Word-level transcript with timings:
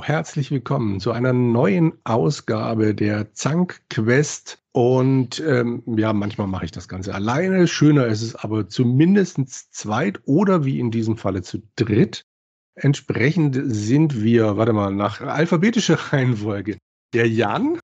Hallo, 0.00 0.06
herzlich 0.06 0.50
willkommen 0.50 0.98
zu 0.98 1.12
einer 1.12 1.34
neuen 1.34 1.92
Ausgabe 2.04 2.94
der 2.94 3.34
Zank 3.34 3.82
Quest. 3.90 4.58
Und 4.72 5.40
ähm, 5.46 5.82
ja, 5.86 6.14
manchmal 6.14 6.46
mache 6.46 6.64
ich 6.64 6.70
das 6.70 6.88
Ganze 6.88 7.14
alleine. 7.14 7.68
Schöner 7.68 8.06
ist 8.06 8.22
es 8.22 8.34
aber 8.34 8.66
zumindest 8.66 9.38
zweit 9.74 10.18
oder 10.24 10.64
wie 10.64 10.80
in 10.80 10.90
diesem 10.90 11.18
Falle 11.18 11.42
zu 11.42 11.62
dritt. 11.76 12.24
Entsprechend 12.76 13.60
sind 13.62 14.22
wir, 14.22 14.56
warte 14.56 14.72
mal, 14.72 14.90
nach 14.90 15.20
alphabetischer 15.20 15.96
Reihenfolge. 16.12 16.78
Der 17.12 17.28
Jan. 17.28 17.78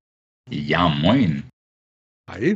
Ja, 0.49 0.89
moin. 0.89 1.43
Hi. 2.31 2.55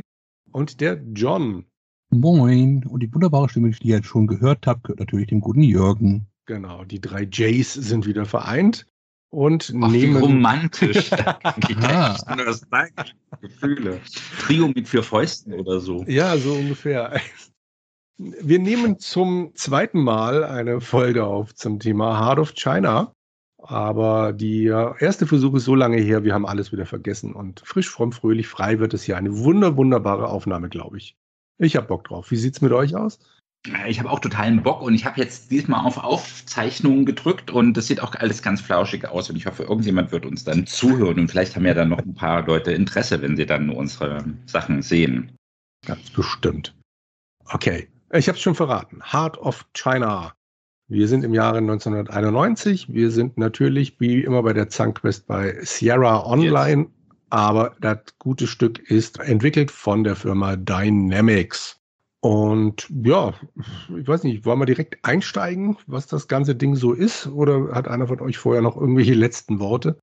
Und 0.50 0.80
der 0.80 1.00
John. 1.14 1.66
Moin. 2.10 2.84
Und 2.84 3.00
die 3.00 3.14
wunderbare 3.14 3.48
Stimme, 3.48 3.70
die 3.70 3.88
ihr 3.88 3.96
jetzt 3.96 4.08
schon 4.08 4.26
gehört 4.26 4.66
habt, 4.66 4.82
gehört 4.82 5.00
natürlich 5.00 5.28
dem 5.28 5.40
guten 5.40 5.62
Jürgen. 5.62 6.26
Genau, 6.46 6.84
die 6.84 7.00
drei 7.00 7.28
Jays 7.30 7.72
sind 7.72 8.06
wieder 8.06 8.26
vereint 8.26 8.86
und 9.32 9.72
Ach, 9.80 9.90
nehmen. 9.90 10.16
wie 10.16 10.20
romantisch. 10.20 11.10
das 12.44 12.66
Gefühle. 13.40 14.00
Trio 14.40 14.68
mit 14.68 14.86
vier 14.88 15.02
Fäusten 15.02 15.54
oder 15.54 15.80
so. 15.80 16.04
Ja, 16.06 16.36
so 16.36 16.52
ungefähr. 16.52 17.18
Wir 18.18 18.58
nehmen 18.58 18.98
zum 18.98 19.52
zweiten 19.54 20.02
Mal 20.02 20.44
eine 20.44 20.80
Folge 20.80 21.24
auf 21.24 21.54
zum 21.54 21.80
Thema 21.80 22.20
Heart 22.20 22.38
of 22.38 22.54
China. 22.54 23.14
Aber 23.58 24.32
die 24.32 24.66
erste 24.66 25.26
Versuch 25.26 25.54
ist 25.54 25.64
so 25.64 25.74
lange 25.74 25.96
her, 25.96 26.24
wir 26.24 26.34
haben 26.34 26.46
alles 26.46 26.72
wieder 26.72 26.84
vergessen. 26.84 27.32
Und 27.32 27.62
frisch, 27.64 27.88
fromm, 27.88 28.12
fröhlich, 28.12 28.48
frei 28.48 28.80
wird 28.80 28.92
es 28.92 29.04
hier 29.04 29.16
eine 29.16 29.38
wunder, 29.38 29.76
wunderbare 29.76 30.28
Aufnahme, 30.28 30.68
glaube 30.68 30.98
ich. 30.98 31.16
Ich 31.58 31.76
habe 31.76 31.86
Bock 31.86 32.04
drauf. 32.04 32.30
Wie 32.30 32.36
sieht's 32.36 32.60
mit 32.60 32.72
euch 32.72 32.96
aus? 32.96 33.18
Ich 33.86 34.00
habe 34.00 34.10
auch 34.10 34.18
totalen 34.18 34.62
Bock 34.62 34.82
und 34.82 34.94
ich 34.94 35.04
habe 35.04 35.20
jetzt 35.20 35.52
diesmal 35.52 35.86
auf 35.86 35.96
Aufzeichnungen 35.96 37.06
gedrückt 37.06 37.50
und 37.50 37.76
das 37.76 37.86
sieht 37.86 38.02
auch 38.02 38.14
alles 38.16 38.42
ganz 38.42 38.60
flauschig 38.60 39.06
aus 39.08 39.30
und 39.30 39.36
ich 39.36 39.46
hoffe, 39.46 39.62
irgendjemand 39.62 40.10
wird 40.10 40.26
uns 40.26 40.42
dann 40.42 40.66
zuhören 40.66 41.20
und 41.20 41.28
vielleicht 41.28 41.54
haben 41.54 41.64
ja 41.64 41.74
dann 41.74 41.90
noch 41.90 41.98
ein 41.98 42.14
paar 42.14 42.44
Leute 42.44 42.72
Interesse, 42.72 43.22
wenn 43.22 43.36
sie 43.36 43.46
dann 43.46 43.70
unsere 43.70 44.24
Sachen 44.46 44.82
sehen. 44.82 45.30
Ganz 45.86 46.10
bestimmt. 46.10 46.74
Okay, 47.44 47.88
ich 48.12 48.26
habe 48.26 48.36
es 48.36 48.42
schon 48.42 48.56
verraten. 48.56 49.00
Heart 49.12 49.38
of 49.38 49.64
China. 49.74 50.34
Wir 50.88 51.06
sind 51.06 51.24
im 51.24 51.32
Jahre 51.32 51.58
1991. 51.58 52.92
Wir 52.92 53.12
sind 53.12 53.38
natürlich 53.38 54.00
wie 54.00 54.22
immer 54.22 54.42
bei 54.42 54.52
der 54.52 54.68
Zankquest 54.68 55.28
bei 55.28 55.56
Sierra 55.62 56.26
Online, 56.26 56.82
yes. 56.82 56.90
aber 57.30 57.76
das 57.80 58.00
gute 58.18 58.48
Stück 58.48 58.78
ist 58.90 59.20
entwickelt 59.20 59.70
von 59.70 60.02
der 60.02 60.16
Firma 60.16 60.56
Dynamics. 60.56 61.81
Und 62.22 62.88
ja, 63.04 63.34
ich 63.98 64.06
weiß 64.06 64.22
nicht, 64.22 64.44
wollen 64.44 64.60
wir 64.60 64.66
direkt 64.66 65.04
einsteigen, 65.04 65.76
was 65.88 66.06
das 66.06 66.28
ganze 66.28 66.54
Ding 66.54 66.76
so 66.76 66.92
ist? 66.92 67.26
Oder 67.26 67.72
hat 67.72 67.88
einer 67.88 68.06
von 68.06 68.20
euch 68.20 68.38
vorher 68.38 68.62
noch 68.62 68.76
irgendwelche 68.76 69.14
letzten 69.14 69.58
Worte? 69.58 69.98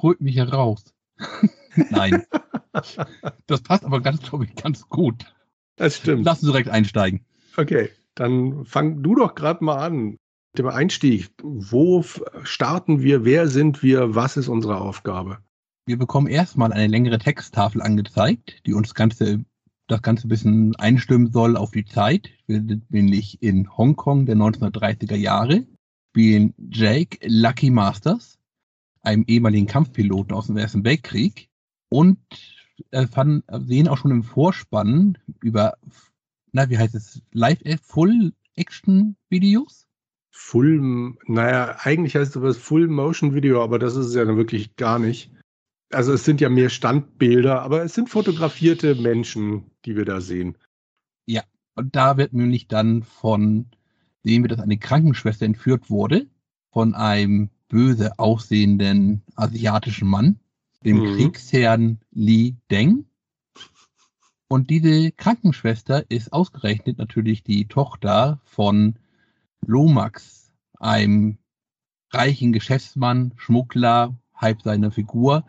Holt 0.00 0.20
mich 0.20 0.36
heraus. 0.36 0.94
Nein. 1.90 2.24
das 3.46 3.62
passt 3.62 3.84
aber 3.84 4.00
ganz, 4.00 4.22
glaube 4.22 4.44
ich, 4.44 4.54
ganz 4.54 4.88
gut. 4.88 5.34
Das 5.74 5.96
stimmt. 5.96 6.24
Lass 6.24 6.44
uns 6.44 6.52
direkt 6.52 6.68
einsteigen. 6.68 7.24
Okay, 7.56 7.90
dann 8.14 8.64
fang 8.64 9.02
du 9.02 9.16
doch 9.16 9.34
gerade 9.34 9.64
mal 9.64 9.78
an 9.78 10.10
mit 10.10 10.18
dem 10.56 10.68
Einstieg. 10.68 11.30
Wo 11.42 12.04
starten 12.44 13.02
wir? 13.02 13.24
Wer 13.24 13.48
sind 13.48 13.82
wir? 13.82 14.14
Was 14.14 14.36
ist 14.36 14.46
unsere 14.46 14.80
Aufgabe? 14.80 15.38
Wir 15.86 15.98
bekommen 15.98 16.28
erstmal 16.28 16.72
eine 16.72 16.86
längere 16.86 17.18
Texttafel 17.18 17.82
angezeigt, 17.82 18.64
die 18.64 18.74
uns 18.74 18.94
Ganze 18.94 19.44
das 19.86 20.02
Ganze 20.02 20.26
ein 20.26 20.30
bisschen 20.30 20.74
einstimmen 20.76 21.32
soll 21.32 21.56
auf 21.56 21.70
die 21.70 21.84
Zeit. 21.84 22.30
Wir 22.46 22.56
sind 22.56 22.90
nämlich 22.90 23.40
in 23.42 23.76
Hongkong 23.76 24.26
der 24.26 24.36
1930er 24.36 25.16
Jahre, 25.16 25.66
spielen 26.10 26.54
Jake 26.70 27.18
Lucky 27.26 27.70
Masters, 27.70 28.38
einem 29.02 29.24
ehemaligen 29.26 29.66
Kampfpiloten 29.66 30.34
aus 30.34 30.46
dem 30.46 30.56
Ersten 30.56 30.84
Weltkrieg 30.84 31.50
und 31.88 32.18
äh, 32.90 33.06
sehen 33.66 33.88
auch 33.88 33.98
schon 33.98 34.10
im 34.10 34.22
Vorspann 34.22 35.18
über, 35.42 35.74
na, 36.52 36.70
wie 36.70 36.78
heißt 36.78 36.94
es, 36.94 37.20
Live-Full-Action-Videos? 37.32 39.86
Full, 40.30 41.14
naja, 41.26 41.76
eigentlich 41.80 42.16
heißt 42.16 42.36
es 42.36 42.56
Full 42.56 42.88
Motion 42.88 43.34
Video, 43.34 43.62
aber 43.62 43.78
das 43.78 43.94
ist 43.94 44.06
es 44.06 44.14
ja 44.14 44.24
dann 44.24 44.36
wirklich 44.36 44.74
gar 44.76 44.98
nicht 44.98 45.30
also 45.90 46.12
es 46.12 46.24
sind 46.24 46.40
ja 46.40 46.48
mehr 46.48 46.70
Standbilder, 46.70 47.62
aber 47.62 47.84
es 47.84 47.94
sind 47.94 48.08
fotografierte 48.08 48.94
Menschen, 48.94 49.70
die 49.84 49.96
wir 49.96 50.04
da 50.04 50.20
sehen. 50.20 50.56
Ja, 51.26 51.42
und 51.74 51.94
da 51.96 52.16
wird 52.16 52.32
nämlich 52.32 52.68
dann 52.68 53.02
von, 53.02 53.66
sehen 54.22 54.42
wir, 54.42 54.48
dass 54.48 54.60
eine 54.60 54.78
Krankenschwester 54.78 55.46
entführt 55.46 55.90
wurde 55.90 56.26
von 56.70 56.94
einem 56.94 57.50
böse 57.68 58.18
aussehenden 58.18 59.22
asiatischen 59.36 60.08
Mann, 60.08 60.38
dem 60.84 60.98
mhm. 60.98 61.16
Kriegsherrn 61.16 62.00
Li 62.10 62.56
Deng. 62.70 63.06
Und 64.48 64.70
diese 64.70 65.10
Krankenschwester 65.12 66.08
ist 66.10 66.32
ausgerechnet 66.32 66.98
natürlich 66.98 67.42
die 67.42 67.66
Tochter 67.66 68.40
von 68.44 68.98
Lomax, 69.66 70.52
einem 70.78 71.38
reichen 72.10 72.52
Geschäftsmann, 72.52 73.32
Schmuggler, 73.36 74.14
halb 74.34 74.62
seiner 74.62 74.90
Figur, 74.90 75.46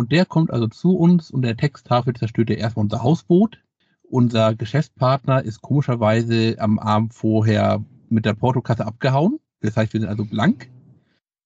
und 0.00 0.12
der 0.12 0.24
kommt 0.24 0.50
also 0.50 0.66
zu 0.66 0.96
uns 0.96 1.30
und 1.30 1.42
der 1.42 1.58
Texttafel 1.58 2.14
zerstört 2.14 2.48
er 2.48 2.56
erstmal 2.56 2.84
unser 2.84 3.02
Hausboot. 3.02 3.60
Unser 4.02 4.54
Geschäftspartner 4.54 5.44
ist 5.44 5.60
komischerweise 5.60 6.56
am 6.58 6.78
Abend 6.78 7.12
vorher 7.12 7.84
mit 8.08 8.24
der 8.24 8.32
Portokasse 8.32 8.86
abgehauen. 8.86 9.40
Das 9.60 9.76
heißt, 9.76 9.92
wir 9.92 10.00
sind 10.00 10.08
also 10.08 10.24
blank, 10.24 10.70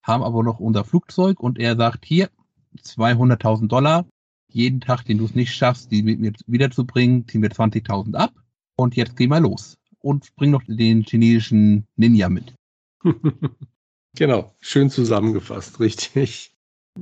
haben 0.04 0.22
aber 0.22 0.44
noch 0.44 0.60
unser 0.60 0.84
Flugzeug 0.84 1.41
und 1.41 1.59
er 1.59 1.75
sagt 1.75 2.04
hier 2.04 2.31
200.000 2.78 3.66
Dollar. 3.66 4.06
Jeden 4.53 4.81
Tag, 4.81 5.03
den 5.03 5.19
du 5.19 5.25
es 5.25 5.34
nicht 5.34 5.53
schaffst, 5.53 5.91
die 5.91 6.04
mit 6.04 6.21
mir 6.21 6.32
wiederzubringen, 6.47 7.26
ziehen 7.26 7.42
wir 7.42 7.50
20.000 7.50 8.15
ab. 8.15 8.34
Und 8.76 8.94
jetzt 8.94 9.16
gehen 9.16 9.31
wir 9.31 9.41
los. 9.41 9.78
Und 9.98 10.32
bring 10.36 10.53
noch 10.53 10.62
den 10.69 11.03
chinesischen 11.03 11.86
Ninja 11.97 12.28
mit. 12.28 12.54
genau, 14.15 14.54
schön 14.60 14.91
zusammengefasst, 14.91 15.81
richtig. 15.81 16.54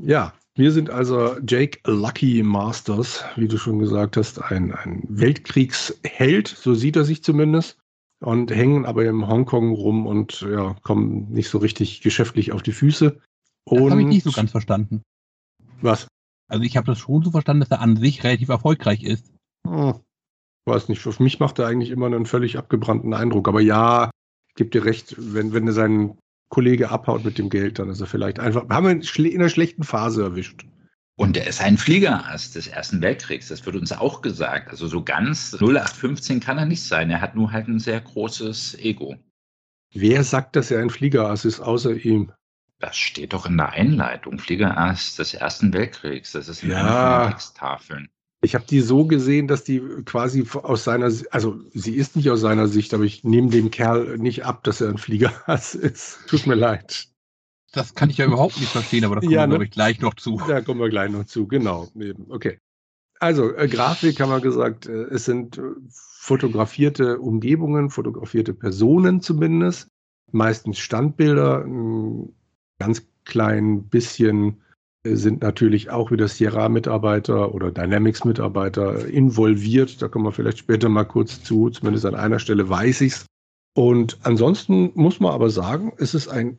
Ja, 0.02 0.32
wir 0.54 0.72
sind 0.72 0.90
also 0.90 1.36
Jake 1.46 1.78
Lucky 1.84 2.42
Masters, 2.42 3.24
wie 3.36 3.48
du 3.48 3.56
schon 3.56 3.78
gesagt 3.78 4.16
hast, 4.16 4.40
ein, 4.42 4.72
ein 4.72 5.02
Weltkriegsheld, 5.08 6.48
so 6.48 6.74
sieht 6.74 6.96
er 6.96 7.04
sich 7.04 7.22
zumindest, 7.22 7.78
und 8.20 8.50
hängen 8.50 8.84
aber 8.84 9.04
im 9.04 9.26
Hongkong 9.26 9.72
rum 9.72 10.06
und 10.06 10.42
ja, 10.42 10.76
kommen 10.82 11.30
nicht 11.30 11.48
so 11.48 11.58
richtig 11.58 12.02
geschäftlich 12.02 12.52
auf 12.52 12.62
die 12.62 12.72
Füße. 12.72 13.18
Und 13.64 13.80
das 13.80 13.90
habe 13.90 14.02
ich 14.02 14.08
nicht 14.08 14.24
so 14.24 14.32
ganz 14.32 14.50
verstanden. 14.50 15.02
Was? 15.80 16.06
Also 16.48 16.64
ich 16.64 16.76
habe 16.76 16.86
das 16.86 16.98
schon 16.98 17.22
so 17.22 17.30
verstanden, 17.30 17.60
dass 17.60 17.70
er 17.70 17.80
an 17.80 17.96
sich 17.96 18.22
relativ 18.22 18.50
erfolgreich 18.50 19.02
ist. 19.02 19.32
Hm. 19.66 19.94
Weiß 20.66 20.88
nicht, 20.88 21.00
für 21.00 21.20
mich 21.22 21.40
macht 21.40 21.58
er 21.58 21.66
eigentlich 21.66 21.90
immer 21.90 22.06
einen 22.06 22.26
völlig 22.26 22.58
abgebrannten 22.58 23.14
Eindruck. 23.14 23.48
Aber 23.48 23.60
ja, 23.60 24.10
ich 24.50 24.54
gebe 24.54 24.70
dir 24.70 24.84
recht, 24.84 25.14
wenn, 25.18 25.52
wenn 25.52 25.66
er 25.66 25.72
seinen 25.72 26.18
Kollege 26.52 26.90
abhaut 26.90 27.24
mit 27.24 27.38
dem 27.38 27.48
Geld, 27.48 27.78
dann 27.78 27.88
ist 27.88 28.02
er 28.02 28.06
vielleicht 28.06 28.38
einfach, 28.38 28.68
haben 28.68 28.84
wir 28.84 29.24
in 29.24 29.40
einer 29.40 29.48
schlechten 29.48 29.84
Phase 29.84 30.22
erwischt. 30.22 30.66
Und 31.16 31.38
er 31.38 31.46
ist 31.46 31.62
ein 31.62 31.78
Fliegerass 31.78 32.52
des 32.52 32.66
Ersten 32.66 33.00
Weltkriegs. 33.00 33.48
Das 33.48 33.64
wird 33.64 33.74
uns 33.74 33.90
auch 33.90 34.20
gesagt. 34.20 34.68
Also 34.68 34.86
so 34.86 35.02
ganz 35.02 35.54
0815 35.54 36.40
kann 36.40 36.58
er 36.58 36.66
nicht 36.66 36.82
sein. 36.82 37.10
Er 37.10 37.22
hat 37.22 37.34
nur 37.34 37.52
halt 37.52 37.68
ein 37.68 37.78
sehr 37.78 38.00
großes 38.00 38.78
Ego. 38.80 39.16
Wer 39.94 40.24
sagt, 40.24 40.56
dass 40.56 40.70
er 40.70 40.82
ein 40.82 40.90
Fliegerass 40.90 41.46
ist, 41.46 41.60
außer 41.60 41.94
ihm? 41.94 42.32
Das 42.80 42.98
steht 42.98 43.32
doch 43.32 43.46
in 43.46 43.56
der 43.56 43.70
Einleitung. 43.70 44.38
Fliegerass 44.38 45.16
des 45.16 45.32
Ersten 45.32 45.72
Weltkriegs. 45.72 46.32
Das 46.32 46.48
ist 46.48 46.62
in 46.62 46.70
ja. 46.70 46.80
einer 46.80 46.90
von 46.92 47.22
den 47.22 47.30
Texttafeln. 47.30 48.08
Ich 48.44 48.56
habe 48.56 48.64
die 48.68 48.80
so 48.80 49.06
gesehen, 49.06 49.46
dass 49.46 49.62
die 49.62 49.80
quasi 50.04 50.44
aus 50.52 50.82
seiner, 50.82 51.12
also 51.30 51.60
sie 51.72 51.94
ist 51.94 52.16
nicht 52.16 52.28
aus 52.28 52.40
seiner 52.40 52.66
Sicht, 52.66 52.92
aber 52.92 53.04
ich 53.04 53.22
nehme 53.22 53.50
dem 53.50 53.70
Kerl 53.70 54.18
nicht 54.18 54.44
ab, 54.44 54.64
dass 54.64 54.80
er 54.80 54.88
ein 54.88 54.98
Fliegerhass 54.98 55.74
ist. 55.76 56.18
Tut 56.26 56.46
mir 56.46 56.56
leid. 56.56 57.08
Das 57.72 57.94
kann 57.94 58.10
ich 58.10 58.18
ja 58.18 58.26
überhaupt 58.26 58.58
nicht 58.58 58.70
verstehen, 58.70 59.04
aber 59.04 59.14
da 59.14 59.20
kommen 59.20 59.32
ja, 59.32 59.48
wir, 59.48 59.58
ne? 59.58 59.64
ich, 59.64 59.70
gleich 59.70 60.00
noch 60.00 60.14
zu. 60.14 60.40
Da 60.46 60.60
kommen 60.60 60.80
wir 60.80 60.90
gleich 60.90 61.10
noch 61.10 61.24
zu, 61.24 61.46
genau. 61.46 61.88
Okay. 62.28 62.58
Also, 63.20 63.54
äh, 63.54 63.68
Grafik 63.68 64.18
haben 64.20 64.30
wir 64.30 64.40
gesagt, 64.40 64.86
äh, 64.86 65.04
es 65.04 65.24
sind 65.24 65.56
äh, 65.56 65.62
fotografierte 65.88 67.20
Umgebungen, 67.20 67.88
fotografierte 67.88 68.52
Personen 68.52 69.20
zumindest, 69.20 69.86
meistens 70.32 70.80
Standbilder, 70.80 71.64
ein 71.64 72.34
ganz 72.80 73.06
klein 73.24 73.84
bisschen 73.84 74.61
sind 75.04 75.42
natürlich 75.42 75.90
auch 75.90 76.10
wieder 76.10 76.28
Sierra-Mitarbeiter 76.28 77.54
oder 77.54 77.72
Dynamics-Mitarbeiter 77.72 79.08
involviert. 79.08 80.00
Da 80.00 80.08
kommen 80.08 80.24
wir 80.24 80.32
vielleicht 80.32 80.58
später 80.58 80.88
mal 80.88 81.04
kurz 81.04 81.42
zu. 81.42 81.70
Zumindest 81.70 82.06
an 82.06 82.14
einer 82.14 82.38
Stelle 82.38 82.68
weiß 82.68 83.00
ich 83.00 83.12
es. 83.14 83.26
Und 83.74 84.18
ansonsten 84.22 84.92
muss 84.94 85.18
man 85.18 85.32
aber 85.32 85.50
sagen, 85.50 85.92
es 85.98 86.14
ist 86.14 86.28
ein 86.28 86.58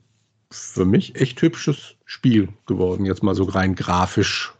für 0.51 0.85
mich 0.85 1.19
echt 1.19 1.41
hübsches 1.41 1.95
Spiel 2.05 2.49
geworden. 2.65 3.05
Jetzt 3.05 3.23
mal 3.23 3.35
so 3.35 3.43
rein 3.43 3.75
grafisch. 3.75 4.53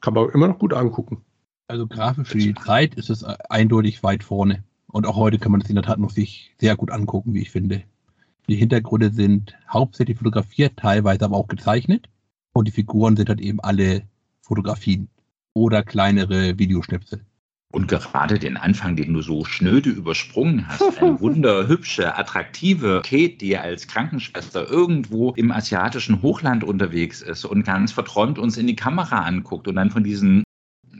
Kann 0.00 0.14
man 0.14 0.28
immer 0.30 0.48
noch 0.48 0.58
gut 0.58 0.74
angucken. 0.74 1.24
Also 1.68 1.86
grafisch 1.86 2.28
für 2.28 2.38
die 2.38 2.54
Zeit 2.54 2.94
ist 2.94 3.10
es 3.10 3.24
eindeutig 3.24 4.02
weit 4.02 4.24
vorne. 4.24 4.64
Und 4.88 5.06
auch 5.06 5.16
heute 5.16 5.38
kann 5.38 5.52
man 5.52 5.60
das 5.60 5.70
in 5.70 5.76
der 5.76 5.84
Tat 5.84 5.98
noch 5.98 6.10
sich 6.10 6.52
sehr 6.60 6.76
gut 6.76 6.90
angucken, 6.90 7.32
wie 7.32 7.40
ich 7.40 7.50
finde. 7.50 7.84
Die 8.48 8.56
Hintergründe 8.56 9.10
sind 9.10 9.56
hauptsächlich 9.68 10.18
fotografiert, 10.18 10.76
teilweise 10.76 11.24
aber 11.24 11.36
auch 11.36 11.48
gezeichnet. 11.48 12.08
Und 12.54 12.68
die 12.68 12.72
Figuren 12.72 13.16
sind 13.16 13.28
halt 13.28 13.40
eben 13.40 13.60
alle 13.60 14.02
Fotografien 14.40 15.08
oder 15.54 15.82
kleinere 15.82 16.58
Videoschnipsel. 16.58 17.20
Und 17.72 17.88
gerade 17.88 18.38
den 18.38 18.56
Anfang, 18.56 18.94
den 18.94 19.12
du 19.12 19.20
so 19.20 19.44
schnöde 19.44 19.90
übersprungen 19.90 20.68
hast, 20.68 20.98
eine 20.98 21.20
wunderhübsche, 21.20 22.16
attraktive 22.16 23.02
Kate, 23.04 23.36
die 23.38 23.58
als 23.58 23.88
Krankenschwester 23.88 24.70
irgendwo 24.70 25.32
im 25.32 25.50
asiatischen 25.50 26.22
Hochland 26.22 26.62
unterwegs 26.62 27.20
ist 27.20 27.44
und 27.44 27.64
ganz 27.64 27.90
verträumt 27.90 28.38
uns 28.38 28.56
in 28.56 28.68
die 28.68 28.76
Kamera 28.76 29.24
anguckt 29.24 29.66
und 29.66 29.74
dann 29.74 29.90
von 29.90 30.04
diesen 30.04 30.44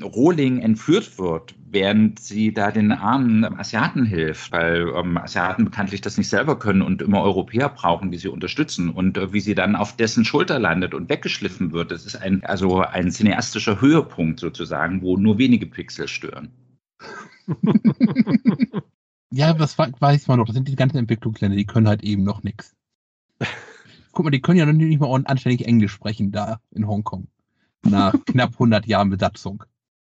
Rohling 0.02 0.61
entführt 0.61 1.19
wird, 1.19 1.55
während 1.70 2.20
sie 2.20 2.52
da 2.52 2.70
den 2.70 2.93
armen 2.93 3.44
Asiaten 3.44 4.05
hilft, 4.05 4.52
weil 4.52 4.93
ähm, 4.94 5.19
Asiaten 5.19 5.64
bekanntlich 5.64 6.00
das 6.00 6.17
nicht 6.19 6.29
selber 6.29 6.58
können 6.58 6.82
und 6.82 7.02
immer 7.02 7.23
Europäer 7.23 7.69
brauchen, 7.69 8.11
die 8.11 8.19
sie 8.19 8.29
unterstützen 8.29 8.91
und 8.91 9.17
äh, 9.19 9.32
wie 9.32 9.41
sie 9.41 9.55
dann 9.55 9.76
auf 9.76 9.96
dessen 9.96 10.25
Schulter 10.25 10.58
landet 10.58 10.94
und 10.94 11.08
weggeschliffen 11.08 11.73
wird. 11.73 11.91
Das 11.91 12.06
ist 12.06 12.17
ein, 12.17 12.44
also 12.44 12.81
ein 12.81 13.11
cineastischer 13.11 13.81
Höhepunkt 13.81 14.41
sozusagen, 14.41 15.02
wo 15.02 15.17
nur 15.17 15.38
wenige 15.38 15.67
Pixel 15.67 16.08
stören. 16.08 16.50
ja, 19.31 19.52
das 19.52 19.76
weiß 19.79 20.29
man 20.29 20.38
noch. 20.38 20.47
Das 20.47 20.55
sind 20.55 20.69
die 20.69 20.76
ganzen 20.76 20.99
Entwicklungsländer, 20.99 21.56
die 21.56 21.67
können 21.67 21.88
halt 21.88 22.02
eben 22.02 22.25
noch 22.25 22.43
nichts. 22.43 22.75
Guck 24.12 24.25
mal, 24.25 24.31
die 24.31 24.40
können 24.40 24.58
ja 24.58 24.67
noch 24.67 24.73
nicht 24.73 25.00
mal 25.00 25.23
anständig 25.25 25.67
Englisch 25.67 25.93
sprechen 25.93 26.31
da 26.31 26.61
in 26.70 26.87
Hongkong. 26.87 27.26
Nach 27.82 28.14
knapp 28.26 28.52
100 28.52 28.87
Jahren 28.87 29.11
Besatzung. 29.11 29.64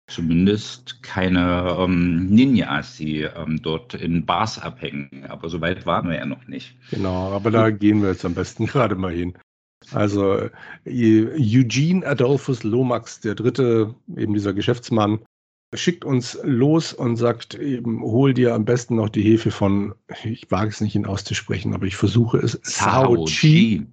Zumindest 0.10 1.04
keine 1.04 1.76
ähm, 1.80 2.26
Ninjas, 2.28 2.98
die 2.98 3.22
ähm, 3.22 3.62
dort 3.62 3.94
in 3.94 4.26
Bars 4.26 4.60
abhängen. 4.60 5.26
Aber 5.30 5.50
so 5.50 5.62
weit 5.62 5.86
waren 5.86 6.10
wir 6.10 6.18
ja 6.18 6.26
noch 6.26 6.48
nicht. 6.48 6.76
Genau, 6.90 7.32
aber 7.32 7.52
da 7.52 7.70
gehen 7.70 8.02
wir 8.02 8.10
jetzt 8.10 8.26
am 8.26 8.34
besten 8.34 8.66
gerade 8.68 8.96
mal 8.96 9.14
hin. 9.14 9.38
Also 9.92 10.50
äh, 10.86 11.28
Eugene 11.38 12.06
Adolphus 12.06 12.64
Lomax, 12.64 13.22
der 13.22 13.36
dritte, 13.36 13.96
eben 14.16 14.34
dieser 14.34 14.54
Geschäftsmann, 14.54 15.20
schickt 15.74 16.04
uns 16.04 16.40
los 16.44 16.94
und 16.94 17.16
sagt 17.16 17.56
eben, 17.56 18.02
hol 18.02 18.34
dir 18.34 18.56
am 18.56 18.66
besten 18.66 18.96
noch 18.96 19.10
die 19.10 19.22
Hefe 19.22 19.52
von, 19.52 19.94
ich 20.24 20.50
wage 20.50 20.70
es 20.70 20.82
nicht 20.82 20.96
ihn 20.96 21.06
auszusprechen, 21.06 21.76
aber 21.76 21.86
ich 21.86 21.96
versuche 21.96 22.40
es, 22.40 22.60
Sao 22.64 23.26
Chi. 23.26 23.86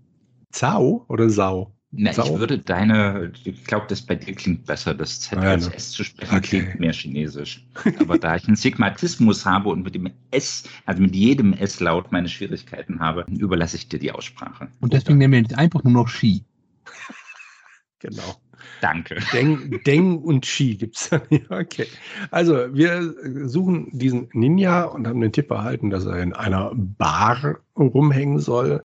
Sao 0.50 1.04
oder 1.08 1.28
Sau? 1.28 1.75
Na, 1.92 2.12
Sau? 2.12 2.24
ich 2.24 2.38
würde 2.38 2.58
deine, 2.58 3.32
ich 3.44 3.64
glaube, 3.64 3.86
das 3.88 4.02
bei 4.02 4.16
dir 4.16 4.34
klingt 4.34 4.66
besser, 4.66 4.92
das 4.92 5.20
Z 5.20 5.40
ja, 5.40 5.50
als? 5.50 5.68
S 5.68 5.92
zu 5.92 6.04
sprechen, 6.04 6.36
okay. 6.36 6.60
klingt 6.60 6.80
mehr 6.80 6.92
chinesisch. 6.92 7.64
Aber 8.00 8.18
da 8.18 8.36
ich 8.36 8.46
einen 8.46 8.56
Sigmatismus 8.56 9.46
habe 9.46 9.68
und 9.68 9.82
mit 9.82 9.94
dem 9.94 10.10
S, 10.30 10.64
also 10.84 11.00
mit 11.00 11.14
jedem 11.14 11.52
S-Laut 11.52 12.10
meine 12.10 12.28
Schwierigkeiten 12.28 13.00
habe, 13.00 13.24
überlasse 13.28 13.76
ich 13.76 13.88
dir 13.88 13.98
die 13.98 14.10
Aussprache. 14.10 14.68
Und 14.80 14.92
deswegen 14.92 15.18
nehmen 15.18 15.32
wir 15.32 15.40
jetzt 15.40 15.56
einfach 15.56 15.84
nur 15.84 15.92
noch 15.92 16.08
Ski. 16.08 16.44
genau. 18.00 18.36
Danke. 18.80 19.18
Deng, 19.32 19.80
Deng 19.84 20.18
und 20.18 20.44
Chi 20.44 20.76
gibt 20.76 20.96
es. 20.96 21.10
okay. 21.50 21.86
Also, 22.30 22.74
wir 22.74 23.14
suchen 23.48 23.88
diesen 23.92 24.28
Ninja 24.32 24.84
und 24.84 25.06
haben 25.06 25.20
den 25.20 25.32
Tipp 25.32 25.50
erhalten, 25.50 25.90
dass 25.90 26.04
er 26.04 26.20
in 26.20 26.32
einer 26.32 26.72
Bar 26.74 27.60
rumhängen 27.76 28.40
soll. 28.40 28.82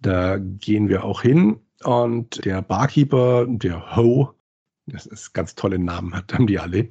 Da 0.00 0.38
gehen 0.38 0.88
wir 0.88 1.04
auch 1.04 1.22
hin 1.22 1.60
und 1.84 2.44
der 2.44 2.62
Barkeeper, 2.62 3.46
der 3.48 3.96
Ho, 3.96 4.34
das 4.86 5.06
ist 5.06 5.32
ganz 5.32 5.54
tolle 5.54 5.78
Namen, 5.78 6.14
hat, 6.14 6.32
haben 6.34 6.46
die 6.46 6.58
alle. 6.58 6.90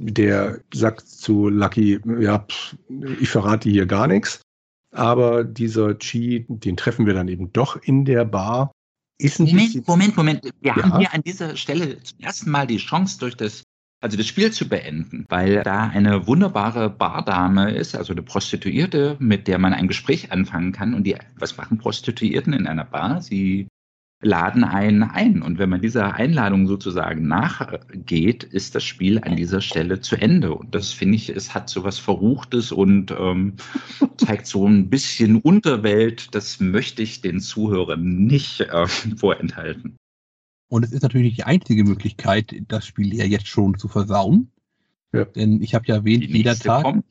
Der 0.00 0.60
sagt 0.72 1.08
zu 1.08 1.48
Lucky, 1.48 2.00
ja, 2.20 2.38
pff, 2.38 2.76
ich 3.20 3.28
verrate 3.28 3.68
hier 3.68 3.86
gar 3.86 4.06
nichts. 4.06 4.40
Aber 4.94 5.44
dieser 5.44 5.94
Chi, 5.98 6.46
den 6.48 6.76
treffen 6.76 7.04
wir 7.04 7.14
dann 7.14 7.28
eben 7.28 7.52
doch 7.52 7.76
in 7.82 8.04
der 8.04 8.24
Bar. 8.24 8.72
Ist 9.20 9.40
ein 9.40 9.46
Moment, 9.46 9.88
Moment, 9.88 10.16
Moment. 10.16 10.44
Wir 10.60 10.76
ja. 10.76 10.76
haben 10.76 10.98
hier 10.98 11.12
an 11.12 11.22
dieser 11.22 11.56
Stelle 11.56 12.00
zum 12.02 12.20
ersten 12.20 12.50
Mal 12.50 12.68
die 12.68 12.76
Chance, 12.76 13.18
durch 13.18 13.36
das, 13.36 13.64
also 14.00 14.16
das 14.16 14.28
Spiel 14.28 14.52
zu 14.52 14.68
beenden, 14.68 15.26
weil 15.28 15.64
da 15.64 15.88
eine 15.88 16.28
wunderbare 16.28 16.88
Bardame 16.88 17.72
ist, 17.72 17.96
also 17.96 18.12
eine 18.12 18.22
Prostituierte, 18.22 19.16
mit 19.18 19.48
der 19.48 19.58
man 19.58 19.74
ein 19.74 19.88
Gespräch 19.88 20.30
anfangen 20.30 20.70
kann. 20.70 20.94
Und 20.94 21.04
die, 21.04 21.16
was 21.36 21.56
machen 21.56 21.78
Prostituierten 21.78 22.52
in 22.52 22.68
einer 22.68 22.84
Bar? 22.84 23.20
Sie 23.20 23.66
laden 24.20 24.64
einen 24.64 25.02
ein. 25.04 25.42
Und 25.42 25.58
wenn 25.58 25.70
man 25.70 25.80
dieser 25.80 26.14
Einladung 26.14 26.66
sozusagen 26.66 27.28
nachgeht, 27.28 28.42
ist 28.44 28.74
das 28.74 28.84
Spiel 28.84 29.18
an 29.20 29.36
dieser 29.36 29.60
Stelle 29.60 30.00
zu 30.00 30.16
Ende. 30.16 30.54
Und 30.54 30.74
das 30.74 30.92
finde 30.92 31.16
ich, 31.16 31.28
es 31.28 31.54
hat 31.54 31.68
so 31.68 31.84
was 31.84 31.98
Verruchtes 31.98 32.72
und 32.72 33.12
ähm, 33.12 33.54
zeigt 34.16 34.46
so 34.46 34.66
ein 34.66 34.90
bisschen 34.90 35.36
Unterwelt. 35.36 36.34
Das 36.34 36.58
möchte 36.58 37.02
ich 37.02 37.20
den 37.20 37.40
Zuhörern 37.40 38.26
nicht 38.26 38.60
äh, 38.60 38.86
vorenthalten. 39.16 39.96
Und 40.68 40.84
es 40.84 40.92
ist 40.92 41.02
natürlich 41.02 41.36
die 41.36 41.44
einzige 41.44 41.84
Möglichkeit, 41.84 42.54
das 42.68 42.86
Spiel 42.86 43.14
ja 43.14 43.24
jetzt 43.24 43.46
schon 43.46 43.78
zu 43.78 43.88
versauen. 43.88 44.50
Ja. 45.12 45.24
Denn 45.24 45.62
ich 45.62 45.74
habe 45.74 45.86
ja 45.86 45.96
erwähnt, 45.96 46.24
jeder 46.24 46.56
Tag, 46.56 47.02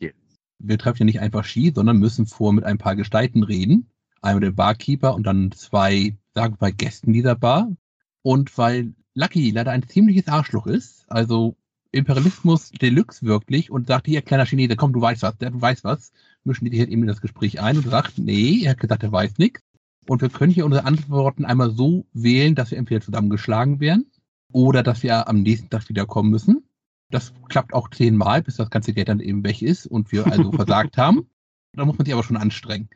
wir 0.59 0.77
treffen 0.77 0.99
ja 0.99 1.05
nicht 1.05 1.21
einfach 1.21 1.45
Ski, 1.45 1.71
sondern 1.73 1.97
müssen 1.97 2.27
vor 2.27 2.53
mit 2.53 2.65
ein 2.65 2.77
paar 2.77 2.95
Gestalten 2.95 3.43
reden. 3.43 3.87
Einmal 4.21 4.41
den 4.41 4.55
Barkeeper 4.55 5.15
und 5.15 5.23
dann 5.23 5.51
zwei 5.51 6.15
sagen 6.37 6.55
bei 6.59 6.71
Gästen 6.71 7.13
dieser 7.13 7.35
Bar. 7.35 7.75
Und 8.21 8.57
weil 8.57 8.93
Lucky 9.15 9.51
leider 9.51 9.71
ein 9.71 9.87
ziemliches 9.87 10.27
Arschloch 10.27 10.67
ist, 10.67 11.05
also 11.09 11.57
Imperialismus 11.91 12.71
Deluxe 12.71 13.25
wirklich, 13.25 13.71
und 13.71 13.87
sagt, 13.87 14.05
hier, 14.05 14.21
kleiner 14.21 14.45
Chinese, 14.45 14.75
komm, 14.75 14.93
du 14.93 15.01
weißt 15.01 15.23
was, 15.23 15.37
du 15.37 15.61
weißt 15.61 15.83
was, 15.83 16.11
mischen 16.43 16.65
die 16.65 16.71
sich 16.71 16.79
halt 16.79 16.89
eben 16.89 17.01
in 17.01 17.07
das 17.07 17.21
Gespräch 17.21 17.59
ein 17.59 17.77
und 17.77 17.87
sagt, 17.87 18.19
nee, 18.19 18.61
er 18.63 18.71
hat 18.71 18.79
gesagt, 18.79 19.03
er 19.03 19.11
weiß 19.11 19.37
nichts. 19.39 19.61
Und 20.07 20.21
wir 20.21 20.29
können 20.29 20.53
hier 20.53 20.65
unsere 20.65 20.85
Antworten 20.85 21.43
einmal 21.43 21.71
so 21.71 22.05
wählen, 22.13 22.55
dass 22.55 22.71
wir 22.71 22.77
entweder 22.77 23.01
zusammengeschlagen 23.01 23.79
werden 23.79 24.11
oder 24.53 24.83
dass 24.83 25.03
wir 25.03 25.27
am 25.27 25.41
nächsten 25.41 25.69
Tag 25.69 25.89
wiederkommen 25.89 26.29
müssen. 26.29 26.63
Das 27.09 27.33
klappt 27.49 27.73
auch 27.73 27.89
zehnmal, 27.89 28.43
bis 28.43 28.57
das 28.57 28.69
ganze 28.69 28.93
Geld 28.93 29.09
dann 29.09 29.19
eben 29.19 29.43
weg 29.43 29.61
ist 29.61 29.87
und 29.87 30.11
wir 30.11 30.27
also 30.27 30.51
versagt 30.53 30.97
haben. 30.97 31.29
Da 31.73 31.85
muss 31.85 31.97
man 31.97 32.05
sich 32.05 32.13
aber 32.13 32.23
schon 32.23 32.37
anstrengen. 32.37 32.89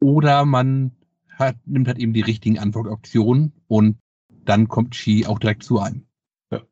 Oder 0.00 0.44
man 0.44 0.92
hat, 1.38 1.56
nimmt 1.66 1.88
halt 1.88 1.98
eben 1.98 2.12
die 2.12 2.22
richtigen 2.22 2.58
Antwortoptionen 2.58 3.52
und 3.68 3.98
dann 4.28 4.68
kommt 4.68 4.94
Chi 4.94 5.26
auch 5.26 5.38
direkt 5.38 5.62
zu 5.62 5.80
einem. 5.80 6.06
Ja. 6.50 6.62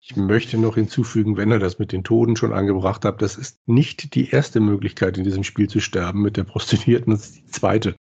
Ich 0.00 0.16
möchte 0.16 0.58
noch 0.58 0.76
hinzufügen, 0.76 1.36
wenn 1.36 1.50
ihr 1.50 1.58
das 1.58 1.78
mit 1.78 1.92
den 1.92 2.04
Toten 2.04 2.36
schon 2.36 2.52
angebracht 2.52 3.04
habt, 3.04 3.22
das 3.22 3.36
ist 3.36 3.58
nicht 3.66 4.14
die 4.14 4.30
erste 4.30 4.60
Möglichkeit 4.60 5.18
in 5.18 5.24
diesem 5.24 5.44
Spiel 5.44 5.68
zu 5.68 5.80
sterben 5.80 6.22
mit 6.22 6.36
der 6.36 6.44
Prostituierten, 6.44 7.12
das 7.12 7.26
ist 7.26 7.36
die 7.36 7.46
zweite. 7.46 7.96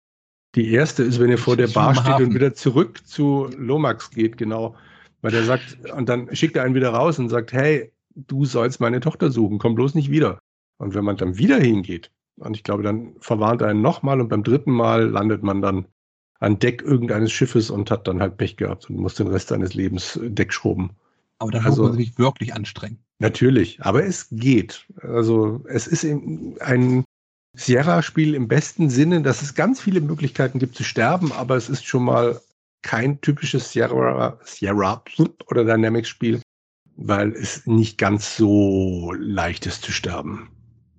Die 0.55 0.71
erste 0.71 1.03
ist, 1.03 1.19
wenn 1.19 1.31
ihr 1.31 1.39
vor 1.39 1.57
der 1.57 1.69
Bar 1.69 1.95
steht 1.97 2.21
und 2.21 2.35
wieder 2.35 2.55
zurück 2.55 3.05
zu 3.05 3.49
Lomax 3.57 4.11
geht, 4.11 4.37
genau. 4.37 4.77
Weil 5.21 5.33
der 5.33 5.45
sagt, 5.45 5.91
und 5.91 6.09
dann 6.09 6.35
schickt 6.37 6.55
er 6.57 6.63
einen 6.63 6.75
wieder 6.75 6.91
raus 6.91 7.19
und 7.19 7.29
sagt, 7.29 7.53
hey, 7.53 7.93
du 8.15 8.45
sollst 8.45 8.81
meine 8.81 9.01
Tochter 9.01 9.31
suchen, 9.31 9.59
komm 9.59 9.75
bloß 9.75 9.95
nicht 9.95 10.11
wieder. 10.11 10.39
Und 10.79 10.95
wenn 10.95 11.05
man 11.05 11.17
dann 11.17 11.39
wieder 11.39 11.59
hingeht, 11.59 12.13
und 12.37 12.57
ich 12.57 12.63
glaube, 12.63 12.83
dann 12.83 13.15
verwarnt 13.19 13.63
er 13.63 13.69
einen 13.69 13.83
nochmal 13.83 14.21
und 14.21 14.29
beim 14.29 14.43
dritten 14.43 14.73
Mal 14.73 15.09
landet 15.09 15.43
man 15.43 15.63
dann 15.63 15.87
an 16.45 16.59
Deck 16.59 16.83
irgendeines 16.83 17.33
Schiffes 17.33 17.71
und 17.71 17.91
hat 17.91 18.07
dann 18.07 18.21
halt 18.21 18.37
Pech 18.37 18.57
gehabt 18.57 18.89
und 18.89 18.97
muss 18.97 19.15
den 19.15 19.29
Rest 19.29 19.49
seines 19.49 19.75
Lebens 19.75 20.17
äh, 20.17 20.31
Deck 20.31 20.53
schrubben. 20.53 20.91
Aber 21.39 21.51
da 21.51 21.61
also, 21.61 21.83
muss 21.83 21.93
man 21.93 21.99
sich 21.99 22.19
wirklich 22.19 22.55
anstrengen. 22.55 22.99
Natürlich, 23.19 23.83
aber 23.83 24.05
es 24.05 24.29
geht. 24.31 24.87
Also 25.01 25.65
es 25.69 25.87
ist 25.87 26.05
ein 26.05 27.05
Sierra-Spiel 27.57 28.35
im 28.35 28.49
besten 28.49 28.91
Sinne, 28.91 29.23
dass 29.23 29.43
es 29.43 29.55
ganz 29.55 29.81
viele 29.81 30.01
Möglichkeiten 30.01 30.59
gibt 30.59 30.77
zu 30.77 30.85
sterben, 30.85 31.33
aber 31.33 31.57
es 31.57 31.69
ist 31.69 31.87
schon 31.87 32.05
mal 32.05 32.41
kein 32.83 33.21
typisches 33.21 33.73
Sierra, 33.73 34.39
Sierra 34.45 35.03
oder 35.47 35.65
Dynamics-Spiel, 35.65 36.43
weil 36.97 37.33
es 37.33 37.67
nicht 37.67 37.99
ganz 37.99 38.37
so 38.37 39.13
leicht 39.17 39.67
ist 39.67 39.83
zu 39.83 39.93
sterben, 39.93 40.51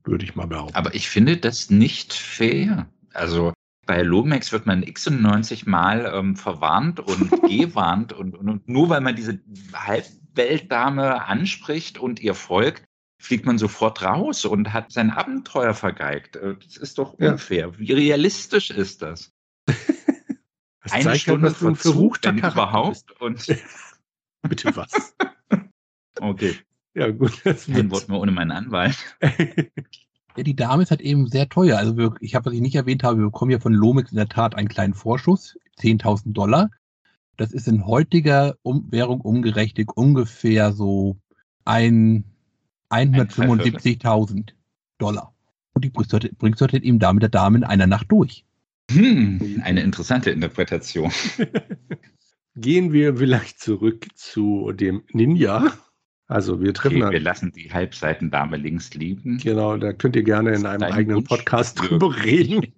würde 0.03 0.25
ich 0.25 0.35
mal 0.35 0.47
behaupten. 0.47 0.75
Aber 0.75 0.95
ich 0.95 1.09
finde 1.09 1.37
das 1.37 1.69
nicht 1.69 2.13
fair. 2.13 2.87
Also 3.13 3.53
bei 3.85 4.01
Lomax 4.01 4.51
wird 4.51 4.65
man 4.65 4.83
x90 4.83 5.69
Mal 5.69 6.11
ähm, 6.13 6.35
verwarnt 6.35 6.99
und 6.99 7.29
gewarnt 7.49 8.13
und, 8.13 8.35
und, 8.35 8.49
und, 8.49 8.67
nur 8.67 8.89
weil 8.89 9.01
man 9.01 9.15
diese 9.15 9.39
Halbweltdame 9.73 11.25
anspricht 11.25 11.97
und 11.97 12.19
ihr 12.19 12.33
folgt, 12.33 12.83
fliegt 13.19 13.45
man 13.45 13.57
sofort 13.57 14.03
raus 14.03 14.45
und 14.45 14.73
hat 14.73 14.91
sein 14.91 15.11
Abenteuer 15.11 15.73
vergeigt. 15.73 16.35
Äh, 16.35 16.55
das 16.63 16.77
ist 16.77 16.97
doch 16.97 17.13
unfair. 17.13 17.67
Ja. 17.67 17.79
Wie 17.79 17.93
realistisch 17.93 18.71
ist 18.71 19.01
das? 19.01 19.31
das 19.65 20.91
Eine 20.91 21.11
halt, 21.11 21.21
Stunde 21.21 21.47
halt, 21.47 21.57
von 21.57 21.75
verruchter 21.75 22.29
wenn 22.29 22.39
überhaupt 22.39 23.19
und 23.19 23.45
bitte 24.41 24.75
was? 24.75 25.15
okay. 26.19 26.55
Ja 26.93 27.11
gut. 27.11 27.43
Kein 27.43 27.91
Wort 27.91 28.07
mehr 28.07 28.19
ohne 28.19 28.31
meinen 28.31 28.51
Anwalt. 28.51 28.97
Ja, 30.37 30.43
die 30.43 30.55
Dame 30.55 30.83
ist 30.83 30.91
halt 30.91 31.01
eben 31.01 31.27
sehr 31.27 31.47
teuer. 31.47 31.77
Also 31.77 31.97
wir, 31.97 32.13
ich 32.19 32.35
habe, 32.35 32.47
was 32.47 32.53
ich 32.53 32.61
nicht 32.61 32.75
erwähnt 32.75 33.03
habe, 33.03 33.19
wir 33.19 33.25
bekommen 33.25 33.51
ja 33.51 33.59
von 33.59 33.73
Lomix 33.73 34.11
in 34.11 34.17
der 34.17 34.27
Tat 34.27 34.55
einen 34.55 34.67
kleinen 34.67 34.93
Vorschuss, 34.93 35.57
10.000 35.79 36.33
Dollar. 36.33 36.71
Das 37.37 37.51
ist 37.51 37.67
in 37.67 37.85
heutiger 37.85 38.55
um 38.61 38.91
Währung 38.91 39.21
umgerechnet 39.21 39.89
ungefähr 39.95 40.73
so 40.73 41.17
ein 41.63 42.25
175.000 42.89 44.53
Dollar. 44.97 45.33
Und 45.73 45.83
die 45.83 45.89
bringst 45.89 46.13
du, 46.13 46.17
halt, 46.17 46.37
bringst 46.37 46.61
du 46.61 46.65
halt 46.65 46.83
eben 46.83 46.99
da 46.99 47.11
mit 47.11 47.23
der 47.23 47.29
Dame 47.29 47.57
in 47.57 47.63
einer 47.63 47.87
Nacht 47.87 48.11
durch. 48.11 48.45
Hm, 48.91 49.61
eine 49.63 49.81
interessante 49.81 50.31
Interpretation. 50.31 51.11
Gehen 52.55 52.93
wir 52.93 53.17
vielleicht 53.17 53.59
zurück 53.59 54.07
zu 54.15 54.71
dem 54.71 55.03
Ninja. 55.11 55.73
Also 56.27 56.59
wir 56.59 56.73
treffen 56.73 57.03
okay, 57.03 57.13
wir 57.13 57.19
lassen 57.19 57.51
die 57.51 57.71
Halbseitendame 57.71 58.57
links 58.57 58.93
liegen. 58.95 59.37
Genau, 59.37 59.77
da 59.77 59.93
könnt 59.93 60.15
ihr 60.15 60.23
gerne 60.23 60.55
in 60.55 60.65
einem 60.65 60.83
eigenen 60.83 61.17
Wunsch 61.17 61.29
Podcast 61.29 61.79
drüber 61.79 62.15
reden. 62.23 62.73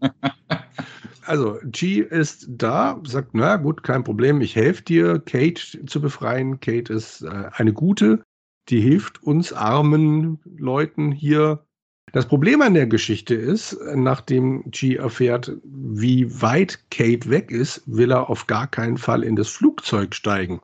also 1.25 1.57
G 1.63 2.01
ist 2.01 2.45
da, 2.49 2.99
sagt, 3.05 3.33
na 3.33 3.55
gut, 3.55 3.83
kein 3.83 4.03
Problem, 4.03 4.41
ich 4.41 4.55
helfe 4.55 4.83
dir, 4.83 5.19
Kate 5.19 5.85
zu 5.85 6.01
befreien. 6.01 6.59
Kate 6.59 6.91
ist 6.91 7.21
äh, 7.21 7.49
eine 7.53 7.71
gute, 7.71 8.21
die 8.67 8.81
hilft 8.81 9.23
uns 9.23 9.53
armen 9.53 10.39
Leuten 10.57 11.13
hier. 11.13 11.63
Das 12.11 12.25
Problem 12.25 12.61
an 12.61 12.73
der 12.73 12.87
Geschichte 12.87 13.35
ist, 13.35 13.77
nachdem 13.95 14.63
G 14.71 14.95
erfährt, 14.95 15.53
wie 15.63 16.41
weit 16.41 16.89
Kate 16.89 17.29
weg 17.29 17.51
ist, 17.51 17.83
will 17.85 18.11
er 18.11 18.29
auf 18.29 18.47
gar 18.47 18.67
keinen 18.67 18.97
Fall 18.97 19.23
in 19.23 19.37
das 19.37 19.49
Flugzeug 19.49 20.15
steigen. 20.15 20.59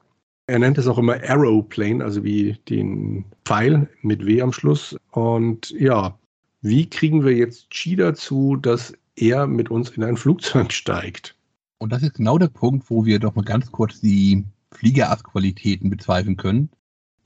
Er 0.48 0.60
nennt 0.60 0.78
es 0.78 0.88
auch 0.88 0.98
immer 0.98 1.14
Aeroplane, 1.14 2.04
also 2.04 2.24
wie 2.24 2.58
den 2.70 3.26
Pfeil 3.46 3.90
mit 4.02 4.26
W 4.26 4.42
am 4.42 4.52
Schluss. 4.52 4.98
Und 5.12 5.70
ja, 5.72 6.18
wie 6.62 6.90
kriegen 6.90 7.24
wir 7.24 7.34
jetzt 7.34 7.70
Chi 7.70 7.96
dazu, 7.96 8.58
dass 8.58 8.94
er 9.16 9.48
mit 9.48 9.72
uns 9.72 9.92
in 9.92 10.04
ein 10.04 10.18
Flugzeug 10.18 10.72
steigt? 10.74 11.36
Und 11.78 11.92
das 11.92 12.04
ist 12.04 12.16
genau 12.16 12.38
der 12.38 12.48
Punkt, 12.48 12.90
wo 12.90 13.06
wir 13.06 13.20
doch 13.20 13.36
mal 13.36 13.46
ganz 13.46 13.72
kurz 13.72 14.02
die 14.02 14.44
Fliegerarztqualitäten 14.72 15.90
bezweifeln 15.90 16.36
können. 16.36 16.70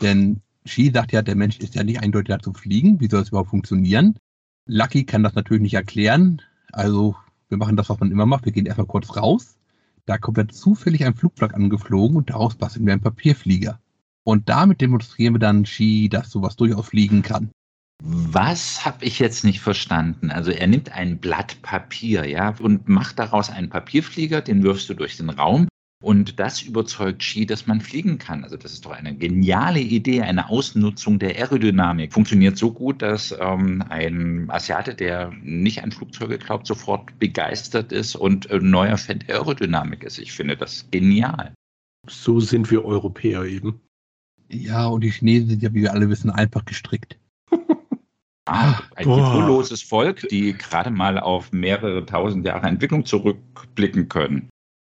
Denn 0.01 0.41
Chi 0.65 0.91
sagt 0.91 1.11
ja, 1.11 1.21
der 1.21 1.35
Mensch 1.35 1.57
ist 1.59 1.75
ja 1.75 1.83
nicht 1.83 2.01
eindeutig 2.01 2.35
dazu 2.35 2.53
fliegen. 2.53 2.99
Wie 2.99 3.09
soll 3.09 3.21
es 3.21 3.29
überhaupt 3.29 3.49
funktionieren? 3.49 4.15
Lucky 4.67 5.05
kann 5.05 5.23
das 5.23 5.33
natürlich 5.33 5.61
nicht 5.61 5.73
erklären. 5.73 6.41
Also 6.71 7.15
wir 7.49 7.57
machen 7.57 7.77
das, 7.77 7.89
was 7.89 7.99
man 7.99 8.11
immer 8.11 8.25
macht. 8.25 8.45
Wir 8.45 8.51
gehen 8.51 8.65
erstmal 8.65 8.87
kurz 8.87 9.15
raus 9.15 9.56
da 10.07 10.17
kommt 10.17 10.37
dann 10.37 10.49
zufällig 10.49 11.05
ein 11.05 11.15
Flugzeug 11.15 11.53
angeflogen 11.53 12.17
und 12.17 12.29
daraus 12.31 12.55
basteln 12.55 12.85
wir 12.85 12.93
einen 12.93 13.01
Papierflieger. 13.01 13.79
Und 14.23 14.49
damit 14.49 14.81
demonstrieren 14.81 15.35
wir 15.35 15.39
dann 15.39 15.65
Ski, 15.65 16.09
dass 16.09 16.31
sowas 16.31 16.55
durchaus 16.55 16.87
fliegen 16.87 17.21
kann. 17.21 17.51
Was 18.03 18.85
habe 18.85 19.05
ich 19.05 19.19
jetzt 19.19 19.43
nicht 19.43 19.59
verstanden? 19.59 20.31
Also 20.31 20.51
er 20.51 20.67
nimmt 20.67 20.91
ein 20.91 21.17
Blatt 21.19 21.61
Papier, 21.61 22.25
ja, 22.25 22.55
und 22.59 22.87
macht 22.87 23.19
daraus 23.19 23.49
einen 23.49 23.69
Papierflieger, 23.69 24.41
den 24.41 24.63
wirfst 24.63 24.89
du 24.89 24.93
durch 24.93 25.17
den 25.17 25.29
Raum 25.29 25.67
und 25.99 26.39
das 26.39 26.61
überzeugt 26.61 27.23
Ski, 27.23 27.47
dass 27.47 27.65
man 27.65 27.81
fliegen 27.81 28.19
kann. 28.19 28.43
Also 28.43 28.55
das 28.55 28.73
ist 28.73 28.85
doch 28.85 28.91
eine 28.91 29.15
geniale 29.15 29.79
Idee, 29.79 30.21
eine 30.21 30.49
Ausnutzung 30.49 31.17
der 31.17 31.35
Aerodynamik. 31.35 32.13
Funktioniert 32.13 32.55
so 32.55 32.71
gut, 32.71 33.01
dass 33.01 33.35
ähm, 33.39 33.83
ein 33.89 34.47
Asiate, 34.49 34.93
der 34.93 35.31
nicht 35.41 35.83
an 35.83 35.91
Flugzeuge 35.91 36.37
glaubt, 36.37 36.67
sofort 36.67 37.17
begeistert 37.17 37.91
ist 37.91 38.15
und 38.15 38.51
ein 38.51 38.69
neuer 38.69 38.97
Fan 38.97 39.19
der 39.27 39.37
Aerodynamik 39.37 40.03
ist. 40.03 40.19
Ich 40.19 40.33
finde 40.33 40.55
das 40.55 40.85
genial. 40.91 41.53
So 42.07 42.39
sind 42.39 42.69
wir 42.69 42.85
Europäer 42.85 43.43
eben. 43.43 43.81
Ja, 44.49 44.85
und 44.85 45.03
die 45.03 45.11
Chinesen 45.11 45.49
sind 45.49 45.63
ja, 45.63 45.73
wie 45.73 45.81
wir 45.81 45.93
alle 45.93 46.09
wissen, 46.09 46.29
einfach 46.29 46.65
gestrickt. 46.65 47.17
Ah, 48.49 48.79
ein 48.95 49.03
kulturloses 49.03 49.81
Volk, 49.81 50.25
die 50.29 50.53
gerade 50.53 50.89
mal 50.89 51.19
auf 51.19 51.51
mehrere 51.51 52.05
tausend 52.05 52.45
Jahre 52.45 52.67
Entwicklung 52.67 53.03
zurückblicken 53.03 54.07
können 54.07 54.47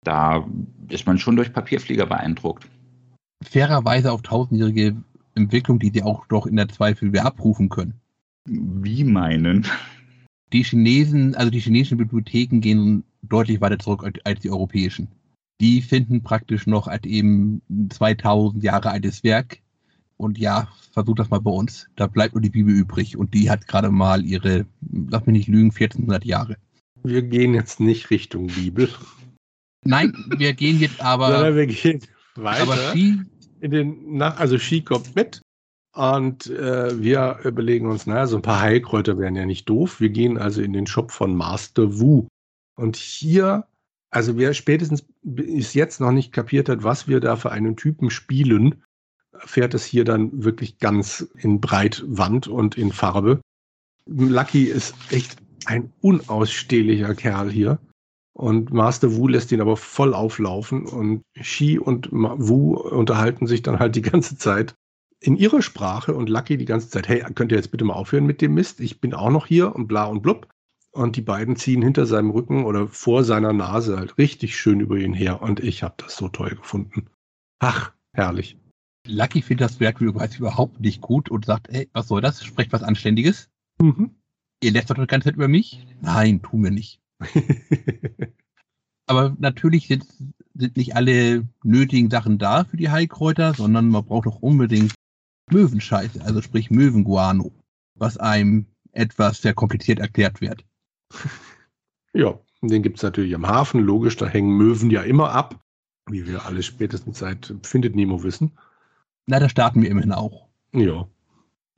da 0.04 0.48
ist 0.90 1.06
man 1.06 1.18
schon 1.18 1.36
durch 1.36 1.54
Papierflieger 1.54 2.06
beeindruckt. 2.06 2.68
Fairerweise 3.44 4.12
auf 4.12 4.22
tausendjährige 4.22 4.96
Entwicklung, 5.36 5.80
die 5.80 5.92
sie 5.94 6.04
auch 6.04 6.26
doch 6.28 6.46
in 6.46 6.56
der 6.56 6.70
Zweifel 6.70 7.12
wieder 7.12 7.26
abrufen 7.26 7.70
können. 7.70 7.96
Wie 8.46 9.04
meinen? 9.04 9.66
Die 10.52 10.64
Chinesen, 10.64 11.36
also 11.36 11.50
die 11.50 11.60
chinesischen 11.60 11.98
Bibliotheken 11.98 12.60
gehen 12.60 13.04
deutlich 13.22 13.62
weiter 13.62 13.80
zurück 13.80 14.08
als 14.24 14.40
die 14.42 14.52
europäischen. 14.52 15.08
Die 15.62 15.82
finden 15.82 16.24
praktisch 16.24 16.68
noch 16.68 16.88
als 16.88 17.06
eben 17.06 17.62
2000 17.90 18.64
Jahre 18.64 18.92
altes 18.92 19.24
Werk. 19.24 19.60
Und 20.18 20.38
ja, 20.38 20.68
versucht 20.92 21.20
das 21.20 21.30
mal 21.30 21.40
bei 21.40 21.52
uns. 21.52 21.88
Da 21.96 22.08
bleibt 22.08 22.36
nur 22.36 22.42
die 22.42 22.50
Bibel 22.50 22.74
übrig. 22.74 23.18
Und 23.18 23.34
die 23.34 23.50
hat 23.50 23.68
gerade 23.68 23.90
mal 23.90 24.24
ihre, 24.26 24.66
lass 24.92 25.26
mich 25.26 25.34
nicht 25.34 25.48
lügen, 25.48 25.72
1400 25.72 26.26
Jahre. 26.26 26.58
Wir 27.04 27.24
gehen 27.24 27.54
jetzt 27.54 27.80
nicht 27.80 28.10
Richtung 28.10 28.48
Bibel. 28.48 28.90
Nein, 29.86 30.14
wir 30.38 30.54
gehen 30.54 30.80
jetzt 30.80 31.02
aber. 31.02 31.32
Sondern 31.32 31.56
wir 31.56 31.68
gehen 31.68 32.02
weiter. 32.36 32.64
Aber 32.64 32.76
Ski? 32.76 33.22
In 33.60 33.72
den, 33.72 34.18
nach, 34.18 34.40
also 34.40 34.58
Ski 34.58 34.82
kommt 34.82 35.16
mit. 35.16 35.42
Und 35.96 36.48
äh, 36.48 37.02
wir 37.02 37.40
überlegen 37.44 37.88
uns, 37.88 38.08
naja, 38.08 38.26
so 38.26 38.38
ein 38.38 38.42
paar 38.42 38.62
Heilkräuter 38.62 39.18
wären 39.20 39.36
ja 39.36 39.46
nicht 39.46 39.70
doof. 39.70 40.00
Wir 40.00 40.10
gehen 40.10 40.38
also 40.38 40.62
in 40.62 40.74
den 40.74 40.88
Shop 40.88 41.12
von 41.12 41.36
Master 41.36 42.00
Wu. 42.00 42.28
Und 42.76 42.96
hier, 42.96 43.68
also 44.10 44.38
wer 44.38 44.56
spätestens 44.56 45.06
bis 45.22 45.76
jetzt 45.76 46.02
noch 46.02 46.12
nicht 46.12 46.32
kapiert 46.32 46.68
hat, 46.68 46.84
was 46.84 47.08
wir 47.08 47.20
da 47.20 47.36
für 47.36 47.52
einen 47.52 47.76
Typen 47.76 48.10
spielen, 48.10 48.84
fährt 49.38 49.76
es 49.76 49.86
hier 49.86 50.04
dann 50.04 50.44
wirklich 50.44 50.80
ganz 50.80 51.28
in 51.38 51.62
Breitwand 51.62 52.48
und 52.48 52.76
in 52.76 52.92
Farbe. 52.92 53.42
Lucky 54.08 54.66
ist 54.66 54.96
echt 55.12 55.38
ein 55.66 55.94
unausstehlicher 56.02 57.14
Kerl 57.14 57.52
hier. 57.52 57.80
Und 58.36 58.74
Master 58.74 59.16
Wu 59.16 59.28
lässt 59.28 59.52
ihn 59.52 59.62
aber 59.62 59.78
voll 59.78 60.14
auflaufen 60.14 60.86
und 60.86 61.22
Shi 61.40 61.78
und 61.78 62.10
Wu 62.12 62.76
unterhalten 62.76 63.46
sich 63.46 63.62
dann 63.62 63.80
halt 63.80 63.96
die 63.96 64.02
ganze 64.02 64.38
Zeit 64.38 64.76
in 65.20 65.38
ihrer 65.38 65.62
Sprache 65.62 66.14
und 66.14 66.30
Lucky 66.30 66.58
die 66.58 66.66
ganze 66.66 66.90
Zeit, 66.90 67.08
hey, 67.08 67.24
könnt 67.36 67.52
ihr 67.52 67.58
jetzt 67.58 67.72
bitte 67.72 67.86
mal 67.86 67.94
aufhören 67.94 68.26
mit 68.26 68.42
dem 68.42 68.56
Mist? 68.56 68.80
Ich 68.80 69.00
bin 69.00 69.14
auch 69.14 69.30
noch 69.30 69.46
hier 69.46 69.76
und 69.76 69.88
bla 69.88 70.06
und 70.06 70.22
blub. 70.22 70.48
Und 70.92 71.16
die 71.16 71.22
beiden 71.22 71.56
ziehen 71.56 71.82
hinter 71.82 72.06
seinem 72.06 72.30
Rücken 72.30 72.66
oder 72.66 72.88
vor 72.88 73.24
seiner 73.24 73.52
Nase 73.52 73.98
halt 73.98 74.18
richtig 74.20 74.56
schön 74.56 74.80
über 74.80 74.98
ihn 74.98 75.14
her. 75.14 75.42
Und 75.42 75.60
ich 75.60 75.82
habe 75.82 75.96
das 75.98 76.16
so 76.16 76.28
toll 76.28 76.52
gefunden. 76.52 77.08
Ach, 77.60 77.94
herrlich. 78.14 78.58
Lucky 79.08 79.42
findet 79.42 79.70
das 79.70 79.80
Werk 79.80 80.02
überhaupt 80.02 80.80
nicht 80.80 81.02
gut 81.02 81.30
und 81.30 81.46
sagt, 81.46 81.70
ey, 81.70 81.90
was 81.94 82.08
soll 82.08 82.22
das? 82.22 82.44
Sprecht 82.44 82.72
was 82.74 82.84
Anständiges. 82.84 83.50
Mhm. 83.82 84.12
Ihr 84.64 84.72
lästert 84.72 84.98
doch 84.98 85.04
die 85.04 85.08
ganze 85.08 85.30
Zeit 85.30 85.36
über 85.36 85.48
mich? 85.48 85.86
Nein, 86.02 86.42
tun 86.42 86.64
wir 86.64 86.72
nicht. 86.72 87.02
Aber 89.06 89.36
natürlich 89.38 89.88
sind, 89.88 90.06
sind 90.54 90.78
nicht 90.78 90.96
alle 90.96 91.48
nötigen 91.64 92.10
Sachen 92.10 92.38
da 92.38 92.64
für 92.64 92.78
die 92.78 92.90
Heilkräuter, 92.90 93.54
sondern 93.54 93.90
man 93.90 94.06
braucht 94.06 94.28
auch 94.28 94.42
unbedingt 94.42 94.94
Möwenscheiße, 95.52 96.24
also 96.24 96.42
sprich 96.42 96.72
Möwenguano, 96.72 97.52
was 97.96 98.18
einem 98.18 98.66
etwas 98.92 99.42
sehr 99.42 99.54
kompliziert 99.54 100.00
erklärt 100.00 100.42
wird. 100.42 100.66
Ja, 102.16 102.40
den 102.62 102.84
gibt 102.84 102.98
es 102.98 103.04
natürlich 103.04 103.34
am 103.34 103.48
Hafen, 103.48 103.82
logisch, 103.82 104.18
da 104.18 104.28
hängen 104.28 104.56
Möwen 104.56 104.92
ja 104.92 105.02
immer 105.02 105.32
ab, 105.32 105.60
wie 106.08 106.28
wir 106.28 106.46
alle 106.46 106.62
spätestens 106.62 107.18
seit 107.18 107.56
Findet 107.64 107.96
Nemo 107.96 108.22
wissen. 108.22 108.52
Na, 109.26 109.40
da 109.40 109.50
starten 109.50 109.82
wir 109.82 109.90
immerhin 109.90 110.12
auch. 110.12 110.48
Ja. 110.74 111.08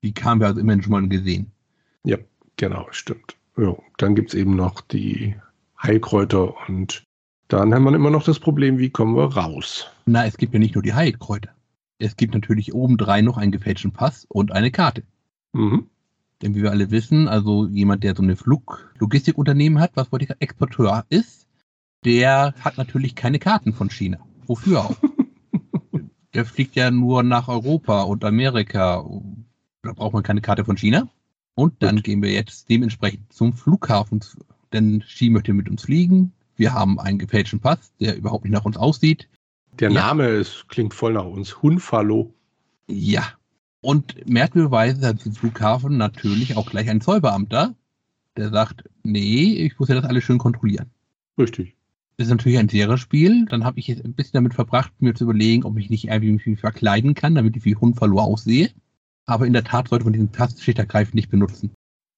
Die 0.03 0.13
kamen 0.13 0.41
wir 0.41 0.47
also 0.47 0.59
immerhin 0.59 0.83
schon 0.83 0.91
mal 0.91 1.07
gesehen. 1.07 1.51
Ja, 2.03 2.17
genau, 2.57 2.87
stimmt. 2.91 3.34
Ja, 3.57 3.75
dann 3.97 4.15
gibt 4.15 4.29
es 4.29 4.35
eben 4.35 4.55
noch 4.55 4.81
die 4.81 5.35
Heilkräuter 5.81 6.55
und 6.67 7.03
dann 7.47 7.73
haben 7.73 7.83
wir 7.83 7.93
immer 7.93 8.09
noch 8.09 8.23
das 8.23 8.39
Problem, 8.39 8.79
wie 8.79 8.89
kommen 8.89 9.15
wir 9.15 9.35
raus? 9.35 9.87
Na, 10.05 10.25
es 10.25 10.37
gibt 10.37 10.53
ja 10.53 10.59
nicht 10.59 10.75
nur 10.75 10.83
die 10.83 10.93
Heilkräuter. 10.93 11.51
Es 11.99 12.17
gibt 12.17 12.33
natürlich 12.33 12.73
obendrein 12.73 13.23
noch 13.23 13.37
einen 13.37 13.51
gefälschten 13.51 13.91
Pass 13.91 14.25
und 14.27 14.51
eine 14.51 14.71
Karte. 14.71 15.03
Mhm. 15.53 15.87
Denn 16.41 16.55
wie 16.55 16.63
wir 16.63 16.71
alle 16.71 16.91
wissen, 16.91 17.27
also 17.27 17.67
jemand, 17.67 18.03
der 18.03 18.15
so 18.15 18.23
eine 18.23 18.35
Fluglogistikunternehmen 18.35 19.79
hat, 19.79 19.91
was 19.95 20.11
heute 20.11 20.35
Exporteur 20.39 21.05
ist, 21.09 21.47
der 22.03 22.53
hat 22.59 22.77
natürlich 22.77 23.15
keine 23.15 23.39
Karten 23.39 23.73
von 23.73 23.89
China. 23.89 24.19
Wofür 24.45 24.81
auch? 24.81 24.97
der 26.33 26.45
fliegt 26.45 26.75
ja 26.75 26.91
nur 26.91 27.23
nach 27.23 27.47
Europa 27.47 28.03
und 28.03 28.25
Amerika. 28.25 29.05
Da 29.81 29.93
braucht 29.93 30.13
man 30.13 30.23
keine 30.23 30.41
Karte 30.41 30.65
von 30.65 30.77
China. 30.77 31.07
Und 31.55 31.81
dann 31.81 31.95
Gut. 31.95 32.05
gehen 32.05 32.21
wir 32.21 32.31
jetzt 32.31 32.69
dementsprechend 32.69 33.31
zum 33.31 33.53
Flughafen, 33.53 34.19
denn 34.73 35.01
Ski 35.07 35.29
möchte 35.29 35.53
mit 35.53 35.69
uns 35.69 35.83
fliegen. 35.83 36.33
Wir 36.57 36.73
haben 36.73 36.99
einen 36.99 37.17
gefälschten 37.17 37.59
Pass, 37.59 37.93
der 37.99 38.17
überhaupt 38.17 38.43
nicht 38.43 38.53
nach 38.53 38.65
uns 38.65 38.77
aussieht. 38.77 39.27
Der 39.79 39.89
ja. 39.89 40.01
Name 40.01 40.27
ist, 40.27 40.67
klingt 40.69 40.93
voll 40.93 41.13
nach 41.13 41.25
uns. 41.25 41.61
Hunfalo. 41.61 42.33
Ja. 42.87 43.23
Und 43.81 44.27
merkwürdigerweise 44.27 45.07
hat 45.07 45.25
der 45.25 45.31
Flughafen 45.31 45.97
natürlich 45.97 46.57
auch 46.57 46.69
gleich 46.69 46.89
einen 46.89 47.01
Zollbeamter, 47.01 47.75
der 48.35 48.49
sagt, 48.49 48.83
nee, 49.03 49.53
ich 49.53 49.77
muss 49.79 49.89
ja 49.89 49.95
das 49.95 50.05
alles 50.05 50.23
schön 50.23 50.37
kontrollieren. 50.37 50.89
Richtig. 51.37 51.75
Das 52.17 52.27
ist 52.27 52.31
natürlich 52.31 52.57
ein 52.57 52.69
sehr 52.69 52.97
Spiel. 52.97 53.45
Dann 53.45 53.65
habe 53.65 53.79
ich 53.79 53.87
jetzt 53.87 54.03
ein 54.03 54.13
bisschen 54.13 54.33
damit 54.33 54.53
verbracht, 54.53 54.93
mir 54.99 55.13
zu 55.13 55.25
überlegen, 55.25 55.63
ob 55.63 55.77
ich 55.77 55.89
nicht 55.89 56.07
irgendwie 56.07 56.49
mich 56.49 56.59
verkleiden 56.59 57.13
kann, 57.13 57.35
damit 57.35 57.57
ich 57.57 57.65
wie 57.65 57.75
Hunfalo 57.75 58.19
aussehe. 58.19 58.71
Aber 59.25 59.47
in 59.47 59.53
der 59.53 59.63
Tat 59.63 59.87
sollte 59.89 60.05
man 60.05 60.13
diesen 60.13 60.31
Tast 60.31 60.61
schlicht 60.61 60.79
ergreifend 60.79 61.15
nicht 61.15 61.29
benutzen, 61.29 61.71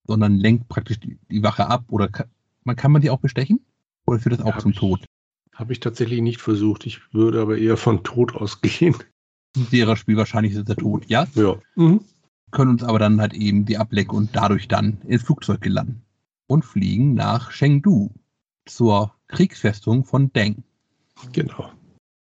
sondern 0.06 0.36
lenkt 0.36 0.68
praktisch 0.68 1.00
die, 1.00 1.18
die 1.30 1.44
Wache 1.44 1.68
ab 1.68 1.86
oder 1.90 2.08
kann, 2.08 2.28
man 2.64 2.76
kann 2.76 2.92
man 2.92 3.02
die 3.02 3.10
auch 3.10 3.20
bestechen? 3.20 3.60
Oder 4.06 4.20
führt 4.20 4.40
das 4.40 4.46
auch 4.46 4.56
hab 4.56 4.62
zum 4.62 4.74
Tod? 4.74 5.06
Habe 5.54 5.74
ich 5.74 5.80
tatsächlich 5.80 6.22
nicht 6.22 6.42
versucht. 6.42 6.86
Ich 6.86 7.02
würde 7.14 7.42
aber 7.42 7.58
eher 7.58 7.78
von 7.78 8.04
Tod 8.04 8.36
ausgehen. 8.36 8.96
Ein 9.56 9.66
sehr 9.66 9.96
Spiel 9.96 10.18
wahrscheinlich 10.18 10.54
ist 10.54 10.68
der 10.68 10.76
Tod, 10.76 11.06
ja? 11.08 11.28
Ja. 11.34 11.58
Mhm. 11.76 12.02
Können 12.52 12.72
uns 12.72 12.84
aber 12.84 13.00
dann 13.00 13.20
halt 13.20 13.34
eben 13.34 13.66
die 13.66 13.78
ablecken 13.78 14.16
und 14.16 14.36
dadurch 14.36 14.68
dann 14.68 15.02
ins 15.02 15.24
Flugzeug 15.24 15.62
gelangen. 15.62 16.02
Und 16.48 16.64
fliegen 16.64 17.14
nach 17.14 17.52
Chengdu 17.52 18.12
zur 18.66 19.14
Kriegsfestung 19.28 20.06
von 20.06 20.32
Deng. 20.32 20.64
Genau. 21.34 21.72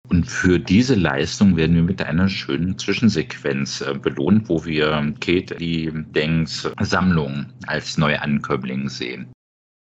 Und 0.10 0.26
für 0.26 0.58
diese 0.58 0.96
Leistung 0.96 1.58
werden 1.58 1.76
wir 1.76 1.84
mit 1.84 2.02
einer 2.02 2.30
schönen 2.30 2.78
Zwischensequenz 2.78 3.82
äh, 3.82 3.94
belohnt, 3.94 4.48
wo 4.48 4.64
wir 4.66 5.14
Kate 5.20 5.56
die 5.56 5.92
Dengs 5.94 6.70
Sammlung 6.80 7.48
als 7.66 7.98
Neuankömmling 7.98 8.88
sehen. 8.88 9.32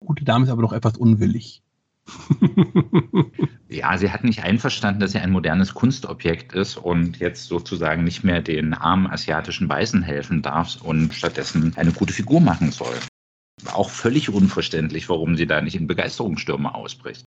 Gute 0.04 0.24
Dame 0.24 0.44
ist 0.44 0.50
aber 0.50 0.62
noch 0.62 0.72
etwas 0.72 0.96
unwillig. 0.96 1.62
ja, 3.68 3.96
sie 3.98 4.10
hat 4.10 4.24
nicht 4.24 4.42
einverstanden, 4.42 5.00
dass 5.00 5.12
sie 5.12 5.18
ein 5.18 5.30
modernes 5.30 5.74
Kunstobjekt 5.74 6.52
ist 6.52 6.76
und 6.76 7.18
jetzt 7.18 7.46
sozusagen 7.46 8.04
nicht 8.04 8.22
mehr 8.22 8.42
den 8.42 8.74
armen 8.74 9.06
asiatischen 9.08 9.68
Weißen 9.68 10.02
helfen 10.02 10.42
darf 10.42 10.80
und 10.82 11.14
stattdessen 11.14 11.72
eine 11.76 11.92
gute 11.92 12.12
Figur 12.12 12.40
machen 12.40 12.70
soll. 12.70 12.94
Auch 13.72 13.90
völlig 13.90 14.28
unverständlich, 14.28 15.08
warum 15.08 15.36
sie 15.36 15.46
da 15.46 15.60
nicht 15.60 15.76
in 15.76 15.86
Begeisterungsstürme 15.86 16.74
ausbricht. 16.74 17.24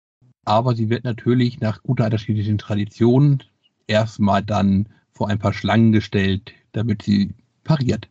Aber 0.49 0.73
sie 0.75 0.89
wird 0.89 1.03
natürlich 1.03 1.59
nach 1.59 1.83
guter 1.83 2.05
unterschiedlichen 2.05 2.57
Tradition 2.57 3.43
erstmal 3.85 4.41
dann 4.41 4.89
vor 5.11 5.29
ein 5.29 5.37
paar 5.37 5.53
Schlangen 5.53 5.91
gestellt, 5.91 6.53
damit 6.71 7.03
sie 7.03 7.35
pariert. 7.63 8.09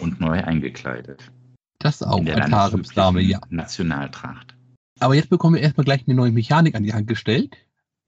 Und 0.00 0.18
neu 0.18 0.42
eingekleidet. 0.42 1.30
Das 1.78 2.02
auch 2.02 2.24
als 2.24 2.50
Haremsdame, 2.50 3.20
ja. 3.20 3.42
Nationaltracht. 3.50 4.56
Aber 4.98 5.14
jetzt 5.14 5.28
bekommen 5.28 5.56
wir 5.56 5.62
erstmal 5.62 5.84
gleich 5.84 6.04
eine 6.06 6.14
neue 6.16 6.32
Mechanik 6.32 6.74
an 6.74 6.84
die 6.84 6.94
Hand 6.94 7.06
gestellt. 7.06 7.58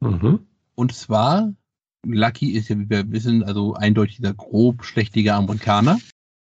Mhm. 0.01 0.47
Und 0.75 0.95
zwar, 0.95 1.53
Lucky 2.07 2.53
ist 2.53 2.71
ja, 2.71 2.79
wie 2.79 2.89
wir 2.89 3.13
wissen, 3.13 3.45
also 3.45 3.75
eindeutig 3.75 4.17
dieser 4.17 4.33
grob 4.33 4.87
schlechtige 4.87 5.35
Amerikaner. 5.35 5.99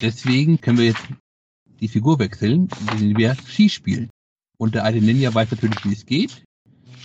Deswegen 0.03 0.61
können 0.61 0.77
wir 0.77 0.89
jetzt 0.89 1.09
die 1.65 1.89
Figur 1.89 2.19
wechseln, 2.19 2.69
indem 2.93 3.17
wir 3.17 3.37
Ski 3.47 3.71
spielen. 3.71 4.11
Und 4.59 4.75
der 4.75 4.85
alte 4.85 5.01
Ninja 5.01 5.33
weiß 5.33 5.51
natürlich, 5.53 5.83
wie 5.87 5.95
es 5.95 6.05
geht. 6.05 6.45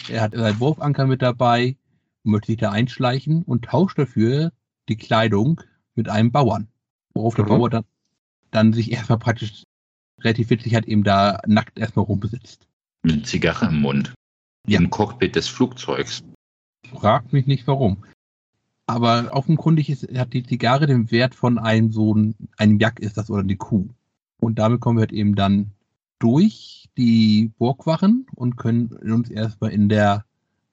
Er 0.10 0.22
hat 0.22 0.36
seinen 0.36 0.60
Wurfanker 0.60 1.08
mit 1.08 1.22
dabei, 1.22 1.78
möchte 2.24 2.48
sich 2.48 2.58
da 2.58 2.72
einschleichen 2.72 3.44
und 3.44 3.66
tauscht 3.66 3.98
dafür 3.98 4.52
die 4.90 4.98
Kleidung 4.98 5.62
mit 5.96 6.10
einem 6.10 6.32
Bauern. 6.32 6.68
Worauf 7.14 7.34
mhm. 7.34 7.44
der 7.44 7.50
Bauer 7.50 7.70
dann, 7.70 7.86
dann 8.52 8.74
sich 8.74 8.92
erstmal 8.92 9.20
praktisch 9.20 9.64
relativ 10.20 10.50
witzig 10.50 10.76
hat, 10.76 10.86
eben 10.86 11.04
da 11.04 11.40
nackt 11.46 11.80
erstmal 11.80 12.06
rumbesitzt. 12.06 12.68
Mit 13.04 13.28
Zigarre 13.28 13.68
im 13.68 13.82
Mund. 13.82 14.14
Ja. 14.68 14.80
Im 14.80 14.90
Cockpit 14.90 15.36
des 15.36 15.48
Flugzeugs. 15.48 16.24
Fragt 16.92 17.34
mich 17.34 17.46
nicht 17.46 17.68
warum. 17.68 18.04
Aber 18.88 19.30
offenkundig 19.32 19.90
ist, 19.90 20.08
hat 20.18 20.34
die 20.34 20.44
Zigarre 20.44 20.86
den 20.88 21.10
Wert 21.12 21.36
von 21.36 21.58
einem 21.58 21.92
so 21.92 22.16
ein 22.16 22.80
Jack 22.80 23.00
ist 23.00 23.18
das 23.18 23.30
oder 23.30 23.42
eine 23.42 23.58
Kuh. 23.58 23.90
Und 24.40 24.60
damit 24.60 24.82
kommen 24.82 24.98
wir 24.98 25.02
halt 25.02 25.12
eben 25.12 25.36
dann 25.36 25.72
durch 26.20 26.90
die 26.98 27.52
Burgwachen 27.58 28.26
und 28.36 28.58
können 28.58 28.88
uns 28.88 29.30
erstmal 29.30 29.72
in 29.72 29.90
der 29.90 30.26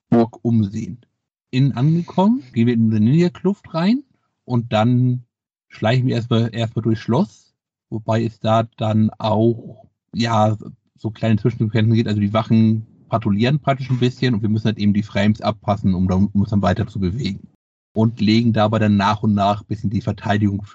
Burg 0.08 0.44
umsehen. 0.44 1.04
Innen 1.50 1.72
angekommen, 1.72 2.42
gehen 2.52 2.66
wir 2.66 2.74
in 2.74 2.90
eine 2.90 3.00
Ninja-Kluft 3.00 3.74
rein 3.74 4.04
und 4.44 4.72
dann 4.72 5.24
schleichen 5.68 6.06
wir 6.06 6.16
erstmal, 6.16 6.54
erstmal 6.54 6.82
durchs 6.82 7.02
Schloss, 7.02 7.54
wobei 7.90 8.24
es 8.24 8.40
da 8.40 8.64
dann 8.76 9.10
auch, 9.18 9.86
ja, 10.14 10.56
so 10.96 11.10
kleine 11.10 11.36
Zwischensequenzen 11.36 11.94
geht. 11.94 12.08
Also 12.08 12.20
die 12.20 12.32
Wachen 12.32 12.86
patrouillieren 13.08 13.58
praktisch 13.58 13.90
ein 13.90 13.98
bisschen 13.98 14.34
und 14.34 14.42
wir 14.42 14.48
müssen 14.48 14.66
halt 14.66 14.78
eben 14.78 14.94
die 14.94 15.02
Frames 15.02 15.40
abpassen, 15.40 15.94
um, 15.94 16.06
um 16.06 16.40
uns 16.40 16.50
dann 16.50 16.62
weiter 16.62 16.86
zu 16.86 17.00
bewegen. 17.00 17.48
Und 17.94 18.20
legen 18.20 18.54
dabei 18.54 18.78
dann 18.78 18.96
nach 18.96 19.22
und 19.22 19.34
nach 19.34 19.62
ein 19.62 19.66
bisschen 19.66 19.90
die 19.90 20.00
Verteidigung 20.00 20.66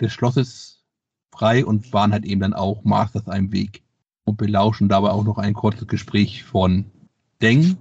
des 0.00 0.12
Schlosses 0.12 0.82
frei 1.30 1.66
und 1.66 1.92
waren 1.92 2.12
halt 2.12 2.24
eben 2.24 2.40
dann 2.40 2.54
auch 2.54 2.84
Masters 2.84 3.28
einem 3.28 3.52
Weg. 3.52 3.83
Und 4.24 4.36
belauschen 4.38 4.88
dabei 4.88 5.10
auch 5.10 5.24
noch 5.24 5.38
ein 5.38 5.54
kurzes 5.54 5.86
Gespräch 5.86 6.44
von 6.44 6.90
Deng 7.42 7.76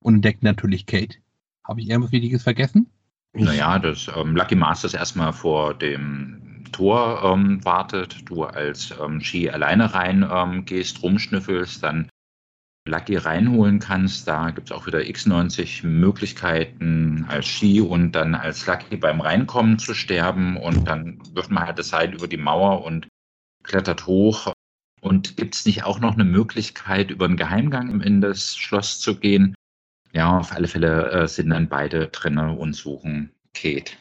und 0.00 0.16
entdecken 0.16 0.44
natürlich 0.44 0.86
Kate. 0.86 1.18
Habe 1.64 1.80
ich 1.80 1.88
irgendwas 1.88 2.12
Wichtiges 2.12 2.42
vergessen? 2.42 2.90
Naja, 3.32 3.78
dass 3.78 4.10
ähm, 4.14 4.36
Lucky 4.36 4.54
Masters 4.54 4.94
erstmal 4.94 5.32
vor 5.32 5.74
dem 5.74 6.64
Tor 6.72 7.22
ähm, 7.24 7.64
wartet, 7.64 8.28
du 8.28 8.44
als 8.44 8.94
ähm, 9.02 9.20
Ski 9.20 9.50
alleine 9.50 9.94
rein 9.94 10.26
ähm, 10.30 10.64
gehst, 10.64 11.02
rumschnüffelst, 11.02 11.82
dann 11.82 12.08
Lucky 12.86 13.16
reinholen 13.16 13.78
kannst. 13.78 14.26
Da 14.26 14.50
gibt 14.50 14.70
es 14.70 14.76
auch 14.76 14.86
wieder 14.86 15.00
x90 15.00 15.86
Möglichkeiten 15.86 17.26
als 17.28 17.46
Ski 17.46 17.80
und 17.80 18.12
dann 18.12 18.34
als 18.34 18.66
Lucky 18.66 18.96
beim 18.96 19.20
Reinkommen 19.20 19.78
zu 19.78 19.94
sterben 19.94 20.56
und 20.56 20.86
dann 20.88 21.20
wirft 21.32 21.50
man 21.50 21.66
halt 21.66 21.78
das 21.78 21.90
Seil 21.90 22.14
über 22.14 22.28
die 22.28 22.36
Mauer 22.36 22.84
und 22.84 23.08
klettert 23.62 24.06
hoch. 24.06 24.52
Und 25.00 25.36
gibt 25.36 25.54
es 25.54 25.66
nicht 25.66 25.84
auch 25.84 26.00
noch 26.00 26.14
eine 26.14 26.24
Möglichkeit, 26.24 27.10
über 27.10 27.24
einen 27.24 27.36
Geheimgang 27.36 28.00
in 28.00 28.20
das 28.20 28.56
Schloss 28.56 29.00
zu 29.00 29.16
gehen? 29.16 29.54
Ja, 30.12 30.38
auf 30.38 30.52
alle 30.52 30.68
Fälle 30.68 31.10
äh, 31.10 31.28
sind 31.28 31.50
dann 31.50 31.68
beide 31.68 32.08
drinne 32.08 32.52
und 32.52 32.74
suchen 32.74 33.30
Kate. 33.54 33.92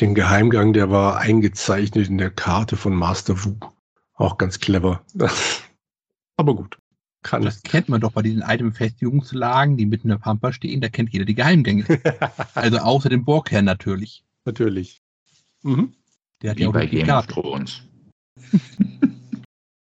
Den 0.00 0.14
Geheimgang, 0.14 0.72
der 0.72 0.90
war 0.90 1.18
eingezeichnet 1.18 2.08
in 2.08 2.18
der 2.18 2.30
Karte 2.30 2.76
von 2.76 2.94
Master 2.94 3.44
Wu. 3.44 3.56
Auch 4.14 4.38
ganz 4.38 4.58
clever. 4.58 5.04
Aber 6.36 6.56
gut. 6.56 6.78
Kann 7.22 7.42
das 7.42 7.62
kennt 7.62 7.88
man 7.88 8.02
doch 8.02 8.12
bei 8.12 8.20
diesen 8.20 8.42
Item-Festigungslagen, 8.42 9.78
die 9.78 9.86
mitten 9.86 10.08
in 10.08 10.10
der 10.10 10.18
Pampa 10.18 10.52
stehen, 10.52 10.82
da 10.82 10.90
kennt 10.90 11.10
jeder 11.10 11.24
die 11.24 11.34
Geheimgänge. 11.34 11.84
also 12.54 12.78
außer 12.78 13.08
dem 13.08 13.24
Borgherrn 13.24 13.64
natürlich. 13.64 14.24
Natürlich. 14.44 15.00
Mhm. 15.62 15.94
Der 16.42 16.50
hat 16.50 16.58
wie 16.58 16.62
ja 16.62 16.68
auch 16.68 16.72
bei 16.72 16.86
Game 16.86 17.08
of 17.08 17.26
Thrones. 17.26 17.82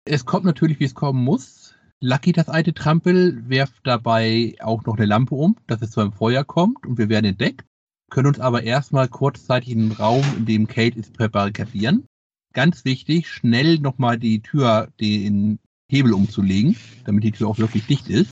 es 0.06 0.24
kommt 0.24 0.44
natürlich, 0.44 0.80
wie 0.80 0.84
es 0.84 0.94
kommen 0.94 1.22
muss. 1.22 1.74
Lucky, 2.00 2.32
das 2.32 2.48
alte 2.48 2.74
Trampel, 2.74 3.48
werft 3.48 3.86
dabei 3.86 4.54
auch 4.60 4.84
noch 4.84 4.96
eine 4.96 5.06
Lampe 5.06 5.34
um, 5.34 5.56
dass 5.66 5.82
es 5.82 5.90
zu 5.90 6.00
einem 6.00 6.12
Feuer 6.12 6.44
kommt 6.44 6.86
und 6.86 6.98
wir 6.98 7.08
werden 7.08 7.26
entdeckt, 7.26 7.64
können 8.10 8.28
uns 8.28 8.40
aber 8.40 8.62
erstmal 8.62 9.08
kurzzeitig 9.08 9.70
in 9.70 9.88
den 9.88 9.92
Raum, 9.92 10.24
in 10.36 10.46
dem 10.46 10.66
Kate 10.66 10.98
ist, 10.98 11.14
präbarrikadieren. 11.14 12.06
Ganz 12.52 12.84
wichtig, 12.84 13.28
schnell 13.28 13.78
nochmal 13.78 14.18
die 14.18 14.40
Tür, 14.40 14.88
den 15.00 15.58
Hebel 15.90 16.12
umzulegen, 16.12 16.76
damit 17.04 17.24
die 17.24 17.32
Tür 17.32 17.48
auch 17.48 17.58
wirklich 17.58 17.86
dicht 17.86 18.08
ist. 18.08 18.30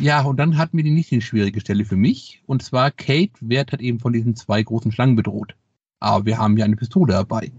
Ja, 0.00 0.22
und 0.22 0.38
dann 0.38 0.56
hatten 0.56 0.76
wir 0.76 0.84
die 0.84 0.90
nächste 0.90 1.20
schwierige 1.20 1.60
Stelle 1.60 1.84
für 1.84 1.96
mich. 1.96 2.42
Und 2.46 2.62
zwar 2.62 2.90
Kate 2.90 3.32
wird 3.40 3.72
halt 3.72 3.82
eben 3.82 4.00
von 4.00 4.12
diesen 4.12 4.34
zwei 4.34 4.62
großen 4.62 4.90
Schlangen 4.90 5.16
bedroht. 5.16 5.54
Aber 6.00 6.26
wir 6.26 6.38
haben 6.38 6.56
ja 6.56 6.64
eine 6.64 6.76
Pistole 6.76 7.12
dabei. 7.12 7.52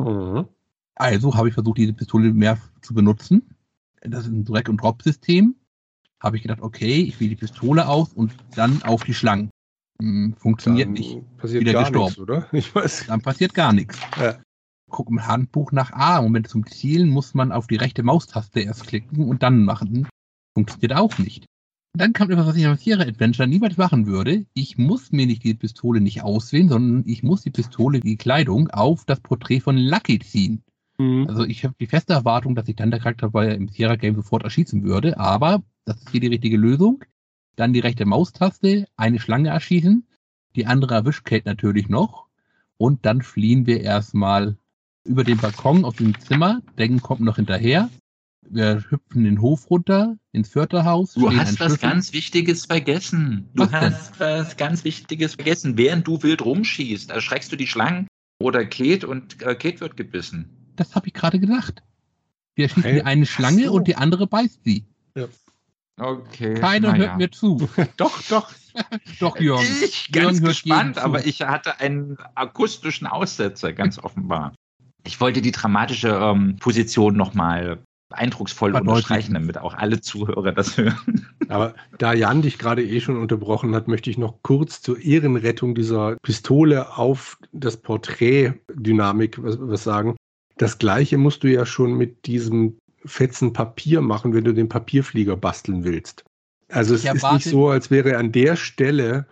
Mhm. 0.00 0.48
Also 0.98 1.34
habe 1.34 1.48
ich 1.48 1.54
versucht, 1.54 1.78
diese 1.78 1.92
Pistole 1.92 2.32
mehr 2.32 2.58
zu 2.82 2.94
benutzen. 2.94 3.54
Das 4.02 4.24
ist 4.24 4.32
ein 4.32 4.44
Drag- 4.44 4.68
und 4.68 4.82
Drop-System. 4.82 5.54
Habe 6.20 6.36
ich 6.36 6.42
gedacht, 6.42 6.60
okay, 6.60 7.02
ich 7.02 7.20
wähle 7.20 7.30
die 7.30 7.36
Pistole 7.36 7.86
aus 7.88 8.12
und 8.12 8.34
dann 8.54 8.82
auf 8.82 9.04
die 9.04 9.14
Schlangen. 9.14 9.50
Hm, 10.00 10.34
funktioniert 10.36 10.86
dann 10.86 10.94
nicht. 10.94 11.36
Passiert 11.36 11.60
Wieder 11.60 11.72
gar 11.72 11.82
gestorben. 11.82 12.06
nichts, 12.06 12.18
oder? 12.18 12.48
Ich 12.52 12.74
weiß. 12.74 13.06
Dann 13.06 13.20
passiert 13.20 13.54
gar 13.54 13.72
nichts. 13.72 13.98
Ja 14.20 14.38
guck 14.88 15.10
im 15.10 15.26
Handbuch 15.26 15.72
nach 15.72 15.92
A. 15.92 16.18
Und 16.18 16.34
wenn 16.34 16.44
zum 16.44 16.66
Zielen 16.66 17.08
muss 17.08 17.34
man 17.34 17.52
auf 17.52 17.66
die 17.66 17.76
rechte 17.76 18.02
Maustaste 18.02 18.60
erst 18.60 18.86
klicken 18.86 19.28
und 19.28 19.42
dann 19.42 19.64
machen. 19.64 20.08
Funktioniert 20.54 20.94
auch 20.94 21.18
nicht. 21.18 21.44
Dann 21.96 22.12
kam 22.12 22.30
etwas, 22.30 22.46
was 22.46 22.56
ich 22.56 22.66
am 22.66 22.76
Sierra 22.76 23.02
Adventure 23.02 23.48
niemals 23.48 23.76
machen 23.76 24.06
würde. 24.06 24.46
Ich 24.54 24.76
muss 24.78 25.10
mir 25.10 25.26
nicht 25.26 25.42
die 25.42 25.54
Pistole 25.54 26.00
nicht 26.00 26.22
auswählen, 26.22 26.68
sondern 26.68 27.04
ich 27.06 27.22
muss 27.22 27.42
die 27.42 27.50
Pistole, 27.50 28.00
die 28.00 28.16
Kleidung, 28.16 28.68
auf 28.68 29.04
das 29.04 29.20
Porträt 29.20 29.60
von 29.60 29.76
Lucky 29.76 30.18
ziehen. 30.18 30.62
Mhm. 30.98 31.26
Also 31.28 31.44
ich 31.44 31.64
habe 31.64 31.74
die 31.80 31.86
feste 31.86 32.12
Erwartung, 32.12 32.54
dass 32.54 32.68
ich 32.68 32.76
dann 32.76 32.90
der 32.90 33.00
Charakter 33.00 33.30
bei 33.30 33.54
im 33.54 33.68
Sierra 33.68 33.96
Game 33.96 34.16
sofort 34.16 34.44
erschießen 34.44 34.82
würde, 34.82 35.18
aber 35.18 35.62
das 35.84 35.98
ist 35.98 36.10
hier 36.10 36.20
die 36.20 36.26
richtige 36.26 36.56
Lösung. 36.56 37.04
Dann 37.56 37.72
die 37.72 37.80
rechte 37.80 38.04
Maustaste, 38.04 38.86
eine 38.96 39.18
Schlange 39.18 39.48
erschießen, 39.48 40.06
die 40.54 40.66
andere 40.66 40.94
erwischt 40.94 41.24
Kate 41.24 41.48
natürlich 41.48 41.88
noch 41.88 42.26
und 42.76 43.04
dann 43.04 43.22
fliehen 43.22 43.66
wir 43.66 43.80
erstmal 43.80 44.56
über 45.04 45.24
den 45.24 45.38
Balkon 45.38 45.84
auf 45.84 45.96
dem 45.96 46.18
Zimmer. 46.20 46.60
Denken 46.78 47.00
kommt 47.00 47.20
noch 47.20 47.36
hinterher. 47.36 47.90
Wir 48.50 48.84
hüpfen 48.88 49.24
den 49.24 49.42
Hof 49.42 49.70
runter 49.70 50.16
ins 50.32 50.50
Vierterhaus. 50.50 51.14
Du 51.14 51.30
hast 51.30 51.60
was 51.60 51.80
ganz 51.80 52.12
Wichtiges 52.12 52.66
vergessen. 52.66 53.50
Du 53.54 53.64
was 53.64 53.72
hast 53.72 54.20
denn? 54.20 54.20
was 54.20 54.56
ganz 54.56 54.84
Wichtiges 54.84 55.34
vergessen. 55.34 55.76
Während 55.76 56.06
du 56.06 56.22
wild 56.22 56.44
rumschießt, 56.44 57.10
erschreckst 57.10 57.52
du 57.52 57.56
die 57.56 57.66
Schlangen 57.66 58.06
oder 58.40 58.64
Kate 58.64 59.06
und 59.06 59.42
äh, 59.42 59.54
Kate 59.54 59.80
wird 59.80 59.96
gebissen. 59.96 60.57
Das 60.78 60.94
habe 60.94 61.08
ich 61.08 61.14
gerade 61.14 61.38
gedacht. 61.40 61.82
Wir 62.54 62.68
schießen 62.68 62.94
die 62.94 63.02
eine 63.02 63.26
Schlange 63.26 63.66
so. 63.66 63.72
und 63.72 63.88
die 63.88 63.96
andere 63.96 64.26
beißt 64.26 64.64
sie. 64.64 64.86
Ja. 65.14 65.26
Okay. 65.98 66.54
Keiner 66.54 66.96
hört 66.96 67.08
ja. 67.08 67.16
mir 67.16 67.30
zu. 67.30 67.68
doch, 67.96 68.22
doch. 68.28 68.52
doch, 69.20 69.38
Jürgen. 69.40 69.66
Ich 69.84 70.12
ganz 70.12 70.38
Jürgen 70.38 70.46
gespannt, 70.46 70.98
aber 70.98 71.26
ich 71.26 71.42
hatte 71.42 71.80
einen 71.80 72.16
akustischen 72.36 73.06
Aussetzer, 73.08 73.72
ganz 73.72 73.98
offenbar. 74.02 74.54
Ich 75.04 75.20
wollte 75.20 75.42
die 75.42 75.52
dramatische 75.52 76.10
ähm, 76.10 76.56
Position 76.56 77.16
nochmal 77.16 77.78
eindrucksvoll 78.10 78.74
unterstreichen, 78.74 79.34
damit 79.34 79.58
auch 79.58 79.74
alle 79.74 80.00
Zuhörer 80.00 80.52
das 80.52 80.76
hören. 80.76 81.26
Aber 81.48 81.74
da 81.98 82.14
Jan 82.14 82.42
dich 82.42 82.58
gerade 82.58 82.82
eh 82.82 83.00
schon 83.00 83.16
unterbrochen 83.16 83.74
hat, 83.74 83.88
möchte 83.88 84.10
ich 84.10 84.18
noch 84.18 84.42
kurz 84.42 84.80
zur 84.80 84.98
Ehrenrettung 84.98 85.74
dieser 85.74 86.16
Pistole 86.22 86.96
auf 86.96 87.38
das 87.52 87.76
Porträt-Dynamik 87.76 89.42
was, 89.42 89.58
was 89.60 89.84
sagen. 89.84 90.16
Das 90.58 90.78
gleiche 90.78 91.18
musst 91.18 91.42
du 91.44 91.48
ja 91.48 91.64
schon 91.64 91.94
mit 91.94 92.26
diesem 92.26 92.76
fetzen 93.04 93.52
Papier 93.52 94.00
machen, 94.00 94.34
wenn 94.34 94.44
du 94.44 94.52
den 94.52 94.68
Papierflieger 94.68 95.36
basteln 95.36 95.84
willst. 95.84 96.24
Also 96.68 96.94
es 96.94 97.04
ist 97.04 97.32
nicht 97.32 97.46
so, 97.46 97.68
als 97.68 97.90
wäre 97.90 98.18
an 98.18 98.32
der 98.32 98.56
Stelle 98.56 99.26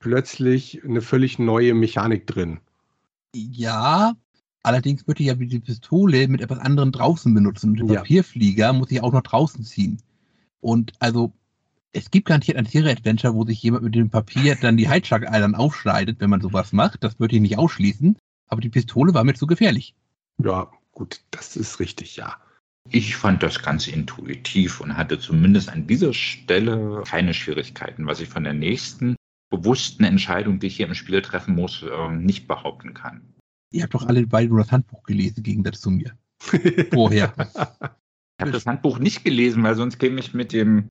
plötzlich 0.00 0.82
eine 0.84 1.02
völlig 1.02 1.38
neue 1.38 1.74
Mechanik 1.74 2.26
drin. 2.26 2.58
Ja, 3.34 4.14
allerdings 4.62 5.06
würde 5.06 5.22
ich 5.22 5.28
ja 5.28 5.34
die 5.34 5.60
Pistole 5.60 6.26
mit 6.26 6.40
etwas 6.40 6.58
anderem 6.58 6.90
draußen 6.90 7.32
benutzen. 7.32 7.70
Und 7.70 7.78
den 7.78 7.88
Ja. 7.88 8.00
Papierflieger 8.00 8.72
muss 8.72 8.90
ich 8.90 9.02
auch 9.02 9.12
noch 9.12 9.22
draußen 9.22 9.62
ziehen. 9.62 10.02
Und 10.60 10.92
also, 10.98 11.32
es 11.92 12.10
gibt 12.10 12.26
garantiert 12.28 12.56
ein 12.56 12.64
Tiere-Adventure, 12.66 13.34
wo 13.34 13.44
sich 13.44 13.62
jemand 13.62 13.84
mit 13.84 13.94
dem 13.94 14.10
Papier 14.10 14.56
dann 14.56 14.76
die 14.76 14.88
Heidschlag-Eilern 14.88 15.54
aufschneidet, 15.54 16.20
wenn 16.20 16.30
man 16.30 16.40
sowas 16.40 16.72
macht. 16.72 17.04
Das 17.04 17.20
würde 17.20 17.36
ich 17.36 17.42
nicht 17.42 17.58
ausschließen. 17.58 18.16
Aber 18.48 18.60
die 18.60 18.68
Pistole 18.68 19.14
war 19.14 19.24
mir 19.24 19.34
zu 19.34 19.46
gefährlich. 19.46 19.94
Ja, 20.44 20.70
gut, 20.92 21.20
das 21.30 21.56
ist 21.56 21.80
richtig, 21.80 22.16
ja. 22.16 22.36
Ich 22.88 23.16
fand 23.16 23.42
das 23.42 23.62
Ganze 23.62 23.90
intuitiv 23.90 24.80
und 24.80 24.96
hatte 24.96 25.18
zumindest 25.18 25.68
an 25.68 25.86
dieser 25.86 26.12
Stelle 26.14 27.02
keine 27.06 27.34
Schwierigkeiten, 27.34 28.06
was 28.06 28.20
ich 28.20 28.28
von 28.28 28.44
der 28.44 28.54
nächsten 28.54 29.16
bewussten 29.50 30.04
Entscheidung, 30.04 30.60
die 30.60 30.68
ich 30.68 30.76
hier 30.76 30.86
im 30.86 30.94
Spiel 30.94 31.20
treffen 31.22 31.54
muss, 31.54 31.84
ähm, 31.92 32.24
nicht 32.24 32.48
behaupten 32.48 32.94
kann. 32.94 33.34
Ihr 33.72 33.82
habt 33.82 33.94
doch 33.94 34.06
alle 34.06 34.26
beide 34.26 34.56
das 34.56 34.72
Handbuch 34.72 35.02
gelesen, 35.02 35.38
im 35.38 35.42
Gegensatz 35.42 35.80
zu 35.80 35.90
mir. 35.90 36.16
Vorher. 36.92 37.34
Ich 38.40 38.42
habe 38.42 38.52
das 38.52 38.64
Handbuch 38.64 38.98
nicht 38.98 39.22
gelesen, 39.22 39.62
weil 39.64 39.74
sonst 39.74 39.98
käme 39.98 40.18
ich 40.18 40.32
mit 40.32 40.54
dem 40.54 40.88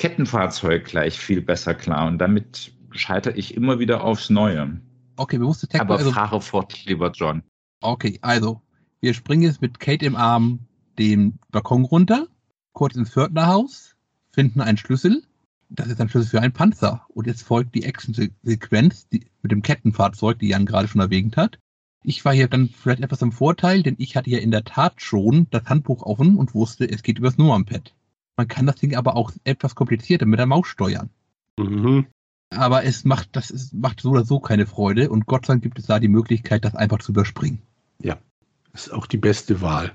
Kettenfahrzeug 0.00 0.86
gleich 0.86 1.20
viel 1.20 1.40
besser 1.40 1.72
klar 1.72 2.08
und 2.08 2.18
damit 2.18 2.72
scheitere 2.90 3.36
ich 3.36 3.54
immer 3.54 3.78
wieder 3.78 4.02
aufs 4.02 4.28
Neue. 4.28 4.80
Okay, 5.16 5.38
bewusste 5.38 5.68
Tech 5.68 5.82
Aber 5.82 5.98
also, 5.98 6.10
fahre 6.10 6.40
fort, 6.40 6.84
lieber 6.86 7.12
John. 7.12 7.44
Okay, 7.80 8.18
also, 8.22 8.60
wir 9.00 9.14
springen 9.14 9.42
jetzt 9.42 9.62
mit 9.62 9.80
Kate 9.80 10.04
im 10.06 10.16
Arm 10.16 10.60
den 10.98 11.38
Balkon 11.50 11.84
runter, 11.84 12.26
kurz 12.72 12.96
ins 12.96 13.10
Pförtnerhaus, 13.10 13.96
finden 14.32 14.60
einen 14.60 14.78
Schlüssel. 14.78 15.22
Das 15.68 15.88
ist 15.88 16.00
ein 16.00 16.08
Schlüssel 16.08 16.30
für 16.30 16.40
einen 16.42 16.52
Panzer. 16.52 17.06
Und 17.08 17.26
jetzt 17.26 17.42
folgt 17.42 17.74
die 17.74 17.84
Action-Sequenz 17.84 19.08
mit 19.10 19.52
dem 19.52 19.62
Kettenfahrzeug, 19.62 20.38
die 20.38 20.48
Jan 20.48 20.66
gerade 20.66 20.88
schon 20.88 21.00
erwähnt 21.00 21.36
hat. 21.36 21.58
Ich 22.02 22.24
war 22.24 22.32
hier 22.32 22.48
dann 22.48 22.68
vielleicht 22.68 23.02
etwas 23.02 23.22
im 23.22 23.32
Vorteil, 23.32 23.82
denn 23.82 23.96
ich 23.98 24.16
hatte 24.16 24.30
ja 24.30 24.38
in 24.38 24.50
der 24.50 24.64
Tat 24.64 25.00
schon 25.02 25.46
das 25.50 25.66
Handbuch 25.66 26.02
offen 26.02 26.36
und 26.36 26.54
wusste, 26.54 26.90
es 26.90 27.02
geht 27.02 27.18
übers 27.18 27.38
Nummernpad. 27.38 27.94
Man 28.36 28.48
kann 28.48 28.66
das 28.66 28.76
Ding 28.76 28.96
aber 28.96 29.16
auch 29.16 29.32
etwas 29.44 29.74
komplizierter 29.74 30.26
mit 30.26 30.38
der 30.38 30.46
Maus 30.46 30.66
steuern. 30.66 31.10
mhm. 31.58 32.06
Aber 32.52 32.84
es 32.84 33.04
macht, 33.04 33.36
das 33.36 33.50
ist, 33.50 33.74
macht 33.74 34.00
so 34.00 34.10
oder 34.10 34.24
so 34.24 34.40
keine 34.40 34.66
Freude 34.66 35.10
und 35.10 35.26
Gott 35.26 35.46
sei 35.46 35.52
Dank 35.52 35.62
gibt 35.62 35.78
es 35.78 35.86
da 35.86 36.00
die 36.00 36.08
Möglichkeit, 36.08 36.64
das 36.64 36.74
einfach 36.74 36.98
zu 36.98 37.12
überspringen. 37.12 37.62
Ist 38.72 38.92
auch 38.92 39.06
die 39.06 39.16
beste 39.16 39.60
Wahl. 39.60 39.92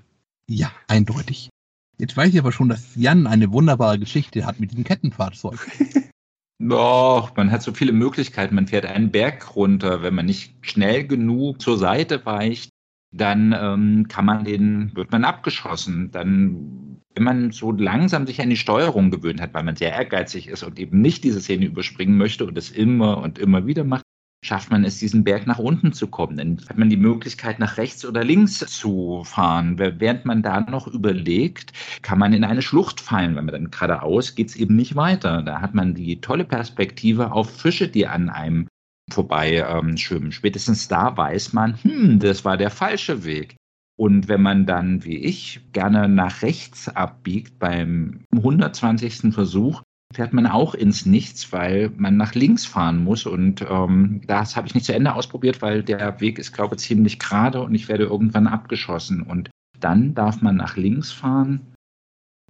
Ja, 0.48 0.72
eindeutig. 0.88 1.50
Jetzt 1.98 2.18
weiß 2.18 2.34
ich 2.34 2.40
aber 2.40 2.52
schon, 2.52 2.70
dass 2.70 2.96
Jan 2.96 3.26
eine 3.26 3.52
wunderbare 3.52 4.00
Geschichte 4.00 4.46
hat 4.46 4.60
mit 4.60 4.72
diesem 4.72 4.84
Kettenfahrzeug. 4.84 5.60
Doch, 6.60 7.36
man 7.36 7.52
hat 7.52 7.62
so 7.62 7.74
viele 7.74 7.92
Möglichkeiten. 7.92 8.56
Man 8.56 8.68
fährt 8.68 8.86
einen 8.86 9.12
Berg 9.12 9.56
runter. 9.56 10.04
Wenn 10.04 10.16
man 10.16 10.26
nicht 10.26 10.56
schnell 10.62 11.06
genug 11.06 11.62
zur 11.62 11.78
Seite 11.78 12.26
weicht, 12.26 12.70
dann 13.12 13.56
ähm, 13.58 14.08
kann 14.08 14.26
man 14.26 14.44
den, 14.44 14.96
wird 14.96 15.12
man 15.12 15.26
abgeschossen. 15.26 16.12
Dann, 16.12 17.02
wenn 17.14 17.24
man 17.24 17.52
so 17.52 17.72
langsam 17.72 18.26
sich 18.28 18.42
an 18.42 18.50
die 18.50 18.58
Steuerung 18.58 19.12
gewöhnt 19.12 19.42
hat, 19.42 19.54
weil 19.54 19.64
man 19.64 19.76
sehr 19.76 19.92
ehrgeizig 19.92 20.48
ist 20.48 20.64
und 20.64 20.80
eben 20.80 21.02
nicht 21.02 21.24
diese 21.24 21.42
Szene 21.42 21.66
überspringen 21.66 22.18
möchte 22.18 22.46
und 22.46 22.58
es 22.58 22.72
immer 22.72 23.18
und 23.18 23.38
immer 23.38 23.66
wieder 23.68 23.84
macht, 23.84 24.04
schafft 24.46 24.70
man 24.70 24.84
es, 24.84 25.00
diesen 25.00 25.24
Berg 25.24 25.48
nach 25.48 25.58
unten 25.58 25.92
zu 25.92 26.08
kommen. 26.08 26.38
Dann 26.38 26.58
hat 26.70 26.78
man 26.78 26.90
die 26.90 26.98
Möglichkeit, 26.98 27.60
nach 27.60 27.78
rechts 27.78 28.06
oder 28.06 28.24
links 28.24 28.60
zu 28.60 29.24
fahren. 29.26 29.80
Während 29.80 30.26
man 30.26 30.44
da 30.44 30.62
noch 30.62 30.88
überlegt, 30.88 31.74
kann 32.02 32.20
man 32.20 32.34
in 32.34 32.44
eine 32.44 32.62
Schlucht 32.62 33.02
fallen. 33.02 33.36
Wenn 33.36 33.46
man 33.46 33.54
dann 33.54 33.72
geradeaus 33.72 34.36
geht 34.36 34.50
es 34.50 34.56
eben 34.56 34.76
nicht 34.76 34.96
weiter. 34.96 35.42
Da 35.42 35.62
hat 35.62 35.74
man 35.74 35.96
die 35.96 36.22
tolle 36.22 36.46
Perspektive 36.46 37.32
auf 37.32 37.50
Fische, 37.50 37.88
die 37.88 38.08
an 38.08 38.30
einem 38.30 38.68
vorbei 39.12 39.66
ähm, 39.68 39.98
schwimmen. 39.98 40.32
Spätestens 40.32 40.88
da 40.88 41.16
weiß 41.18 41.54
man, 41.54 41.82
hm, 41.84 42.20
das 42.20 42.46
war 42.46 42.58
der 42.58 42.70
falsche 42.70 43.24
Weg. 43.24 43.56
Und 43.98 44.28
wenn 44.28 44.42
man 44.42 44.66
dann, 44.66 45.04
wie 45.06 45.18
ich, 45.18 45.62
gerne 45.72 46.10
nach 46.10 46.42
rechts 46.42 46.90
abbiegt 46.90 47.60
beim 47.60 48.26
120. 48.36 49.34
Versuch, 49.34 49.82
fährt 50.16 50.32
man 50.32 50.48
auch 50.48 50.74
ins 50.74 51.06
Nichts, 51.06 51.52
weil 51.52 51.92
man 51.98 52.16
nach 52.16 52.36
links 52.36 52.66
fahren 52.66 53.04
muss. 53.04 53.26
Und 53.26 53.66
ähm, 53.70 54.22
das 54.26 54.56
habe 54.56 54.66
ich 54.66 54.74
nicht 54.74 54.86
zu 54.86 54.96
Ende 54.96 55.14
ausprobiert, 55.14 55.62
weil 55.62 55.84
der 55.84 56.22
Weg 56.22 56.40
ist, 56.40 56.54
glaube 56.54 56.76
ich, 56.76 56.82
ziemlich 56.82 57.20
gerade 57.20 57.62
und 57.62 57.76
ich 57.76 57.90
werde 57.90 58.06
irgendwann 58.06 58.48
abgeschossen. 58.48 59.22
Und 59.22 59.50
dann 59.80 60.14
darf 60.16 60.42
man 60.42 60.56
nach 60.56 60.78
links 60.78 61.12
fahren, 61.12 61.74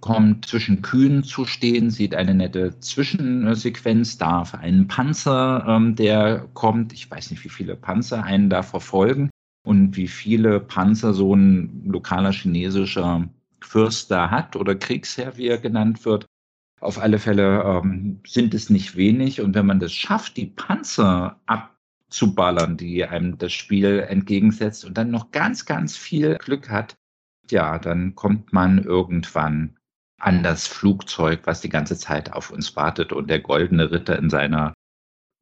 kommt 0.00 0.46
zwischen 0.46 0.80
Kühen 0.82 1.24
zu 1.24 1.44
stehen, 1.44 1.90
sieht 1.90 2.14
eine 2.14 2.34
nette 2.34 2.78
Zwischensequenz, 2.78 4.16
darf 4.16 4.54
einen 4.54 4.86
Panzer, 4.86 5.64
ähm, 5.66 5.96
der 5.96 6.46
kommt, 6.54 6.92
ich 6.92 7.10
weiß 7.10 7.32
nicht, 7.32 7.42
wie 7.42 7.48
viele 7.48 7.74
Panzer 7.74 8.22
einen 8.22 8.48
da 8.48 8.62
verfolgen 8.62 9.28
und 9.66 9.96
wie 9.96 10.08
viele 10.08 10.60
Panzer 10.60 11.14
so 11.14 11.34
ein 11.34 11.82
lokaler 11.84 12.32
chinesischer 12.32 13.28
Fürst 13.60 14.12
da 14.12 14.30
hat 14.30 14.54
oder 14.54 14.76
Kriegsherr, 14.76 15.36
wie 15.36 15.48
er 15.48 15.58
genannt 15.58 16.04
wird. 16.04 16.26
Auf 16.80 16.98
alle 16.98 17.18
Fälle 17.18 17.62
ähm, 17.62 18.20
sind 18.26 18.54
es 18.54 18.70
nicht 18.70 18.96
wenig 18.96 19.40
und 19.40 19.54
wenn 19.54 19.66
man 19.66 19.80
das 19.80 19.92
schafft, 19.92 20.36
die 20.36 20.46
Panzer 20.46 21.40
abzuballern, 21.46 22.76
die 22.76 23.04
einem 23.04 23.38
das 23.38 23.52
Spiel 23.52 24.00
entgegensetzt 24.00 24.84
und 24.84 24.98
dann 24.98 25.10
noch 25.10 25.30
ganz, 25.30 25.64
ganz 25.64 25.96
viel 25.96 26.36
Glück 26.36 26.68
hat, 26.68 26.96
ja, 27.50 27.78
dann 27.78 28.14
kommt 28.14 28.52
man 28.52 28.82
irgendwann 28.82 29.76
an 30.18 30.42
das 30.42 30.66
Flugzeug, 30.66 31.40
was 31.44 31.60
die 31.60 31.68
ganze 31.68 31.96
Zeit 31.96 32.32
auf 32.32 32.50
uns 32.50 32.76
wartet 32.76 33.12
und 33.12 33.28
der 33.28 33.40
goldene 33.40 33.90
Ritter 33.90 34.18
in 34.18 34.30
seiner 34.30 34.74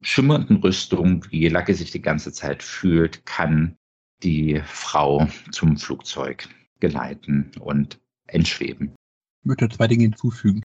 schimmernden 0.02 0.56
Rüstung, 0.58 1.24
wie 1.30 1.48
Lacke 1.48 1.74
sich 1.74 1.90
die 1.90 2.02
ganze 2.02 2.32
Zeit 2.32 2.62
fühlt, 2.62 3.24
kann 3.26 3.76
die 4.22 4.60
Frau 4.66 5.28
zum 5.50 5.76
Flugzeug 5.76 6.48
geleiten 6.80 7.50
und 7.60 8.00
entschweben. 8.26 8.94
Ich 9.42 9.46
möchte 9.46 9.68
zwei 9.68 9.88
Dinge 9.88 10.04
hinzufügen. 10.04 10.62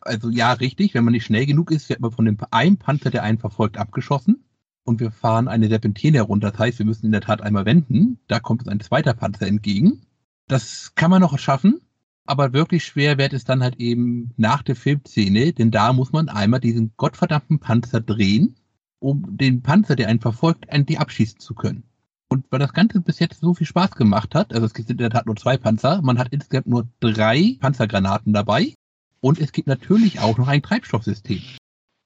Also 0.00 0.30
ja, 0.30 0.52
richtig, 0.52 0.94
wenn 0.94 1.04
man 1.04 1.12
nicht 1.12 1.24
schnell 1.24 1.46
genug 1.46 1.70
ist, 1.70 1.88
wird 1.88 2.00
man 2.00 2.12
von 2.12 2.24
dem 2.24 2.38
einen 2.50 2.76
Panzer, 2.78 3.10
der 3.10 3.22
einen 3.22 3.38
verfolgt, 3.38 3.78
abgeschossen. 3.78 4.44
Und 4.84 5.00
wir 5.00 5.10
fahren 5.10 5.48
eine 5.48 5.68
Serpentine 5.68 6.18
herunter. 6.18 6.50
Das 6.50 6.58
heißt, 6.58 6.78
wir 6.78 6.86
müssen 6.86 7.06
in 7.06 7.12
der 7.12 7.20
Tat 7.20 7.42
einmal 7.42 7.66
wenden. 7.66 8.18
Da 8.26 8.40
kommt 8.40 8.62
uns 8.62 8.68
ein 8.68 8.80
zweiter 8.80 9.12
Panzer 9.12 9.46
entgegen. 9.46 10.06
Das 10.46 10.94
kann 10.94 11.10
man 11.10 11.20
noch 11.20 11.38
schaffen, 11.38 11.82
aber 12.24 12.54
wirklich 12.54 12.84
schwer 12.84 13.18
wird 13.18 13.34
es 13.34 13.44
dann 13.44 13.62
halt 13.62 13.76
eben 13.76 14.32
nach 14.36 14.62
der 14.62 14.76
Filmszene, 14.76 15.52
denn 15.52 15.70
da 15.70 15.92
muss 15.92 16.12
man 16.12 16.28
einmal 16.28 16.60
diesen 16.60 16.92
gottverdammten 16.96 17.58
Panzer 17.58 18.00
drehen, 18.00 18.56
um 18.98 19.36
den 19.36 19.62
Panzer, 19.62 19.94
der 19.94 20.08
einen 20.08 20.20
verfolgt, 20.20 20.66
endlich 20.68 20.98
abschießen 21.00 21.38
zu 21.38 21.54
können. 21.54 21.84
Und 22.28 22.44
weil 22.50 22.58
das 22.58 22.72
Ganze 22.74 23.00
bis 23.00 23.18
jetzt 23.18 23.40
so 23.40 23.54
viel 23.54 23.66
Spaß 23.66 23.92
gemacht 23.92 24.34
hat, 24.34 24.52
also 24.52 24.66
es 24.66 24.74
gibt 24.74 24.90
in 24.90 24.98
der 24.98 25.10
Tat 25.10 25.26
nur 25.26 25.36
zwei 25.36 25.56
Panzer, 25.56 26.02
man 26.02 26.18
hat 26.18 26.28
insgesamt 26.30 26.66
nur 26.66 26.88
drei 27.00 27.56
Panzergranaten 27.60 28.32
dabei 28.32 28.74
und 29.20 29.40
es 29.40 29.52
gibt 29.52 29.68
natürlich 29.68 30.20
auch 30.20 30.38
noch 30.38 30.48
ein 30.48 30.62
Treibstoffsystem. 30.62 31.42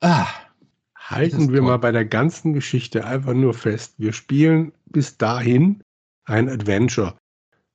Ah, 0.01 0.27
Halten 1.12 1.51
wir 1.53 1.59
toll. 1.59 1.68
mal 1.68 1.77
bei 1.79 1.92
der 1.92 2.05
ganzen 2.05 2.53
Geschichte 2.55 3.05
einfach 3.05 3.35
nur 3.35 3.55
fest. 3.55 3.94
Wir 3.98 4.12
spielen 4.12 4.72
bis 4.87 5.18
dahin 5.18 5.83
ein 6.25 6.48
Adventure 6.48 7.16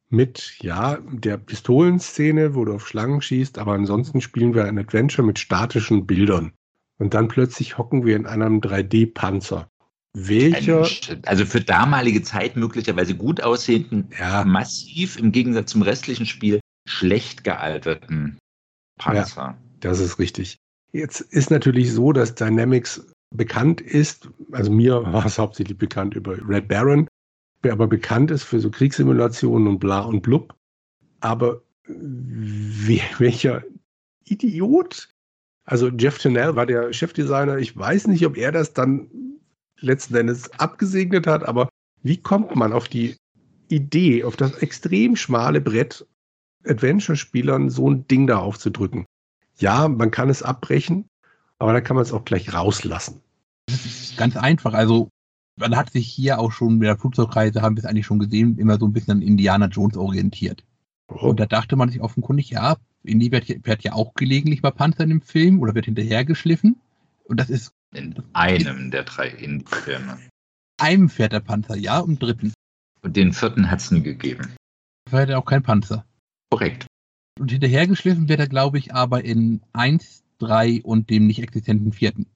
mit, 0.09 0.57
ja, 0.61 0.97
der 1.11 1.37
Pistolenszene, 1.37 2.55
wo 2.55 2.63
du 2.65 2.73
auf 2.75 2.87
Schlangen 2.87 3.21
schießt, 3.21 3.59
aber 3.59 3.73
ansonsten 3.73 4.21
spielen 4.21 4.55
wir 4.55 4.65
ein 4.65 4.79
Adventure 4.79 5.25
mit 5.25 5.37
statischen 5.37 6.07
Bildern. 6.07 6.53
Und 6.97 7.13
dann 7.13 7.27
plötzlich 7.27 7.77
hocken 7.77 8.05
wir 8.05 8.15
in 8.15 8.25
einem 8.25 8.59
3D-Panzer. 8.59 9.67
Welcher, 10.13 10.87
Also 11.25 11.45
für 11.45 11.61
damalige 11.61 12.23
Zeit 12.23 12.55
möglicherweise 12.55 13.15
gut 13.15 13.41
aussehenden, 13.41 14.09
ja, 14.17 14.45
massiv 14.45 15.17
im 15.19 15.31
Gegensatz 15.31 15.71
zum 15.71 15.83
restlichen 15.83 16.25
Spiel 16.25 16.59
schlecht 16.87 17.43
gealterten 17.43 18.39
Panzer. 18.97 19.57
Das 19.79 19.99
ist 19.99 20.19
richtig. 20.19 20.57
Jetzt 20.91 21.21
ist 21.21 21.51
natürlich 21.51 21.93
so, 21.93 22.11
dass 22.11 22.35
Dynamics 22.35 23.05
bekannt 23.35 23.81
ist, 23.81 24.29
also 24.51 24.71
mir 24.71 25.03
war 25.13 25.25
es 25.25 25.37
hauptsächlich 25.37 25.77
bekannt 25.77 26.15
über 26.15 26.37
Red 26.47 26.67
Baron, 26.67 27.07
wer 27.61 27.73
aber 27.73 27.87
bekannt 27.87 28.31
ist 28.31 28.43
für 28.43 28.59
so 28.59 28.69
Kriegssimulationen 28.69 29.67
und 29.67 29.79
bla 29.79 30.01
und 30.01 30.21
blub. 30.21 30.55
Aber 31.19 31.61
wer, 31.87 33.03
welcher 33.19 33.63
Idiot? 34.25 35.09
Also 35.65 35.89
Jeff 35.89 36.17
Tennell 36.17 36.55
war 36.55 36.65
der 36.65 36.93
Chefdesigner. 36.93 37.57
Ich 37.57 37.75
weiß 37.77 38.07
nicht, 38.07 38.25
ob 38.25 38.37
er 38.37 38.51
das 38.51 38.73
dann 38.73 39.09
letzten 39.79 40.15
Endes 40.15 40.49
abgesegnet 40.59 41.27
hat, 41.27 41.43
aber 41.43 41.69
wie 42.03 42.17
kommt 42.17 42.55
man 42.55 42.71
auf 42.71 42.87
die 42.87 43.15
Idee, 43.69 44.23
auf 44.23 44.37
das 44.37 44.53
extrem 44.59 45.15
schmale 45.15 45.59
Brett 45.59 46.05
Adventure-Spielern 46.67 47.69
so 47.69 47.89
ein 47.89 48.07
Ding 48.07 48.27
da 48.27 48.39
aufzudrücken? 48.39 49.05
Ja, 49.57 49.87
man 49.87 50.11
kann 50.11 50.29
es 50.29 50.43
abbrechen, 50.43 51.09
aber 51.59 51.73
dann 51.73 51.83
kann 51.83 51.95
man 51.95 52.03
es 52.03 52.13
auch 52.13 52.25
gleich 52.25 52.53
rauslassen. 52.53 53.21
das 53.67 53.85
ist 53.85 54.17
ganz 54.17 54.37
einfach. 54.37 54.73
Also 54.73 55.09
man 55.57 55.75
hat 55.75 55.91
sich 55.91 56.07
hier 56.07 56.39
auch 56.39 56.51
schon 56.51 56.77
mit 56.77 56.87
der 56.87 56.97
Flugzeugreise, 56.97 57.61
haben 57.61 57.75
wir 57.75 57.83
es 57.83 57.89
eigentlich 57.89 58.05
schon 58.05 58.19
gesehen, 58.19 58.57
immer 58.57 58.77
so 58.77 58.85
ein 58.85 58.93
bisschen 58.93 59.13
an 59.13 59.21
Indiana 59.21 59.67
Jones 59.67 59.97
orientiert. 59.97 60.63
Oh, 61.07 61.29
Und 61.29 61.39
da 61.39 61.45
dachte 61.45 61.75
man 61.75 61.89
sich 61.89 62.01
offenkundig, 62.01 62.49
ja, 62.51 62.77
Indy 63.03 63.31
wird, 63.31 63.45
fährt 63.45 63.83
ja 63.83 63.93
auch 63.93 64.13
gelegentlich 64.13 64.61
mal 64.61 64.71
Panzer 64.71 65.03
in 65.03 65.09
dem 65.09 65.21
Film 65.21 65.61
oder 65.61 65.73
wird 65.73 65.85
hinterhergeschliffen. 65.85 66.79
Und 67.23 67.39
das 67.39 67.49
ist. 67.49 67.71
In 67.93 68.15
einem 68.33 68.91
der 68.91 69.03
drei 69.03 69.29
Indy-Filme. 69.29 70.19
Einem 70.79 71.09
fährt 71.09 71.31
der 71.31 71.39
Panzer, 71.39 71.75
ja, 71.77 71.99
und 71.99 72.21
dritten. 72.21 72.53
Und 73.01 73.15
den 73.15 73.33
vierten 73.33 73.71
hat 73.71 73.79
es 73.79 73.91
nie 73.91 74.01
gegeben. 74.01 74.55
Da 75.05 75.11
fährt 75.11 75.29
er 75.29 75.39
auch 75.39 75.45
kein 75.45 75.63
Panzer. 75.63 76.05
Korrekt. 76.49 76.87
Und 77.39 77.51
hinterhergeschliffen 77.51 78.29
wird 78.29 78.39
er, 78.39 78.47
glaube 78.47 78.77
ich, 78.77 78.93
aber 78.93 79.23
in 79.23 79.61
1, 79.73 80.23
3 80.39 80.81
und 80.83 81.09
dem 81.09 81.27
nicht 81.27 81.39
existenten 81.39 81.91
vierten. 81.91 82.27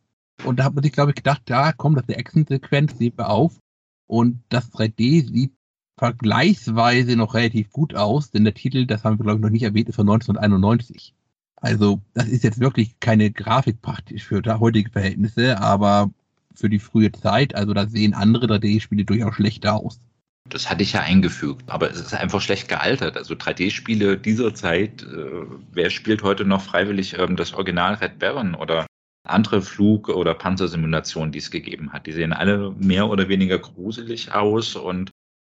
Und 0.45 0.58
da 0.58 0.63
hat 0.63 0.74
man 0.74 0.84
sich, 0.84 0.91
glaube 0.91 1.12
ich, 1.12 1.15
gedacht, 1.15 1.50
ja, 1.50 1.71
komm, 1.71 1.95
das 1.95 2.04
ist 2.04 2.10
eine 2.10 2.17
Action-Sequenz, 2.17 2.97
sehen 2.97 3.13
wir 3.15 3.30
auf. 3.30 3.60
Und 4.08 4.43
das 4.50 4.71
3D 4.74 5.28
sieht 5.32 5.54
vergleichsweise 5.97 7.15
noch 7.15 7.36
relativ 7.36 7.71
gut 7.71 7.95
aus, 7.95 8.32
denn 8.32 8.43
der 8.43 8.54
Titel, 8.54 8.86
das 8.86 9.04
haben 9.04 9.19
wir, 9.19 9.24
glaube 9.24 9.38
ich, 9.38 9.43
noch 9.43 9.50
nicht 9.52 9.63
erwähnt, 9.63 9.89
ist 9.89 9.95
von 9.95 10.10
1991. 10.10 11.13
Also, 11.56 12.02
das 12.13 12.28
ist 12.28 12.43
jetzt 12.43 12.60
wirklich 12.60 13.00
keine 13.00 13.32
Grafik 13.32 13.82
praktisch 13.82 14.24
für 14.24 14.41
heutige 14.60 14.89
Verhältnisse, 14.89 15.60
aber 15.60 16.10
für 16.56 16.69
die 16.69 16.80
frühe 16.80 17.12
Zeit, 17.12 17.54
also 17.56 17.74
da 17.74 17.88
sehen 17.88 18.13
andere 18.13 18.47
3D-Spiele 18.47 19.06
durchaus 19.06 19.36
schlechter 19.36 19.76
aus. 19.76 20.00
Das 20.49 20.69
hatte 20.69 20.84
ich 20.84 20.93
ja 20.93 21.01
eingefügt, 21.01 21.69
aber 21.69 21.89
es 21.89 21.99
ist 21.99 22.13
einfach 22.13 22.41
schlecht 22.41 22.67
gealtert. 22.67 23.15
Also 23.15 23.36
3D-Spiele 23.36 24.17
dieser 24.17 24.54
Zeit, 24.54 25.04
äh, 25.04 25.45
wer 25.71 25.89
spielt 25.89 26.23
heute 26.23 26.45
noch 26.45 26.62
freiwillig 26.62 27.17
ähm, 27.17 27.36
das 27.36 27.54
Original 27.54 27.93
Red 27.95 28.19
Baron 28.19 28.56
oder 28.56 28.86
andere 29.27 29.62
Flug- 29.62 30.10
oder 30.10 30.34
Panzersimulationen, 30.34 31.32
die 31.32 31.39
es 31.39 31.51
gegeben 31.51 31.93
hat? 31.93 32.06
Die 32.06 32.12
sehen 32.12 32.34
alle 32.34 32.71
mehr 32.71 33.08
oder 33.08 33.30
weniger 33.30 33.60
gruselig 33.60 34.34
aus 34.34 34.75
und 34.75 35.12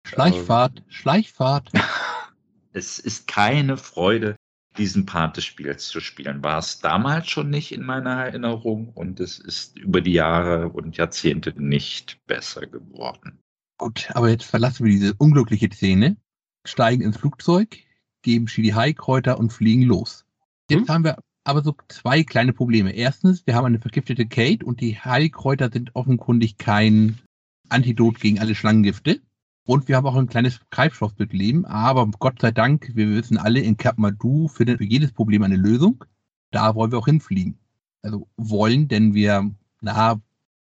Schleichfahrt, 0.08 0.80
äh, 0.80 0.84
Schleichfahrt. 0.88 1.72
es 2.74 3.00
ist 3.00 3.28
keine 3.28 3.78
Freude, 3.78 4.36
diesen 4.78 5.06
Part 5.06 5.38
des 5.38 5.46
Spiels 5.46 5.88
zu 5.88 6.00
spielen. 6.00 6.44
War 6.44 6.60
es 6.60 6.80
damals 6.80 7.28
schon 7.28 7.50
nicht 7.50 7.72
in 7.72 7.84
meiner 7.84 8.26
Erinnerung 8.26 8.90
und 8.90 9.20
es 9.20 9.40
ist 9.40 9.78
über 9.78 10.02
die 10.02 10.14
Jahre 10.14 10.70
und 10.70 10.98
Jahrzehnte 10.98 11.54
nicht 11.58 12.20
besser 12.28 12.68
geworden. 12.68 13.40
Gut, 13.78 14.10
aber 14.14 14.30
jetzt 14.30 14.46
verlassen 14.46 14.86
wir 14.86 14.92
diese 14.92 15.14
unglückliche 15.16 15.70
Szene, 15.72 16.18
steigen 16.66 17.04
ins 17.04 17.18
Flugzeug, 17.18 17.78
geben 18.22 18.48
Shidi 18.48 18.70
High-Kräuter 18.70 19.38
und 19.38 19.52
fliegen 19.52 19.84
los. 19.84 20.26
Jetzt 20.70 20.88
hm? 20.88 20.94
haben 20.94 21.04
wir 21.04 21.18
aber 21.46 21.64
so 21.64 21.76
zwei 21.88 22.24
kleine 22.24 22.54
Probleme. 22.54 22.92
Erstens, 22.92 23.46
wir 23.46 23.56
haben 23.56 23.66
eine 23.66 23.80
vergiftete 23.80 24.26
Kate 24.26 24.66
und 24.66 24.82
die 24.82 24.98
Heilkräuter 24.98 25.70
sind 25.72 25.96
offenkundig 25.96 26.58
kein 26.58 27.22
Antidot 27.70 28.20
gegen 28.20 28.40
alle 28.40 28.56
Schlangengifte. 28.56 29.22
Und 29.68 29.88
wir 29.88 29.96
haben 29.96 30.08
auch 30.08 30.16
ein 30.16 30.28
kleines 30.28 30.60
Treibstoffproblem, 30.72 31.66
aber 31.66 32.08
Gott 32.20 32.42
sei 32.42 32.52
Dank, 32.52 32.92
wir 32.96 33.10
wissen 33.10 33.38
alle, 33.38 33.60
in 33.60 33.78
Kathmandu 33.78 34.48
findet 34.48 34.80
für 34.80 34.86
jedes 34.86 35.12
Problem 35.12 35.44
eine 35.44 35.56
Lösung. 35.56 36.04
Da 36.52 36.76
wollen 36.76 36.92
wir 36.92 37.00
auch 37.00 37.06
hinfliegen. 37.06 37.58
Also 38.02 38.28
wollen, 38.38 38.88
denn 38.88 39.14
wir, 39.14 39.52
na, 39.82 40.22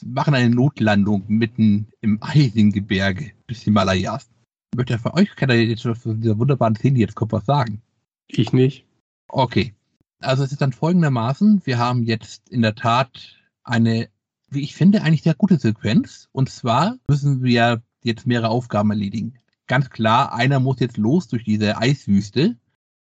machen 0.05 0.35
eine 0.35 0.55
Notlandung 0.55 1.25
mitten 1.29 1.89
im 2.01 2.19
Eisengebirge 2.23 3.33
des 3.49 3.63
Himalayas. 3.63 4.29
Ich 4.73 4.77
möchte 4.77 4.99
von 4.99 5.13
euch 5.13 5.35
kann 5.37 5.51
er 5.51 5.63
jetzt 5.63 5.83
von 5.83 6.21
dieser 6.21 6.39
wunderbaren 6.39 6.77
Szene 6.77 6.99
jetzt 6.99 7.15
kommt 7.15 7.33
was 7.33 7.47
sagen. 7.47 7.83
Ich 8.29 8.53
nicht. 8.53 8.85
Okay. 9.29 9.75
Also 10.21 10.45
es 10.45 10.53
ist 10.53 10.61
dann 10.61 10.73
folgendermaßen, 10.73 11.63
wir 11.65 11.79
haben 11.79 12.03
jetzt 12.03 12.49
in 12.49 12.63
der 12.63 12.75
Tat 12.75 13.37
eine, 13.65 14.09
wie 14.51 14.63
ich 14.63 14.75
finde, 14.75 15.03
eigentlich 15.03 15.23
sehr 15.23 15.35
gute 15.35 15.59
Sequenz. 15.59 16.29
Und 16.33 16.49
zwar 16.49 16.99
müssen 17.09 17.43
wir 17.43 17.83
jetzt 18.03 18.27
mehrere 18.27 18.49
Aufgaben 18.49 18.91
erledigen. 18.91 19.35
Ganz 19.67 19.91
klar, 19.91 20.33
einer 20.33 20.61
muss 20.61 20.81
jetzt 20.81 20.97
los 20.97 21.29
durch 21.29 21.45
diese 21.45 21.79
Eiswüste, 21.79 22.57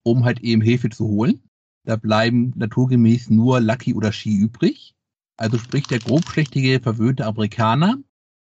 um 0.02 0.24
halt 0.24 0.40
eben 0.40 0.60
Hilfe 0.60 0.90
zu 0.90 1.06
holen. 1.06 1.42
Da 1.84 1.96
bleiben 1.96 2.52
naturgemäß 2.56 3.30
nur 3.30 3.60
Lucky 3.60 3.94
oder 3.94 4.12
Ski 4.12 4.36
übrig. 4.36 4.94
Also 5.38 5.56
sprich 5.56 5.86
der 5.86 6.00
grobschlächtige, 6.00 6.80
verwöhnte 6.80 7.24
Amerikaner 7.24 7.96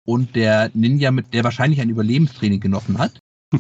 und 0.05 0.37
der 0.37 0.71
Ninja, 0.75 1.11
mit 1.11 1.33
der 1.33 1.43
wahrscheinlich 1.43 1.81
ein 1.81 1.89
Überlebenstraining 1.89 2.61
genossen 2.61 2.99
hat. 2.99 3.19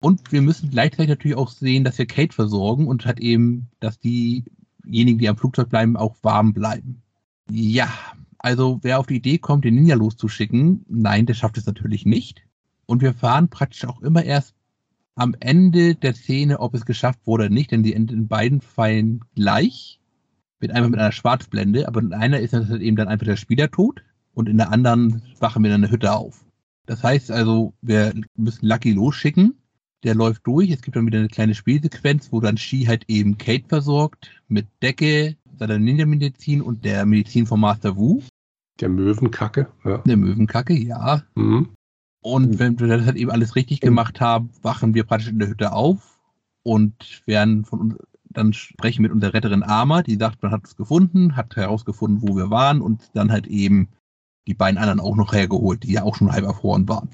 und 0.00 0.30
wir 0.30 0.42
müssen 0.42 0.70
gleichzeitig 0.70 1.08
natürlich 1.08 1.38
auch 1.38 1.50
sehen, 1.50 1.84
dass 1.84 1.96
wir 1.96 2.06
Kate 2.06 2.34
versorgen 2.34 2.86
und 2.86 3.06
hat 3.06 3.18
eben, 3.18 3.68
dass 3.80 3.98
diejenigen, 3.98 5.18
die 5.18 5.28
am 5.28 5.38
Flugzeug 5.38 5.70
bleiben, 5.70 5.96
auch 5.96 6.16
warm 6.22 6.52
bleiben. 6.52 7.02
Ja, 7.50 7.88
also 8.36 8.78
wer 8.82 9.00
auf 9.00 9.06
die 9.06 9.16
Idee 9.16 9.38
kommt, 9.38 9.64
den 9.64 9.76
Ninja 9.76 9.96
loszuschicken, 9.96 10.84
nein, 10.86 11.24
der 11.24 11.34
schafft 11.34 11.56
es 11.56 11.64
natürlich 11.64 12.04
nicht. 12.04 12.42
Und 12.84 13.00
wir 13.00 13.14
fahren 13.14 13.48
praktisch 13.48 13.86
auch 13.86 14.02
immer 14.02 14.22
erst 14.22 14.54
am 15.14 15.34
Ende 15.40 15.94
der 15.94 16.14
Szene, 16.14 16.60
ob 16.60 16.74
es 16.74 16.84
geschafft 16.84 17.20
wurde 17.24 17.44
oder 17.44 17.54
nicht, 17.54 17.70
denn 17.70 17.82
die 17.82 17.94
enden 17.94 18.18
in 18.18 18.28
beiden 18.28 18.60
Fällen 18.60 19.24
gleich 19.34 19.98
mit 20.60 20.70
einfach 20.72 20.90
mit 20.90 20.98
einer 20.98 21.12
Schwarzblende, 21.12 21.86
aber 21.86 22.00
in 22.00 22.12
einer 22.12 22.40
ist 22.40 22.52
dann 22.52 22.68
halt 22.68 22.82
eben 22.82 22.96
dann 22.96 23.08
einfach 23.08 23.26
der 23.26 23.36
Spieler 23.36 23.70
tot 23.70 24.02
und 24.34 24.48
in 24.48 24.56
der 24.56 24.72
anderen 24.72 25.22
wachen 25.38 25.62
wir 25.62 25.70
dann 25.70 25.84
eine 25.84 25.92
Hütte 25.92 26.12
auf. 26.12 26.44
Das 26.86 27.02
heißt 27.02 27.30
also, 27.30 27.74
wir 27.82 28.14
müssen 28.36 28.66
Lucky 28.66 28.92
losschicken, 28.92 29.54
der 30.04 30.14
läuft 30.14 30.46
durch, 30.46 30.70
es 30.70 30.82
gibt 30.82 30.96
dann 30.96 31.06
wieder 31.06 31.18
eine 31.18 31.28
kleine 31.28 31.54
Spielsequenz, 31.54 32.32
wo 32.32 32.40
dann 32.40 32.56
Shi 32.56 32.84
halt 32.84 33.04
eben 33.08 33.36
Kate 33.36 33.68
versorgt 33.68 34.30
mit 34.48 34.66
Decke, 34.82 35.36
seiner 35.58 35.78
Ninja-Medizin 35.78 36.62
und 36.62 36.84
der 36.84 37.04
Medizin 37.04 37.46
von 37.46 37.60
Master 37.60 37.96
Wu. 37.96 38.22
Der 38.80 38.88
Möwenkacke, 38.88 39.68
ja. 39.84 39.98
Der 39.98 40.16
Möwenkacke, 40.16 40.74
ja. 40.74 41.24
Mhm. 41.34 41.70
Und 42.20 42.58
wenn 42.58 42.78
wir 42.78 42.86
das 42.86 43.06
halt 43.06 43.16
eben 43.16 43.30
alles 43.30 43.56
richtig 43.56 43.80
gemacht 43.80 44.20
haben, 44.20 44.50
wachen 44.62 44.94
wir 44.94 45.04
praktisch 45.04 45.30
in 45.30 45.38
der 45.38 45.48
Hütte 45.48 45.72
auf 45.72 46.20
und 46.62 47.22
werden 47.26 47.64
von 47.64 47.80
uns, 47.80 47.96
dann 48.30 48.52
sprechen 48.52 49.02
mit 49.02 49.12
unserer 49.12 49.34
Retterin 49.34 49.62
Arma, 49.62 50.02
die 50.02 50.16
sagt, 50.16 50.42
man 50.42 50.52
hat 50.52 50.64
es 50.64 50.76
gefunden, 50.76 51.36
hat 51.36 51.56
herausgefunden, 51.56 52.22
wo 52.22 52.36
wir 52.36 52.50
waren 52.50 52.80
und 52.80 53.10
dann 53.14 53.32
halt 53.32 53.46
eben 53.46 53.88
die 54.46 54.54
beiden 54.54 54.78
anderen 54.78 55.00
auch 55.00 55.16
noch 55.16 55.32
hergeholt, 55.32 55.82
die 55.82 55.92
ja 55.92 56.02
auch 56.02 56.16
schon 56.16 56.32
halb 56.32 56.44
erfroren 56.44 56.88
waren. 56.88 57.10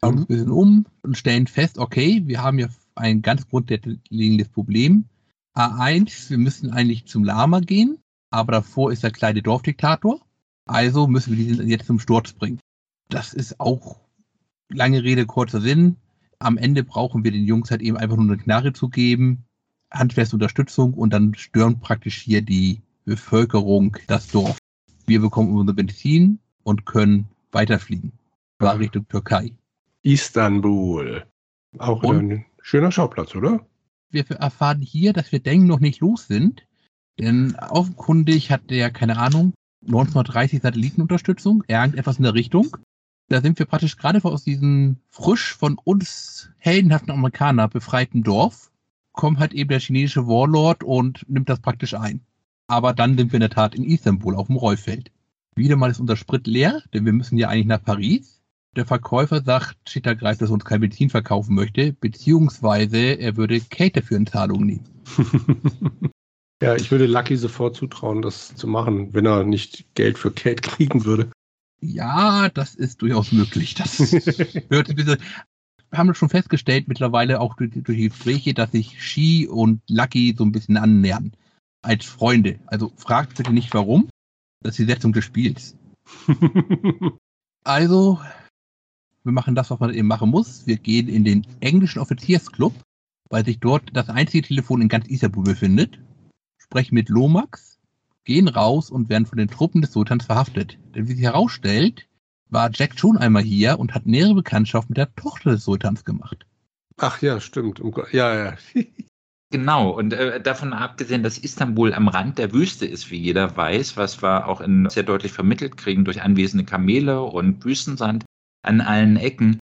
Schauen 0.00 0.14
uns 0.14 0.22
ein 0.22 0.26
bisschen 0.26 0.50
um 0.50 0.86
und 1.02 1.16
stellen 1.16 1.46
fest, 1.46 1.78
okay, 1.78 2.22
wir 2.26 2.42
haben 2.42 2.58
ja 2.58 2.68
ein 2.94 3.22
ganz 3.22 3.48
grundlegendes 3.48 4.48
Problem. 4.48 5.06
A1, 5.54 6.30
wir 6.30 6.38
müssen 6.38 6.70
eigentlich 6.70 7.06
zum 7.06 7.24
Lama 7.24 7.60
gehen, 7.60 7.98
aber 8.30 8.52
davor 8.52 8.92
ist 8.92 9.02
der 9.02 9.10
kleine 9.10 9.42
Dorfdiktator. 9.42 10.20
Also 10.66 11.06
müssen 11.06 11.36
wir 11.36 11.44
diesen 11.44 11.68
jetzt 11.68 11.86
zum 11.86 11.98
Sturz 11.98 12.32
bringen. 12.32 12.60
Das 13.08 13.34
ist 13.34 13.60
auch 13.60 14.00
lange 14.68 15.02
Rede, 15.02 15.26
kurzer 15.26 15.60
Sinn. 15.60 15.96
Am 16.38 16.58
Ende 16.58 16.84
brauchen 16.84 17.24
wir 17.24 17.30
den 17.30 17.46
Jungs 17.46 17.70
halt 17.70 17.80
eben 17.80 17.96
einfach 17.96 18.16
nur 18.16 18.26
eine 18.26 18.36
Knarre 18.36 18.72
zu 18.72 18.88
geben 18.88 19.45
handfeste 19.90 20.36
Unterstützung 20.36 20.94
und 20.94 21.12
dann 21.12 21.34
stören 21.34 21.80
praktisch 21.80 22.20
hier 22.20 22.42
die 22.42 22.80
Bevölkerung 23.04 23.96
das 24.06 24.28
Dorf. 24.28 24.58
Wir 25.06 25.20
bekommen 25.20 25.56
unser 25.56 25.74
Benzin 25.74 26.38
und 26.64 26.86
können 26.86 27.28
weiterfliegen. 27.52 28.12
War. 28.58 28.78
Richtung 28.78 29.06
Türkei. 29.08 29.52
Istanbul. 30.02 31.24
Auch 31.78 32.02
und 32.02 32.16
ein 32.16 32.44
schöner 32.62 32.90
Schauplatz, 32.90 33.34
oder? 33.34 33.64
Wir 34.10 34.24
erfahren 34.30 34.80
hier, 34.80 35.12
dass 35.12 35.30
wir 35.30 35.40
denken 35.40 35.66
noch 35.66 35.80
nicht 35.80 36.00
los 36.00 36.26
sind. 36.26 36.66
Denn 37.18 37.56
offenkundig 37.56 38.50
hat 38.50 38.70
der, 38.70 38.90
keine 38.90 39.18
Ahnung, 39.18 39.54
1930 39.86 40.62
Satellitenunterstützung, 40.62 41.64
irgendetwas 41.68 42.18
in 42.18 42.24
der 42.24 42.34
Richtung. 42.34 42.76
Da 43.28 43.40
sind 43.40 43.58
wir 43.58 43.66
praktisch 43.66 43.96
gerade 43.96 44.22
aus 44.24 44.44
diesem 44.44 44.98
frisch 45.08 45.54
von 45.54 45.78
uns 45.82 46.50
heldenhaften 46.58 47.10
Amerikaner 47.10 47.68
befreiten 47.68 48.22
Dorf 48.22 48.70
kommt 49.16 49.40
halt 49.40 49.52
eben 49.52 49.70
der 49.70 49.80
chinesische 49.80 50.28
Warlord 50.28 50.84
und 50.84 51.28
nimmt 51.28 51.48
das 51.48 51.58
praktisch 51.58 51.94
ein. 51.94 52.20
Aber 52.68 52.92
dann 52.92 53.16
sind 53.16 53.32
wir 53.32 53.38
in 53.38 53.40
der 53.40 53.50
Tat 53.50 53.74
in 53.74 53.84
Istanbul 53.84 54.36
auf 54.36 54.46
dem 54.46 54.56
Rollfeld. 54.56 55.10
Wieder 55.56 55.76
mal 55.76 55.90
ist 55.90 56.00
unser 56.00 56.16
Sprit 56.16 56.46
leer, 56.46 56.82
denn 56.92 57.04
wir 57.04 57.12
müssen 57.12 57.38
ja 57.38 57.48
eigentlich 57.48 57.66
nach 57.66 57.82
Paris. 57.82 58.42
Der 58.76 58.84
Verkäufer 58.84 59.42
sagt, 59.42 59.76
Chitta 59.86 60.12
greift, 60.12 60.42
dass 60.42 60.50
er 60.50 60.54
uns 60.54 60.66
kein 60.66 60.80
Benzin 60.80 61.08
verkaufen 61.08 61.54
möchte, 61.54 61.94
beziehungsweise 61.94 62.98
er 62.98 63.36
würde 63.36 63.58
Kate 63.60 64.00
dafür 64.00 64.18
in 64.18 64.26
Zahlung 64.26 64.66
nehmen. 64.66 64.84
ja, 66.62 66.76
ich 66.76 66.90
würde 66.90 67.06
Lucky 67.06 67.36
sofort 67.36 67.74
zutrauen, 67.74 68.20
das 68.20 68.54
zu 68.54 68.66
machen, 68.66 69.14
wenn 69.14 69.24
er 69.24 69.44
nicht 69.44 69.86
Geld 69.94 70.18
für 70.18 70.30
Kate 70.30 70.60
kriegen 70.62 71.06
würde. 71.06 71.30
Ja, 71.80 72.50
das 72.50 72.74
ist 72.74 73.00
durchaus 73.00 73.32
möglich. 73.32 73.74
Das 73.74 73.98
hört 74.68 74.90
ein 74.90 74.96
bisschen 74.96 75.18
haben 75.96 76.08
wir 76.08 76.14
schon 76.14 76.28
festgestellt, 76.28 76.88
mittlerweile 76.88 77.40
auch 77.40 77.54
durch, 77.54 77.72
durch 77.72 77.98
die 77.98 78.08
Gespräche, 78.08 78.54
dass 78.54 78.72
sich 78.72 79.02
Shi 79.02 79.46
und 79.46 79.80
Lucky 79.88 80.34
so 80.36 80.44
ein 80.44 80.52
bisschen 80.52 80.76
annähern. 80.76 81.32
Als 81.82 82.04
Freunde. 82.04 82.58
Also 82.66 82.92
fragt 82.96 83.36
bitte 83.36 83.52
nicht 83.52 83.72
warum. 83.74 84.08
Das 84.62 84.72
ist 84.72 84.78
die 84.78 84.92
Setzung 84.92 85.12
des 85.12 85.24
Spiels. 85.24 85.76
also, 87.64 88.20
wir 89.22 89.32
machen 89.32 89.54
das, 89.54 89.70
was 89.70 89.80
man 89.80 89.94
eben 89.94 90.08
machen 90.08 90.30
muss. 90.30 90.66
Wir 90.66 90.76
gehen 90.76 91.08
in 91.08 91.24
den 91.24 91.46
englischen 91.60 92.00
Offiziersclub, 92.00 92.74
weil 93.28 93.44
sich 93.44 93.60
dort 93.60 93.90
das 93.92 94.08
einzige 94.08 94.46
Telefon 94.46 94.82
in 94.82 94.88
ganz 94.88 95.06
Istanbul 95.08 95.44
befindet. 95.44 96.00
Sprechen 96.58 96.94
mit 96.94 97.08
Lomax, 97.08 97.78
gehen 98.24 98.48
raus 98.48 98.90
und 98.90 99.08
werden 99.08 99.26
von 99.26 99.38
den 99.38 99.48
Truppen 99.48 99.80
des 99.80 99.92
Sultans 99.92 100.26
verhaftet. 100.26 100.78
Denn 100.94 101.08
wie 101.08 101.14
sich 101.14 101.24
herausstellt, 101.24 102.08
war 102.48 102.70
Jack 102.72 102.98
schon 102.98 103.16
einmal 103.16 103.42
hier 103.42 103.78
und 103.78 103.94
hat 103.94 104.06
nähere 104.06 104.34
Bekanntschaft 104.34 104.88
mit 104.88 104.98
der 104.98 105.14
Tochter 105.14 105.52
des 105.52 105.64
Sultans 105.64 106.04
gemacht. 106.04 106.46
Ach 106.98 107.20
ja, 107.20 107.40
stimmt. 107.40 107.82
Ja, 108.12 108.34
ja. 108.34 108.56
Genau, 109.50 109.90
und 109.90 110.12
äh, 110.12 110.40
davon 110.40 110.72
abgesehen, 110.72 111.22
dass 111.22 111.38
Istanbul 111.38 111.94
am 111.94 112.08
Rand 112.08 112.36
der 112.38 112.52
Wüste 112.52 112.84
ist, 112.84 113.12
wie 113.12 113.18
jeder 113.18 113.56
weiß, 113.56 113.96
was 113.96 114.20
wir 114.20 114.48
auch 114.48 114.60
in, 114.60 114.90
sehr 114.90 115.04
deutlich 115.04 115.30
vermittelt 115.30 115.76
kriegen 115.76 116.04
durch 116.04 116.20
anwesende 116.20 116.64
Kamele 116.64 117.22
und 117.22 117.64
Wüstensand 117.64 118.24
an 118.62 118.80
allen 118.80 119.16
Ecken. 119.16 119.60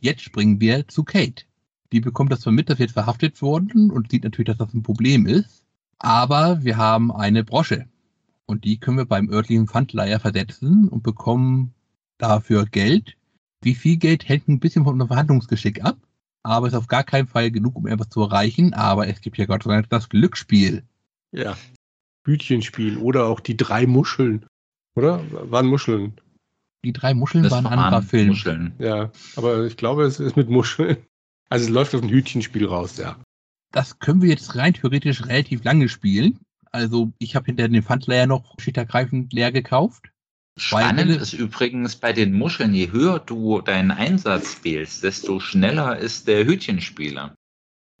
Jetzt 0.00 0.20
springen 0.20 0.60
wir 0.60 0.86
zu 0.88 1.04
Kate. 1.04 1.46
Die 1.90 2.00
bekommt 2.00 2.32
das 2.32 2.40
zwar 2.40 2.52
mit, 2.52 2.68
dass 2.68 2.78
wir 2.78 2.84
jetzt 2.84 2.92
verhaftet 2.92 3.40
wurden 3.40 3.90
und 3.90 4.10
sieht 4.10 4.24
natürlich, 4.24 4.48
dass 4.48 4.58
das 4.58 4.74
ein 4.74 4.82
Problem 4.82 5.26
ist. 5.26 5.62
Aber 5.98 6.62
wir 6.62 6.76
haben 6.76 7.10
eine 7.10 7.44
Brosche. 7.44 7.86
Und 8.44 8.64
die 8.64 8.78
können 8.78 8.98
wir 8.98 9.06
beim 9.06 9.30
örtlichen 9.30 9.68
Pfandleiher 9.68 10.20
versetzen 10.20 10.88
und 10.88 11.02
bekommen 11.02 11.72
dafür 12.18 12.66
Geld. 12.66 13.16
Wie 13.62 13.74
viel 13.74 13.96
Geld 13.96 14.28
hängt 14.28 14.48
ein 14.48 14.60
bisschen 14.60 14.84
von 14.84 14.94
unserem 14.94 15.08
Verhandlungsgeschick 15.08 15.82
ab 15.82 15.96
aber 16.44 16.68
ist 16.68 16.74
auf 16.74 16.86
gar 16.86 17.02
keinen 17.02 17.26
Fall 17.26 17.50
genug, 17.50 17.74
um 17.74 17.86
etwas 17.86 18.10
zu 18.10 18.20
erreichen. 18.20 18.74
Aber 18.74 19.08
es 19.08 19.20
gibt 19.20 19.38
ja 19.38 19.46
Gott 19.46 19.64
sei 19.64 19.72
Dank 19.72 19.88
das 19.88 20.08
Glücksspiel. 20.08 20.84
Ja. 21.32 21.56
Hütchenspiel 22.26 22.98
oder 22.98 23.26
auch 23.26 23.40
die 23.40 23.56
drei 23.56 23.86
Muscheln. 23.86 24.46
Oder? 24.94 25.20
Waren 25.50 25.66
Muscheln. 25.66 26.20
Die 26.84 26.92
drei 26.92 27.14
Muscheln 27.14 27.44
das 27.44 27.52
waren 27.52 27.66
ein 27.66 27.78
anderer 27.78 28.02
Film. 28.02 28.28
Muscheln. 28.28 28.74
Ja, 28.78 29.10
aber 29.36 29.64
ich 29.64 29.76
glaube, 29.76 30.04
es 30.04 30.20
ist 30.20 30.36
mit 30.36 30.50
Muscheln. 30.50 30.98
Also 31.48 31.64
es 31.64 31.70
läuft 31.70 31.94
auf 31.94 32.02
ein 32.02 32.10
Hütchenspiel 32.10 32.66
raus, 32.66 32.98
ja. 32.98 33.16
Das 33.72 33.98
können 33.98 34.22
wir 34.22 34.28
jetzt 34.28 34.54
rein 34.54 34.74
theoretisch 34.74 35.24
relativ 35.26 35.64
lange 35.64 35.88
spielen. 35.88 36.38
Also 36.70 37.12
ich 37.18 37.36
habe 37.36 37.46
hinter 37.46 37.68
den 37.68 37.82
Pfandleier 37.82 38.26
noch 38.26 38.54
schickergreifend 38.58 39.32
leer 39.32 39.50
gekauft. 39.50 40.10
Spannend 40.56 41.10
ist 41.10 41.32
übrigens 41.32 41.96
bei 41.96 42.12
den 42.12 42.32
Muscheln, 42.32 42.74
je 42.74 42.92
höher 42.92 43.18
du 43.18 43.60
deinen 43.60 43.90
Einsatz 43.90 44.60
wählst, 44.62 45.02
desto 45.02 45.40
schneller 45.40 45.98
ist 45.98 46.28
der 46.28 46.46
Hütchenspieler. 46.46 47.34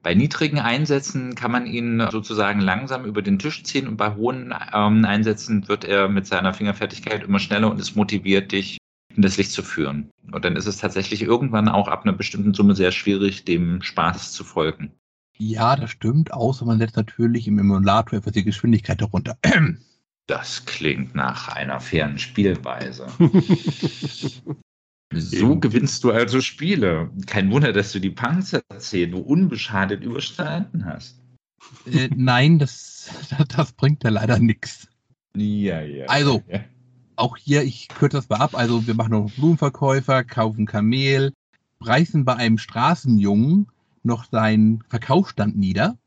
Bei 0.02 0.14
niedrigen 0.14 0.58
Einsätzen 0.58 1.34
kann 1.34 1.50
man 1.50 1.66
ihn 1.66 2.06
sozusagen 2.10 2.60
langsam 2.60 3.06
über 3.06 3.22
den 3.22 3.38
Tisch 3.38 3.64
ziehen 3.64 3.88
und 3.88 3.96
bei 3.96 4.14
hohen 4.14 4.54
ähm, 4.72 5.04
Einsätzen 5.04 5.66
wird 5.66 5.84
er 5.84 6.08
mit 6.08 6.26
seiner 6.26 6.52
Fingerfertigkeit 6.52 7.24
immer 7.24 7.38
schneller 7.38 7.70
und 7.70 7.80
es 7.80 7.96
motiviert 7.96 8.52
dich, 8.52 8.78
in 9.16 9.22
das 9.22 9.36
Licht 9.38 9.50
zu 9.50 9.62
führen. 9.62 10.10
Und 10.30 10.44
dann 10.44 10.56
ist 10.56 10.66
es 10.66 10.76
tatsächlich 10.76 11.22
irgendwann 11.22 11.68
auch 11.68 11.88
ab 11.88 12.02
einer 12.02 12.12
bestimmten 12.12 12.54
Summe 12.54 12.74
sehr 12.74 12.92
schwierig, 12.92 13.44
dem 13.44 13.82
Spaß 13.82 14.32
zu 14.32 14.44
folgen. 14.44 14.92
Ja, 15.36 15.74
das 15.74 15.90
stimmt, 15.90 16.32
außer 16.32 16.64
man 16.64 16.78
setzt 16.78 16.96
natürlich 16.96 17.48
im 17.48 17.58
Emulator 17.58 18.18
etwas 18.18 18.34
die 18.34 18.44
Geschwindigkeit 18.44 19.00
darunter. 19.00 19.38
Das 20.26 20.64
klingt 20.64 21.14
nach 21.14 21.48
einer 21.48 21.80
fairen 21.80 22.18
Spielweise. 22.18 23.06
so 25.12 25.58
gewinnst 25.58 26.02
du 26.02 26.12
also 26.12 26.40
Spiele. 26.40 27.10
Kein 27.26 27.50
Wunder, 27.50 27.72
dass 27.72 27.92
du 27.92 28.00
die 28.00 28.10
Panzerzähne 28.10 29.16
unbeschadet 29.16 30.02
überstanden 30.02 30.86
hast. 30.86 31.20
Äh, 31.86 32.08
nein, 32.14 32.58
das, 32.58 33.10
das 33.56 33.72
bringt 33.72 34.02
ja 34.04 34.10
leider 34.10 34.38
nichts. 34.38 34.88
Ja, 35.36 35.82
ja. 35.82 36.06
Also, 36.06 36.42
ja. 36.48 36.60
auch 37.16 37.36
hier, 37.36 37.62
ich 37.62 37.88
kürze 37.88 38.16
das 38.16 38.28
mal 38.28 38.36
ab. 38.36 38.54
Also, 38.54 38.86
wir 38.86 38.94
machen 38.94 39.10
noch 39.10 39.30
Blumenverkäufer, 39.32 40.24
kaufen 40.24 40.64
Kamel, 40.64 41.34
reißen 41.80 42.24
bei 42.24 42.36
einem 42.36 42.56
Straßenjungen 42.56 43.66
noch 44.02 44.24
seinen 44.24 44.82
Verkaufsstand 44.88 45.56
nieder 45.56 45.98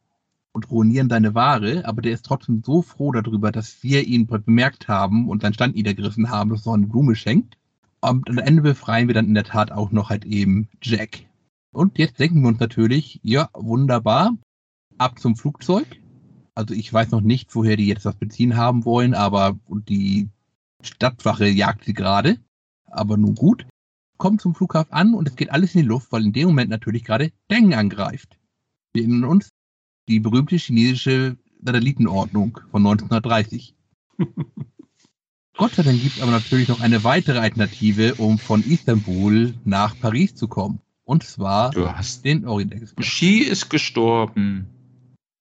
und 0.57 0.71
ruinieren 0.71 1.07
deine 1.07 1.35
Ware, 1.35 1.85
aber 1.85 2.01
der 2.01 2.13
ist 2.13 2.25
trotzdem 2.25 2.63
so 2.65 2.81
froh 2.81 3.11
darüber, 3.11 3.51
dass 3.51 3.83
wir 3.83 4.07
ihn 4.07 4.25
bemerkt 4.25 4.87
haben 4.87 5.29
und 5.29 5.43
seinen 5.43 5.53
Stand 5.53 5.75
niedergerissen 5.75 6.31
haben, 6.31 6.49
dass 6.49 6.65
er 6.65 6.73
eine 6.73 6.87
Blume 6.87 7.15
schenkt. 7.15 7.59
Und 8.01 8.27
am 8.27 8.39
Ende 8.39 8.63
befreien 8.63 9.07
wir 9.07 9.13
dann 9.13 9.27
in 9.27 9.35
der 9.35 9.43
Tat 9.43 9.71
auch 9.71 9.91
noch 9.91 10.09
halt 10.09 10.25
eben 10.25 10.67
Jack. 10.81 11.27
Und 11.71 11.99
jetzt 11.99 12.19
denken 12.19 12.41
wir 12.41 12.47
uns 12.47 12.59
natürlich, 12.59 13.19
ja, 13.21 13.51
wunderbar, 13.53 14.35
ab 14.97 15.19
zum 15.19 15.35
Flugzeug. 15.35 15.85
Also 16.55 16.73
ich 16.73 16.91
weiß 16.91 17.11
noch 17.11 17.21
nicht, 17.21 17.53
woher 17.53 17.77
die 17.77 17.85
jetzt 17.85 18.07
das 18.07 18.15
Benzin 18.15 18.57
haben 18.57 18.83
wollen, 18.83 19.13
aber 19.13 19.59
die 19.69 20.27
Stadtwache 20.81 21.45
jagt 21.45 21.85
sie 21.85 21.93
gerade. 21.93 22.39
Aber 22.87 23.15
nun 23.15 23.35
gut. 23.35 23.67
Kommt 24.17 24.41
zum 24.41 24.55
Flughafen 24.55 24.91
an 24.91 25.13
und 25.13 25.27
es 25.27 25.35
geht 25.35 25.51
alles 25.51 25.75
in 25.75 25.81
die 25.81 25.87
Luft, 25.87 26.11
weil 26.11 26.23
in 26.23 26.33
dem 26.33 26.47
Moment 26.47 26.71
natürlich 26.71 27.03
gerade 27.03 27.31
Deng 27.51 27.75
angreift. 27.75 28.39
Wir 28.93 29.03
erinnern 29.03 29.29
uns, 29.29 29.51
die 30.07 30.19
berühmte 30.19 30.55
chinesische 30.55 31.37
Satellitenordnung 31.61 32.59
von 32.71 32.85
1930. 32.85 33.75
Gott 35.57 35.73
sei 35.73 35.83
Dank 35.83 36.01
gibt 36.01 36.17
es 36.17 36.21
aber 36.21 36.31
natürlich 36.31 36.67
noch 36.67 36.81
eine 36.81 37.03
weitere 37.03 37.39
Alternative, 37.39 38.15
um 38.15 38.37
von 38.37 38.63
Istanbul 38.63 39.55
nach 39.65 39.99
Paris 39.99 40.35
zu 40.35 40.47
kommen. 40.47 40.79
Und 41.03 41.23
zwar 41.23 41.71
du 41.71 41.91
hast 41.91 42.25
den 42.25 42.45
Orient 42.45 42.73
Express. 42.73 43.05
Xi 43.05 43.37
ist 43.39 43.69
gestorben. 43.69 44.67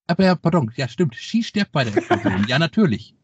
Aber 0.06 0.24
ja, 0.24 0.34
pardon, 0.34 0.72
ja 0.76 0.88
stimmt, 0.88 1.16
Xi 1.16 1.42
stirbt 1.42 1.72
bei 1.72 1.84
der 1.84 1.96
Explosion. 1.96 2.46
ja, 2.48 2.58
natürlich. 2.58 3.14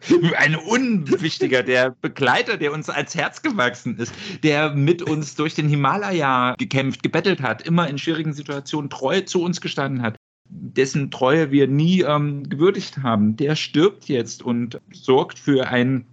Ein 0.38 0.56
unwichtiger, 0.56 1.62
der 1.62 1.90
Begleiter, 1.90 2.56
der 2.56 2.72
uns 2.72 2.90
als 2.90 3.14
Herz 3.14 3.42
gewachsen 3.42 3.96
ist, 3.96 4.12
der 4.42 4.74
mit 4.74 5.02
uns 5.02 5.36
durch 5.36 5.54
den 5.54 5.68
Himalaya 5.68 6.56
gekämpft, 6.58 7.02
gebettelt 7.02 7.42
hat, 7.42 7.62
immer 7.62 7.88
in 7.88 7.98
schwierigen 7.98 8.32
Situationen 8.32 8.90
treu 8.90 9.20
zu 9.20 9.40
uns 9.42 9.60
gestanden 9.60 10.02
hat 10.02 10.16
dessen 10.48 11.10
Treue 11.10 11.50
wir 11.50 11.66
nie 11.66 12.02
ähm, 12.02 12.48
gewürdigt 12.48 12.98
haben, 12.98 13.36
der 13.36 13.56
stirbt 13.56 14.08
jetzt 14.08 14.42
und 14.42 14.80
sorgt 14.92 15.38
für 15.38 15.68
einen 15.68 16.06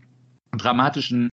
dramatischen 0.52 1.30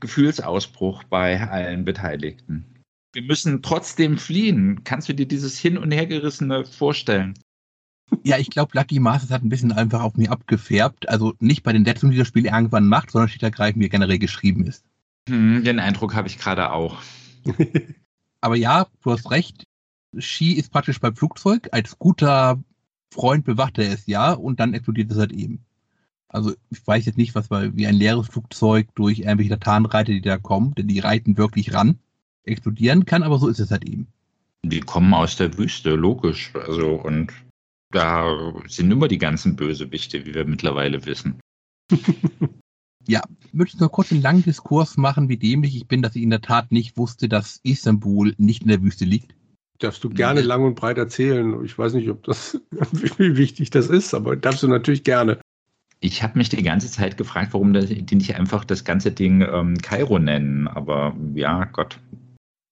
Gefühlsausbruch 0.00 1.04
bei 1.04 1.40
allen 1.48 1.84
Beteiligten. 1.84 2.66
Wir 3.12 3.22
müssen 3.22 3.62
trotzdem 3.62 4.18
fliehen. 4.18 4.84
Kannst 4.84 5.08
du 5.08 5.14
dir 5.14 5.26
dieses 5.26 5.58
Hin- 5.58 5.78
und 5.78 5.92
Hergerissene 5.92 6.64
vorstellen? 6.64 7.34
Ja, 8.24 8.38
ich 8.38 8.50
glaube, 8.50 8.76
Lucky 8.76 9.00
Masters 9.00 9.30
hat 9.30 9.42
ein 9.42 9.48
bisschen 9.48 9.72
einfach 9.72 10.02
auf 10.02 10.16
mir 10.16 10.30
abgefärbt. 10.30 11.08
Also 11.08 11.34
nicht 11.38 11.62
bei 11.62 11.72
den 11.72 11.84
Setzungen, 11.84 12.12
die 12.12 12.18
das 12.18 12.28
Spiel 12.28 12.46
irgendwann 12.46 12.88
macht, 12.88 13.10
sondern 13.10 13.28
steht 13.28 13.42
ergreifend, 13.42 13.80
wie 13.80 13.86
er 13.86 13.90
generell 13.90 14.18
geschrieben 14.18 14.66
ist. 14.66 14.84
Hm, 15.28 15.62
den 15.64 15.78
Eindruck 15.78 16.14
habe 16.14 16.28
ich 16.28 16.38
gerade 16.38 16.72
auch. 16.72 16.98
Aber 18.40 18.56
ja, 18.56 18.86
du 19.02 19.12
hast 19.12 19.30
recht. 19.30 19.64
Ski 20.18 20.52
ist 20.52 20.70
praktisch 20.70 21.00
beim 21.00 21.16
Flugzeug. 21.16 21.68
Als 21.72 21.98
guter 21.98 22.62
Freund 23.12 23.44
bewacht 23.44 23.78
er 23.78 23.92
es 23.92 24.06
ja 24.06 24.32
und 24.32 24.60
dann 24.60 24.74
explodiert 24.74 25.10
es 25.10 25.18
halt 25.18 25.32
eben. 25.32 25.64
Also 26.28 26.54
ich 26.70 26.86
weiß 26.86 27.04
jetzt 27.06 27.18
nicht, 27.18 27.34
was 27.34 27.48
bei, 27.48 27.76
wie 27.76 27.86
ein 27.86 27.94
leeres 27.94 28.28
Flugzeug 28.28 28.88
durch 28.94 29.20
irgendwelche 29.20 29.50
Latanenreiter, 29.50 30.12
die 30.12 30.22
da 30.22 30.38
kommen, 30.38 30.74
denn 30.74 30.88
die 30.88 30.98
reiten 30.98 31.36
wirklich 31.36 31.74
ran, 31.74 31.98
explodieren 32.44 33.04
kann, 33.04 33.22
aber 33.22 33.38
so 33.38 33.48
ist 33.48 33.60
es 33.60 33.70
halt 33.70 33.88
eben. 33.88 34.06
Die 34.62 34.80
kommen 34.80 35.12
aus 35.12 35.36
der 35.36 35.58
Wüste, 35.58 35.90
logisch. 35.94 36.52
Also 36.54 36.94
und 36.94 37.32
da 37.90 38.54
sind 38.66 38.90
immer 38.90 39.08
die 39.08 39.18
ganzen 39.18 39.56
Bösewichte, 39.56 40.24
wie 40.24 40.34
wir 40.34 40.46
mittlerweile 40.46 41.04
wissen. 41.04 41.38
ja, 43.06 43.22
ich 43.44 43.52
möchte 43.52 43.78
nur 43.78 43.90
kurz 43.90 44.12
einen 44.12 44.22
langen 44.22 44.42
Diskurs 44.42 44.96
machen, 44.96 45.28
wie 45.28 45.36
dämlich 45.36 45.76
ich 45.76 45.86
bin, 45.86 46.00
dass 46.00 46.16
ich 46.16 46.22
in 46.22 46.30
der 46.30 46.40
Tat 46.40 46.72
nicht 46.72 46.96
wusste, 46.96 47.28
dass 47.28 47.60
Istanbul 47.62 48.34
nicht 48.38 48.62
in 48.62 48.68
der 48.68 48.82
Wüste 48.82 49.04
liegt. 49.04 49.34
Darfst 49.82 50.04
du 50.04 50.10
gerne 50.10 50.42
lang 50.42 50.64
und 50.64 50.76
breit 50.76 50.98
erzählen. 50.98 51.64
Ich 51.64 51.76
weiß 51.76 51.94
nicht, 51.94 52.08
ob 52.08 52.22
das, 52.22 52.60
wie 53.18 53.36
wichtig 53.36 53.70
das 53.70 53.88
ist, 53.88 54.14
aber 54.14 54.36
darfst 54.36 54.62
du 54.62 54.68
natürlich 54.68 55.02
gerne. 55.02 55.38
Ich 55.98 56.22
habe 56.22 56.38
mich 56.38 56.48
die 56.48 56.62
ganze 56.62 56.90
Zeit 56.90 57.16
gefragt, 57.16 57.52
warum 57.52 57.72
die 57.72 58.14
nicht 58.14 58.36
einfach 58.36 58.64
das 58.64 58.84
ganze 58.84 59.12
Ding 59.12 59.40
ähm, 59.42 59.78
Kairo 59.78 60.18
nennen, 60.18 60.68
aber 60.68 61.16
ja, 61.34 61.64
Gott. 61.64 61.98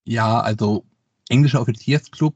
Ja, 0.04 0.40
also 0.40 0.84
englischer 1.28 1.60
Offiziersclub 1.60 2.34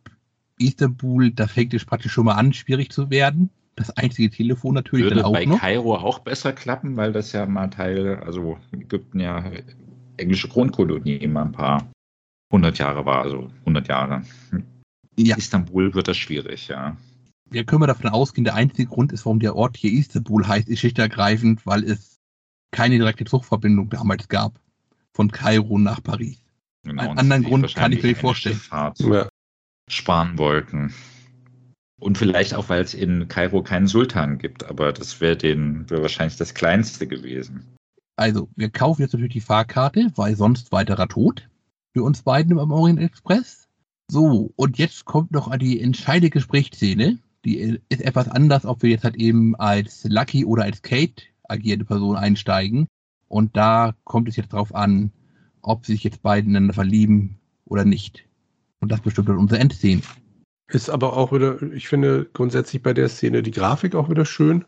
Istanbul, 0.59 1.31
da 1.31 1.47
fängt 1.47 1.75
es 1.75 1.85
praktisch 1.85 2.12
schon 2.12 2.27
mal 2.27 2.35
an, 2.35 2.53
schwierig 2.53 2.91
zu 2.91 3.11
werden. 3.11 3.51
Das 3.77 3.91
einzige 3.97 4.31
Telefon 4.31 4.75
natürlich 4.75 5.07
Würde 5.07 5.16
dann 5.16 5.25
auch 5.25 5.33
bei 5.33 5.45
noch. 5.47 5.61
Kairo 5.61 5.97
auch 5.97 6.20
besser 6.20 6.53
klappen, 6.53 6.97
weil 6.97 7.12
das 7.12 7.33
ja 7.33 7.45
mal 7.47 7.68
Teil, 7.68 8.16
also 8.25 8.57
Ägypten 8.72 9.18
ja 9.18 9.45
englische 10.16 10.49
Grundkolonie 10.49 11.16
immer 11.16 11.43
ein 11.43 11.53
paar 11.53 11.91
100 12.55 12.79
Jahre 12.79 13.05
war, 13.05 13.23
also 13.23 13.51
100 13.61 13.89
Jahre. 13.89 14.23
Ja. 15.17 15.37
Istanbul 15.37 15.95
wird 15.95 16.09
das 16.09 16.17
schwierig, 16.17 16.69
ja. 16.69 16.97
Wir 17.51 17.65
können 17.65 17.83
wir 17.83 17.87
davon 17.87 18.11
ausgehen, 18.11 18.45
der 18.45 18.55
einzige 18.55 18.89
Grund 18.89 19.13
ist, 19.13 19.27
warum 19.27 19.41
der 19.41 19.55
Ort 19.55 19.77
hier 19.77 19.93
Istanbul 19.93 20.47
heißt, 20.47 20.69
ist 20.69 20.81
schlicht 20.81 20.99
ergreifend, 20.99 21.67
weil 21.67 21.85
es 21.85 22.19
keine 22.71 22.97
direkte 22.97 23.25
Zugverbindung 23.25 23.91
damals 23.91 24.29
gab. 24.29 24.61
Von 25.13 25.31
Kairo 25.31 25.79
nach 25.79 26.03
Paris. 26.03 26.41
Genau, 26.85 27.03
Einen 27.03 27.19
anderen 27.19 27.45
Grund 27.45 27.75
kann 27.75 27.93
ich 27.93 28.03
mir 28.03 28.11
nicht 28.11 28.21
vorstellen. 28.21 28.61
Ja. 28.71 29.29
Sparen 29.89 30.39
wollten. 30.39 30.93
Und 32.01 32.19
vielleicht 32.19 32.55
auch, 32.55 32.69
weil 32.69 32.83
es 32.83 32.95
in 32.95 33.29
Kairo 33.29 33.63
keinen 33.63 33.87
Sultan 33.87 34.39
gibt, 34.39 34.65
aber 34.65 34.93
das 34.93 35.21
wäre 35.21 35.41
wär 35.41 36.03
wahrscheinlich 36.03 36.37
das 36.37 36.55
Kleinste 36.55 37.07
gewesen. 37.07 37.77
Also, 38.17 38.49
wir 38.57 38.71
kaufen 38.71 39.03
jetzt 39.03 39.13
natürlich 39.13 39.33
die 39.33 39.41
Fahrkarte, 39.41 40.11
weil 40.17 40.37
sonst 40.37 40.73
weiterer 40.73 41.09
Tod 41.09 41.49
für 41.95 42.03
uns 42.03 42.22
beiden 42.22 42.59
am 42.59 42.72
Orient 42.72 43.01
Express. 43.01 43.68
So, 44.11 44.53
und 44.57 44.78
jetzt 44.78 45.05
kommt 45.07 45.30
noch 45.32 45.57
die 45.57 45.80
entscheidende 45.80 46.30
Gesprächsszene. 46.30 47.18
Die 47.45 47.59
ist 47.88 48.03
etwas 48.03 48.28
anders, 48.28 48.66
ob 48.66 48.82
wir 48.82 48.90
jetzt 48.90 49.05
halt 49.05 49.16
eben 49.16 49.55
als 49.57 50.05
Lucky 50.05 50.45
oder 50.45 50.64
als 50.64 50.82
Kate 50.82 51.22
agierende 51.45 51.84
Person 51.84 52.16
einsteigen. 52.16 52.86
Und 53.28 53.57
da 53.57 53.95
kommt 54.05 54.28
es 54.28 54.36
jetzt 54.36 54.53
drauf 54.53 54.74
an, 54.74 55.12
ob 55.62 55.86
sich 55.86 56.05
jetzt 56.05 56.22
beide 56.22 56.47
ineinander 56.47 56.74
verlieben 56.74 57.38
oder 57.64 57.84
nicht. 57.84 58.26
Und 58.80 58.92
das 58.92 59.01
bestimmt 59.01 59.28
dann 59.28 59.38
unsere 59.38 59.61
Endszene. 59.61 60.03
Ist 60.68 60.90
aber 60.90 61.16
auch 61.16 61.32
wieder, 61.32 61.62
ich 61.72 61.88
finde 61.88 62.28
grundsätzlich 62.32 62.82
bei 62.82 62.92
der 62.92 63.09
Szene 63.09 63.42
die 63.42 63.51
Grafik 63.51 63.95
auch 63.95 64.11
wieder 64.11 64.24
schön. 64.24 64.64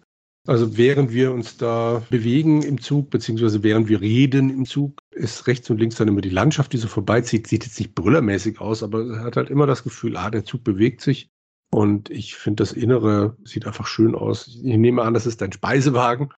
Also 0.46 0.76
während 0.76 1.12
wir 1.12 1.32
uns 1.32 1.56
da 1.56 2.02
bewegen 2.08 2.62
im 2.62 2.80
Zug, 2.80 3.10
beziehungsweise 3.10 3.62
während 3.62 3.88
wir 3.88 4.00
reden 4.00 4.50
im 4.50 4.64
Zug, 4.64 4.98
ist 5.10 5.46
rechts 5.46 5.68
und 5.70 5.78
links 5.78 5.96
dann 5.96 6.08
immer 6.08 6.20
die 6.20 6.30
Landschaft, 6.30 6.72
die 6.72 6.78
so 6.78 6.88
vorbeizieht. 6.88 7.46
Sieht 7.46 7.64
jetzt 7.64 7.78
nicht 7.78 7.94
brüllermäßig 7.94 8.60
aus, 8.60 8.82
aber 8.82 9.04
er 9.06 9.24
hat 9.24 9.36
halt 9.36 9.50
immer 9.50 9.66
das 9.66 9.82
Gefühl, 9.82 10.16
ah, 10.16 10.30
der 10.30 10.44
Zug 10.44 10.62
bewegt 10.62 11.00
sich. 11.00 11.28
Und 11.70 12.10
ich 12.10 12.36
finde, 12.36 12.62
das 12.62 12.72
Innere 12.72 13.36
sieht 13.44 13.66
einfach 13.66 13.86
schön 13.86 14.14
aus. 14.14 14.46
Ich 14.46 14.76
nehme 14.76 15.02
an, 15.02 15.14
das 15.14 15.26
ist 15.26 15.42
ein 15.42 15.52
Speisewagen. 15.52 16.30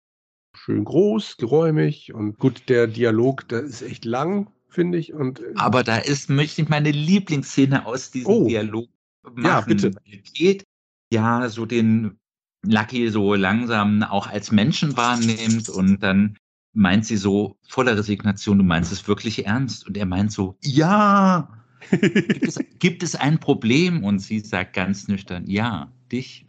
Schön 0.55 0.86
groß, 0.86 1.38
geräumig 1.38 2.14
und 2.14 2.39
gut, 2.39 2.70
der 2.70 2.88
Dialog, 2.88 3.47
der 3.49 3.62
ist 3.62 3.82
echt 3.82 4.05
lang, 4.05 4.49
finde 4.70 4.97
ich. 4.97 5.14
Und, 5.14 5.41
äh, 5.41 5.53
aber 5.55 5.84
da 5.84 5.97
ist, 5.97 6.30
möchte 6.30 6.62
ich 6.62 6.70
meine 6.70 6.91
Lieblingsszene 6.91 7.86
aus 7.86 8.10
diesem 8.10 8.32
oh. 8.32 8.47
Dialog 8.47 8.89
machen. 9.24 9.43
Ja, 9.45 9.62
bitte. 9.62 9.91
Geht 10.34 10.64
ja 11.12 11.49
so 11.49 11.66
den 11.66 12.18
Lucky 12.64 13.10
so 13.10 13.36
langsam 13.36 14.03
auch 14.03 14.28
als 14.28 14.51
Menschen 14.51 14.97
wahrnimmt 14.97 15.70
und 15.70 16.01
dann 16.01 16.38
meint 16.78 17.05
sie 17.05 17.18
so 17.18 17.58
voller 17.68 17.97
Resignation, 17.97 18.60
du 18.60 18.64
meinst 18.64 18.91
es 18.91 19.08
wirklich 19.08 19.45
ernst? 19.45 19.88
Und 19.88 19.97
er 19.97 20.05
meint 20.05 20.32
so, 20.32 20.58
ja. 20.64 21.49
gibt, 21.89 22.47
es, 22.47 22.60
gibt 22.80 23.03
es 23.03 23.16
ein 23.16 23.39
Problem? 23.39 24.03
Und 24.03 24.20
sie 24.20 24.39
sagt 24.39 24.74
ganz 24.74 25.08
nüchtern, 25.08 25.45
ja, 25.47 25.91
dich. 26.12 26.45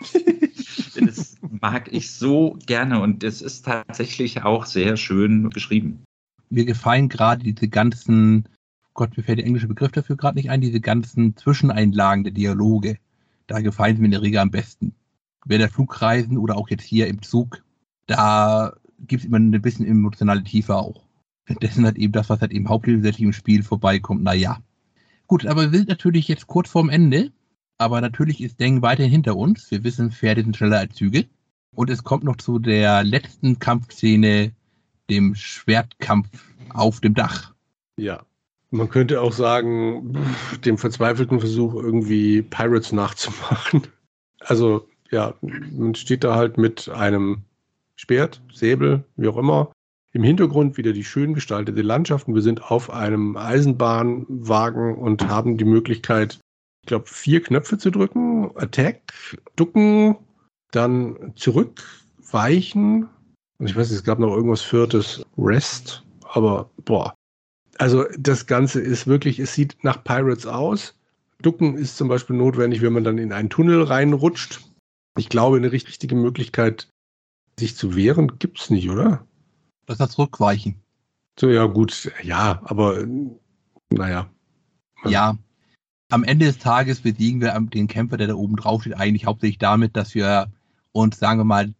das 1.00 1.36
mag 1.60 1.92
ich 1.92 2.12
so 2.12 2.58
gerne 2.66 3.00
und 3.00 3.22
es 3.24 3.42
ist 3.42 3.64
tatsächlich 3.64 4.42
auch 4.42 4.64
sehr 4.64 4.96
schön 4.96 5.50
geschrieben. 5.50 6.04
Mir 6.50 6.64
gefallen 6.64 7.08
gerade 7.08 7.42
diese 7.42 7.68
ganzen, 7.68 8.48
Gott, 8.94 9.16
mir 9.16 9.22
fällt 9.22 9.38
der 9.38 9.46
englische 9.46 9.68
Begriff 9.68 9.92
dafür 9.92 10.16
gerade 10.16 10.36
nicht 10.36 10.50
ein, 10.50 10.60
diese 10.60 10.80
ganzen 10.80 11.36
Zwischeneinlagen 11.36 12.24
der 12.24 12.32
Dialoge. 12.32 12.98
Da 13.46 13.60
gefallen 13.60 13.96
sie 13.96 14.00
mir 14.00 14.06
in 14.06 14.12
der 14.12 14.22
Regel 14.22 14.38
am 14.38 14.50
besten 14.50 14.94
während 15.48 15.62
der 15.62 15.70
Flugreisen 15.70 16.38
oder 16.38 16.56
auch 16.56 16.68
jetzt 16.68 16.84
hier 16.84 17.08
im 17.08 17.22
Zug, 17.22 17.62
da 18.06 18.74
gibt 19.00 19.22
es 19.22 19.28
immer 19.28 19.38
ein 19.38 19.50
bisschen 19.62 19.86
emotionale 19.86 20.44
Tiefe 20.44 20.76
auch. 20.76 21.04
Dessen 21.62 21.86
hat 21.86 21.96
eben 21.96 22.12
das, 22.12 22.28
was 22.28 22.40
halt 22.40 22.52
eben 22.52 22.68
hauptsächlich 22.68 23.20
im 23.20 23.32
Spiel 23.32 23.62
vorbeikommt, 23.62 24.22
naja. 24.22 24.58
Gut, 25.26 25.46
aber 25.46 25.72
wir 25.72 25.78
sind 25.78 25.88
natürlich 25.88 26.28
jetzt 26.28 26.46
kurz 26.46 26.68
vorm 26.68 26.90
Ende. 26.90 27.32
Aber 27.78 28.00
natürlich 28.00 28.42
ist 28.42 28.58
Deng 28.58 28.82
weiterhin 28.82 29.12
hinter 29.12 29.36
uns. 29.36 29.70
Wir 29.70 29.84
wissen, 29.84 30.10
Pferde 30.10 30.42
sind 30.42 30.56
schneller 30.56 30.78
als 30.78 30.96
Züge. 30.96 31.26
Und 31.74 31.90
es 31.90 32.02
kommt 32.02 32.24
noch 32.24 32.36
zu 32.36 32.58
der 32.58 33.04
letzten 33.04 33.60
Kampfszene, 33.60 34.52
dem 35.08 35.36
Schwertkampf 35.36 36.28
auf 36.70 37.00
dem 37.00 37.14
Dach. 37.14 37.54
Ja. 37.96 38.24
Man 38.70 38.90
könnte 38.90 39.22
auch 39.22 39.32
sagen, 39.32 40.18
dem 40.64 40.76
verzweifelten 40.76 41.38
Versuch, 41.38 41.74
irgendwie 41.74 42.42
Pirates 42.42 42.92
nachzumachen. 42.92 43.86
Also 44.40 44.88
ja, 45.10 45.34
man 45.40 45.94
steht 45.94 46.24
da 46.24 46.34
halt 46.34 46.58
mit 46.58 46.88
einem 46.88 47.42
Schwert, 47.96 48.40
Säbel, 48.52 49.04
wie 49.16 49.28
auch 49.28 49.36
immer. 49.36 49.72
Im 50.12 50.22
Hintergrund 50.22 50.76
wieder 50.76 50.92
die 50.92 51.04
schön 51.04 51.34
gestaltete 51.34 51.82
Landschaft. 51.82 52.28
Und 52.28 52.34
wir 52.34 52.42
sind 52.42 52.62
auf 52.62 52.90
einem 52.90 53.36
Eisenbahnwagen 53.36 54.94
und 54.94 55.28
haben 55.28 55.58
die 55.58 55.64
Möglichkeit, 55.64 56.38
ich 56.82 56.88
glaube, 56.88 57.06
vier 57.06 57.42
Knöpfe 57.42 57.78
zu 57.78 57.90
drücken. 57.90 58.50
Attack, 58.56 59.00
ducken, 59.56 60.16
dann 60.70 61.32
zurück, 61.36 61.82
weichen. 62.30 63.08
Und 63.58 63.68
ich 63.68 63.76
weiß 63.76 63.90
nicht, 63.90 63.98
es 63.98 64.04
gab 64.04 64.18
noch 64.18 64.34
irgendwas 64.34 64.62
Viertes, 64.62 65.24
Rest. 65.36 66.04
Aber 66.22 66.70
boah. 66.84 67.14
Also 67.78 68.04
das 68.18 68.46
Ganze 68.46 68.80
ist 68.80 69.06
wirklich, 69.06 69.38
es 69.38 69.54
sieht 69.54 69.76
nach 69.82 70.02
Pirates 70.02 70.46
aus. 70.46 70.94
Ducken 71.42 71.76
ist 71.76 71.96
zum 71.96 72.08
Beispiel 72.08 72.36
notwendig, 72.36 72.82
wenn 72.82 72.92
man 72.92 73.04
dann 73.04 73.18
in 73.18 73.32
einen 73.32 73.50
Tunnel 73.50 73.82
reinrutscht. 73.82 74.60
Ich 75.18 75.28
glaube, 75.28 75.56
eine 75.56 75.72
richtige 75.72 76.14
Möglichkeit, 76.14 76.88
sich 77.58 77.76
zu 77.76 77.96
wehren, 77.96 78.38
gibt 78.38 78.60
es 78.60 78.70
nicht, 78.70 78.88
oder? 78.88 79.26
Das 79.86 79.98
heißt 79.98 80.12
zurückweichen. 80.12 80.76
So, 81.38 81.48
ja, 81.48 81.66
gut, 81.66 82.12
ja, 82.22 82.60
aber 82.64 83.04
naja. 83.90 84.30
Ja, 85.04 85.36
am 86.10 86.24
Ende 86.24 86.46
des 86.46 86.58
Tages 86.58 87.00
besiegen 87.00 87.40
wir 87.40 87.58
den 87.60 87.88
Kämpfer, 87.88 88.16
der 88.16 88.28
da 88.28 88.34
oben 88.34 88.56
drauf 88.56 88.82
steht, 88.82 88.96
eigentlich 88.96 89.26
hauptsächlich 89.26 89.58
damit, 89.58 89.96
dass 89.96 90.14
wir 90.14 90.52
uns, 90.92 91.18
sagen 91.18 91.40
wir 91.40 91.44
mal, 91.44 91.74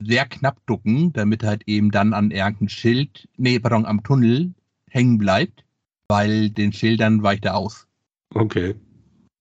sehr 0.00 0.26
knapp 0.26 0.64
ducken, 0.66 1.12
damit 1.12 1.42
halt 1.42 1.62
eben 1.66 1.90
dann 1.90 2.12
an 2.12 2.30
irgendein 2.30 2.68
Schild, 2.68 3.28
nee, 3.36 3.58
pardon, 3.58 3.86
am 3.86 4.02
Tunnel 4.02 4.54
hängen 4.90 5.18
bleibt, 5.18 5.64
weil 6.08 6.50
den 6.50 6.72
Schildern 6.72 7.22
weicht 7.22 7.44
er 7.44 7.56
aus. 7.56 7.86
Okay. 8.34 8.74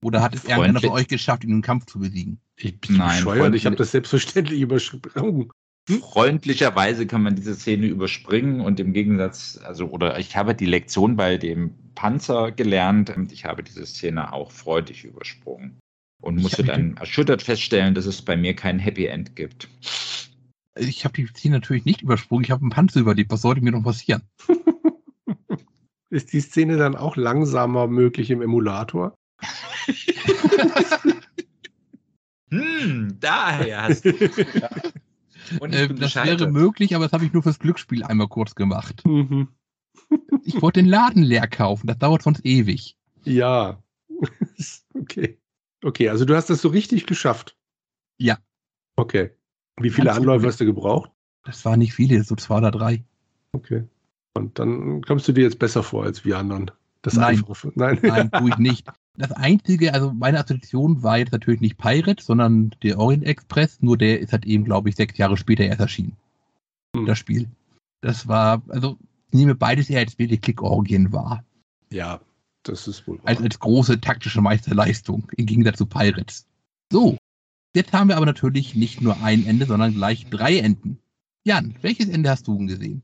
Oder 0.04 0.22
hat 0.22 0.36
es 0.36 0.46
irgendeiner 0.46 0.80
von 0.80 0.90
euch 0.92 1.08
geschafft, 1.08 1.44
ihn 1.44 1.52
im 1.52 1.62
Kampf 1.62 1.86
zu 1.86 2.00
besiegen? 2.00 2.40
Ich 2.58 2.80
bin 2.80 2.98
Nein, 2.98 3.18
bescheuert, 3.18 3.56
ich 3.56 3.66
habe 3.66 3.76
das 3.76 3.92
selbstverständlich 3.92 4.62
übersprungen. 4.62 5.52
Freundlicherweise 5.88 7.06
kann 7.06 7.22
man 7.22 7.36
diese 7.36 7.54
Szene 7.54 7.86
überspringen 7.86 8.60
und 8.60 8.80
im 8.80 8.92
Gegensatz, 8.94 9.60
also, 9.64 9.88
oder 9.88 10.18
ich 10.18 10.36
habe 10.36 10.56
die 10.56 10.66
Lektion 10.66 11.16
bei 11.16 11.38
dem 11.38 11.76
Panzer 11.94 12.52
gelernt 12.52 13.16
und 13.16 13.32
ich 13.32 13.46
habe 13.46 13.62
diese 13.62 13.86
Szene 13.86 14.34
auch 14.34 14.52
freudig 14.52 15.04
übersprungen 15.04 15.80
und 16.22 16.42
musste 16.42 16.64
dann 16.64 16.98
erschüttert 16.98 17.44
feststellen, 17.44 17.94
dass 17.94 18.08
es 18.08 18.24
bei 18.24 18.36
mir 18.36 18.56
kein 18.56 18.80
Happy 18.80 19.06
End 19.06 19.36
gibt. 19.36 19.70
Ich 20.76 21.06
habe 21.06 21.14
die 21.14 21.28
Szene 21.28 21.58
natürlich 21.58 21.86
nicht 21.86 22.02
übersprungen, 22.02 22.44
ich 22.44 22.52
habe 22.52 22.62
einen 22.62 22.72
Panzer 22.72 23.00
überlebt. 23.00 23.32
Was 23.32 23.42
sollte 23.42 23.62
mir 23.62 23.72
noch 23.72 23.84
passieren? 23.84 24.24
Ist 26.10 26.34
die 26.34 26.42
Szene 26.42 26.78
dann 26.78 26.96
auch 26.96 27.16
langsamer 27.16 27.88
möglich 27.88 28.32
im 28.32 28.42
Emulator? 28.42 29.14
hm, 32.62 33.18
daher 33.20 33.84
hast 33.84 34.06
du. 34.06 34.12
Ja. 35.52 35.68
Äh, 35.68 35.94
das 35.94 36.16
wäre 36.16 36.50
möglich, 36.50 36.96
aber 36.96 37.06
das 37.06 37.14
habe 37.14 37.26
ich 37.26 37.32
nur 37.32 37.44
fürs 37.44 37.60
Glücksspiel 37.60 38.04
einmal 38.04 38.28
kurz 38.28 38.56
gemacht. 38.56 39.06
Mhm. 39.06 39.50
ich 40.44 40.60
wollte 40.62 40.82
den 40.82 40.90
Laden 40.90 41.22
leer 41.22 41.48
kaufen, 41.48 41.88
das 41.88 42.00
dauert 42.00 42.24
sonst 42.24 42.44
ewig. 42.44 42.98
Ja. 43.24 43.82
okay. 44.96 45.38
Okay, 45.84 46.10
also 46.10 46.26
du 46.26 46.36
hast 46.36 46.50
das 46.50 46.62
so 46.62 46.70
richtig 46.70 47.06
geschafft. 47.06 47.56
Ja. 48.18 48.40
Okay. 48.96 49.32
Wie 49.78 49.90
viele 49.92 50.08
Ganz 50.08 50.18
Anläufe 50.18 50.48
hast 50.48 50.60
du 50.60 50.66
gebraucht? 50.66 51.12
Das 51.44 51.64
waren 51.66 51.80
nicht 51.80 51.94
viele, 51.94 52.24
so 52.24 52.36
zwei 52.36 52.58
oder 52.58 52.72
drei. 52.72 53.04
Okay. 53.52 53.84
Und 54.34 54.58
dann 54.58 55.02
kommst 55.02 55.28
du 55.28 55.32
dir 55.32 55.44
jetzt 55.44 55.60
besser 55.60 55.84
vor 55.84 56.04
als 56.04 56.26
wir 56.26 56.38
anderen. 56.38 56.72
Das 57.02 57.14
Nein. 57.14 57.44
Nein. 57.76 58.00
Nein, 58.02 58.32
tue 58.32 58.50
ich 58.50 58.58
nicht. 58.58 58.88
Das 59.18 59.32
einzige, 59.32 59.94
also 59.94 60.14
meine 60.14 60.40
Assoziation 60.40 61.02
war 61.02 61.18
jetzt 61.18 61.32
natürlich 61.32 61.62
nicht 61.62 61.78
Pirate, 61.78 62.22
sondern 62.22 62.76
der 62.84 63.00
Orient 63.00 63.24
Express, 63.24 63.82
nur 63.82 63.98
der 63.98 64.20
ist 64.20 64.34
halt 64.34 64.46
eben, 64.46 64.66
glaube 64.66 64.90
ich, 64.90 64.96
sechs 64.96 65.18
Jahre 65.18 65.38
später 65.38 65.64
erst 65.64 65.80
erschienen. 65.80 66.18
Hm. 66.96 67.06
Das 67.06 67.18
Spiel. 67.18 67.50
Das 68.02 68.28
war, 68.28 68.62
also 68.70 68.98
ich 69.30 69.40
nehme 69.40 69.56
beides 69.56 69.90
eher 69.90 70.00
als 70.00 70.20
wirklich 70.20 70.42
Click-Orgien 70.42 71.14
wahr. 71.14 71.44
Ja, 71.92 72.20
das 72.64 72.88
ist 72.88 73.08
wohl 73.08 73.18
wahr. 73.20 73.28
Als, 73.28 73.42
als 73.42 73.60
große 73.60 74.02
taktische 74.02 74.42
Meisterleistung, 74.42 75.32
im 75.38 75.46
Gegensatz 75.46 75.78
zu 75.78 75.86
Pirates. 75.86 76.46
So, 76.92 77.18
jetzt 77.74 77.94
haben 77.94 78.10
wir 78.10 78.18
aber 78.18 78.26
natürlich 78.26 78.76
nicht 78.76 79.02
nur 79.02 79.22
ein 79.24 79.46
Ende, 79.46 79.66
sondern 79.66 79.94
gleich 79.94 80.26
drei 80.30 80.60
Enden. 80.60 81.00
Jan, 81.46 81.76
welches 81.82 82.10
Ende 82.10 82.30
hast 82.30 82.48
du 82.48 82.58
gesehen? 82.66 83.02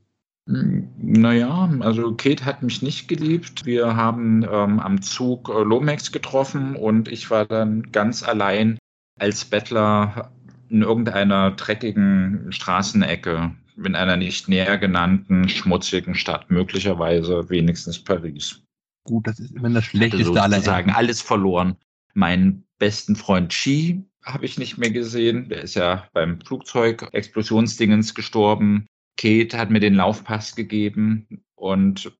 Naja, 1.14 1.70
also 1.80 2.14
Kate 2.14 2.46
hat 2.46 2.62
mich 2.62 2.80
nicht 2.80 3.06
geliebt. 3.06 3.66
Wir 3.66 3.96
haben 3.96 4.44
ähm, 4.50 4.80
am 4.80 5.02
Zug 5.02 5.50
äh, 5.50 5.62
Lomax 5.62 6.10
getroffen 6.10 6.74
und 6.74 7.06
ich 7.06 7.30
war 7.30 7.44
dann 7.44 7.92
ganz 7.92 8.22
allein 8.22 8.78
als 9.20 9.44
Bettler 9.44 10.32
in 10.70 10.80
irgendeiner 10.80 11.50
dreckigen 11.50 12.50
Straßenecke 12.50 13.54
in 13.76 13.94
einer 13.94 14.16
nicht 14.16 14.48
näher 14.48 14.78
genannten 14.78 15.50
schmutzigen 15.50 16.14
Stadt, 16.14 16.50
möglicherweise 16.50 17.50
wenigstens 17.50 18.02
Paris. 18.02 18.62
Gut, 19.04 19.26
das 19.26 19.38
ist 19.38 19.54
immer 19.54 19.68
das 19.68 19.84
Schlechteste 19.84 20.40
aller 20.40 20.56
sozusagen 20.56 20.92
alles 20.92 21.20
verloren. 21.20 21.76
Meinen 22.14 22.64
besten 22.78 23.16
Freund 23.16 23.50
Chi 23.50 24.02
habe 24.24 24.46
ich 24.46 24.58
nicht 24.58 24.78
mehr 24.78 24.90
gesehen. 24.90 25.50
Der 25.50 25.60
ist 25.60 25.74
ja 25.74 26.08
beim 26.14 26.40
Flugzeug-Explosionsdingens 26.40 28.14
gestorben. 28.14 28.86
Kate 29.16 29.58
hat 29.58 29.70
mir 29.70 29.80
den 29.80 29.94
Laufpass 29.94 30.54
gegeben 30.54 31.44
und 31.54 32.16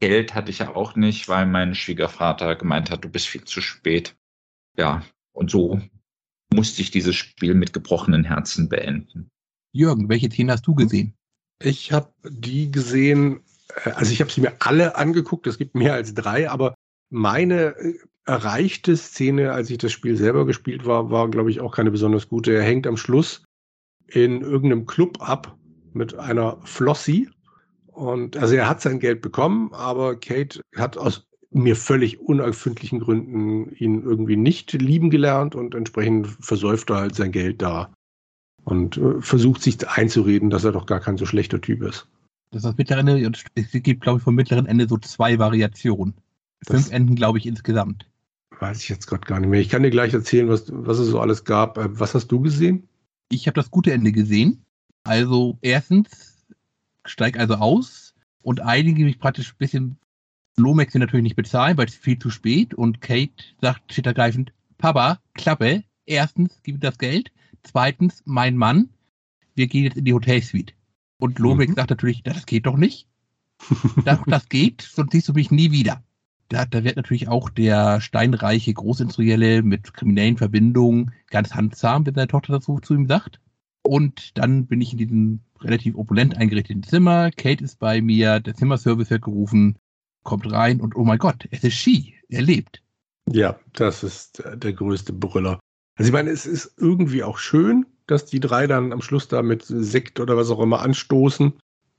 Geld 0.00 0.34
hatte 0.34 0.50
ich 0.50 0.58
ja 0.58 0.74
auch 0.74 0.94
nicht, 0.94 1.28
weil 1.28 1.46
mein 1.46 1.74
Schwiegervater 1.74 2.54
gemeint 2.56 2.90
hat, 2.90 3.04
du 3.04 3.08
bist 3.08 3.26
viel 3.26 3.44
zu 3.44 3.60
spät. 3.60 4.14
Ja, 4.76 5.02
und 5.32 5.50
so 5.50 5.80
musste 6.52 6.82
ich 6.82 6.90
dieses 6.90 7.16
Spiel 7.16 7.54
mit 7.54 7.72
gebrochenen 7.72 8.24
Herzen 8.24 8.68
beenden. 8.68 9.30
Jürgen, 9.72 10.08
welche 10.08 10.30
Szenen 10.30 10.50
hast 10.50 10.66
du 10.66 10.74
gesehen? 10.74 11.14
Ich 11.62 11.92
habe 11.92 12.12
die 12.28 12.70
gesehen, 12.70 13.40
äh, 13.84 13.90
also 13.90 14.12
ich 14.12 14.20
habe 14.20 14.30
sie 14.30 14.42
mir 14.42 14.56
alle 14.60 14.96
angeguckt, 14.96 15.46
es 15.46 15.58
gibt 15.58 15.74
mehr 15.74 15.94
als 15.94 16.14
drei, 16.14 16.50
aber 16.50 16.74
meine 17.10 17.76
äh, 17.76 17.98
erreichte 18.24 18.96
Szene, 18.96 19.52
als 19.52 19.70
ich 19.70 19.78
das 19.78 19.92
Spiel 19.92 20.16
selber 20.16 20.46
gespielt 20.46 20.84
war, 20.84 21.10
war, 21.10 21.30
glaube 21.30 21.50
ich, 21.50 21.60
auch 21.60 21.74
keine 21.74 21.90
besonders 21.90 22.28
gute. 22.28 22.52
Er 22.52 22.62
hängt 22.62 22.86
am 22.86 22.96
Schluss 22.96 23.44
in 24.08 24.42
irgendeinem 24.42 24.86
Club 24.86 25.20
ab 25.20 25.55
mit 25.96 26.14
einer 26.18 26.58
Flossie. 26.64 27.28
Und 27.88 28.36
also 28.36 28.54
er 28.54 28.68
hat 28.68 28.80
sein 28.82 29.00
Geld 29.00 29.22
bekommen, 29.22 29.72
aber 29.72 30.16
Kate 30.16 30.60
hat 30.76 30.96
aus 30.96 31.26
mir 31.50 31.76
völlig 31.76 32.20
unerfindlichen 32.20 33.00
Gründen 33.00 33.72
ihn 33.76 34.02
irgendwie 34.02 34.36
nicht 34.36 34.72
lieben 34.74 35.08
gelernt 35.10 35.54
und 35.54 35.74
entsprechend 35.74 36.26
versäuft 36.40 36.90
er 36.90 36.96
halt 36.96 37.14
sein 37.14 37.32
Geld 37.32 37.62
da 37.62 37.90
und 38.64 38.98
äh, 38.98 39.20
versucht 39.22 39.62
sich 39.62 39.88
einzureden, 39.88 40.50
dass 40.50 40.64
er 40.64 40.72
doch 40.72 40.84
gar 40.86 41.00
kein 41.00 41.16
so 41.16 41.24
schlechter 41.24 41.60
Typ 41.60 41.82
ist. 41.82 42.06
Das 42.50 42.58
ist 42.58 42.64
das 42.66 42.76
mittlere 42.76 42.98
Ende, 43.00 43.26
und 43.26 43.42
es 43.54 43.70
gibt, 43.72 44.02
glaube 44.02 44.18
ich, 44.18 44.24
vom 44.24 44.34
mittleren 44.34 44.66
Ende 44.66 44.86
so 44.86 44.98
zwei 44.98 45.38
Variationen. 45.38 46.14
Fünf 46.66 46.82
Das- 46.84 46.90
Enden, 46.90 47.14
glaube 47.14 47.38
ich, 47.38 47.46
insgesamt. 47.46 48.06
Weiß 48.58 48.82
ich 48.82 48.88
jetzt 48.88 49.06
gerade 49.06 49.26
gar 49.26 49.40
nicht 49.40 49.48
mehr. 49.48 49.60
Ich 49.60 49.68
kann 49.68 49.82
dir 49.82 49.90
gleich 49.90 50.12
erzählen, 50.14 50.48
was, 50.48 50.66
was 50.72 50.98
es 50.98 51.08
so 51.08 51.20
alles 51.20 51.44
gab. 51.44 51.78
Äh, 51.78 51.98
Was 51.98 52.14
hast 52.14 52.28
du 52.28 52.40
gesehen? 52.40 52.88
Ich 53.30 53.46
habe 53.46 53.54
das 53.54 53.70
gute 53.70 53.92
Ende 53.92 54.12
gesehen. 54.12 54.62
Also 55.06 55.58
erstens, 55.62 56.44
steig 57.04 57.38
also 57.38 57.54
aus 57.54 58.14
und 58.42 58.60
einige 58.60 59.04
mich 59.04 59.18
praktisch 59.18 59.52
ein 59.52 59.58
bisschen 59.58 59.98
Lomex 60.56 60.94
will 60.94 61.00
natürlich 61.00 61.22
nicht 61.24 61.36
bezahlen, 61.36 61.76
weil 61.76 61.86
es 61.86 61.94
viel 61.94 62.18
zu 62.18 62.30
spät 62.30 62.72
und 62.74 63.00
Kate 63.02 63.44
sagt 63.60 63.92
schittergreifend, 63.92 64.52
Papa, 64.78 65.20
Klappe, 65.34 65.84
erstens, 66.06 66.60
gib 66.62 66.76
mir 66.76 66.80
das 66.80 66.98
Geld, 66.98 67.30
zweitens, 67.62 68.22
mein 68.24 68.56
Mann, 68.56 68.88
wir 69.54 69.66
gehen 69.66 69.84
jetzt 69.84 69.96
in 69.98 70.06
die 70.06 70.14
Hotelsuite. 70.14 70.72
Und 71.18 71.38
Lomex 71.38 71.72
Mhm. 71.72 71.76
sagt 71.76 71.90
natürlich, 71.90 72.22
das 72.22 72.46
geht 72.46 72.66
doch 72.66 72.76
nicht. 72.76 73.06
Doch, 74.04 74.24
das 74.26 74.48
geht, 74.48 74.82
sonst 74.82 75.12
siehst 75.12 75.28
du 75.28 75.32
mich 75.34 75.50
nie 75.50 75.70
wieder. 75.72 76.02
Da, 76.48 76.64
da 76.64 76.84
wird 76.84 76.96
natürlich 76.96 77.28
auch 77.28 77.50
der 77.50 78.00
steinreiche 78.00 78.72
Großindustrielle 78.72 79.62
mit 79.62 79.92
kriminellen 79.94 80.36
Verbindungen 80.36 81.12
ganz 81.28 81.54
handzahm, 81.54 82.06
wenn 82.06 82.14
seine 82.14 82.28
Tochter 82.28 82.54
das 82.54 82.64
so 82.64 82.78
zu 82.78 82.94
ihm 82.94 83.06
sagt. 83.06 83.40
Und 83.86 84.36
dann 84.36 84.66
bin 84.66 84.80
ich 84.80 84.92
in 84.92 84.98
diesem 84.98 85.40
relativ 85.60 85.96
opulent 85.96 86.36
eingerichteten 86.36 86.82
Zimmer. 86.82 87.30
Kate 87.30 87.64
ist 87.64 87.78
bei 87.78 88.00
mir, 88.02 88.40
der 88.40 88.54
Zimmerservice 88.54 89.10
wird 89.10 89.22
gerufen, 89.22 89.78
kommt 90.22 90.50
rein 90.50 90.80
und 90.80 90.96
oh 90.96 91.04
mein 91.04 91.18
Gott, 91.18 91.46
es 91.50 91.64
ist 91.64 91.74
Ski, 91.74 92.14
er 92.28 92.42
lebt. 92.42 92.82
Ja, 93.30 93.58
das 93.72 94.02
ist 94.02 94.38
der, 94.38 94.56
der 94.56 94.72
größte 94.72 95.12
Brüller. 95.12 95.58
Also 95.96 96.08
ich 96.08 96.12
meine, 96.12 96.30
es 96.30 96.46
ist 96.46 96.74
irgendwie 96.76 97.22
auch 97.22 97.38
schön, 97.38 97.86
dass 98.06 98.26
die 98.26 98.40
drei 98.40 98.66
dann 98.66 98.92
am 98.92 99.00
Schluss 99.00 99.28
da 99.28 99.42
mit 99.42 99.64
Sekt 99.66 100.20
oder 100.20 100.36
was 100.36 100.50
auch 100.50 100.60
immer 100.60 100.80
anstoßen. 100.80 101.54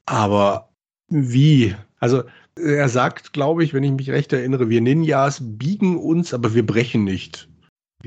Aber 0.06 0.70
wie? 1.10 1.76
Also 2.00 2.24
er 2.56 2.90
sagt, 2.90 3.34
glaube 3.34 3.64
ich, 3.64 3.74
wenn 3.74 3.84
ich 3.84 3.92
mich 3.92 4.10
recht 4.10 4.32
erinnere, 4.34 4.70
wir 4.70 4.82
Ninjas 4.82 5.42
biegen 5.42 5.98
uns, 5.98 6.34
aber 6.34 6.54
wir 6.54 6.66
brechen 6.66 7.04
nicht. 7.04 7.50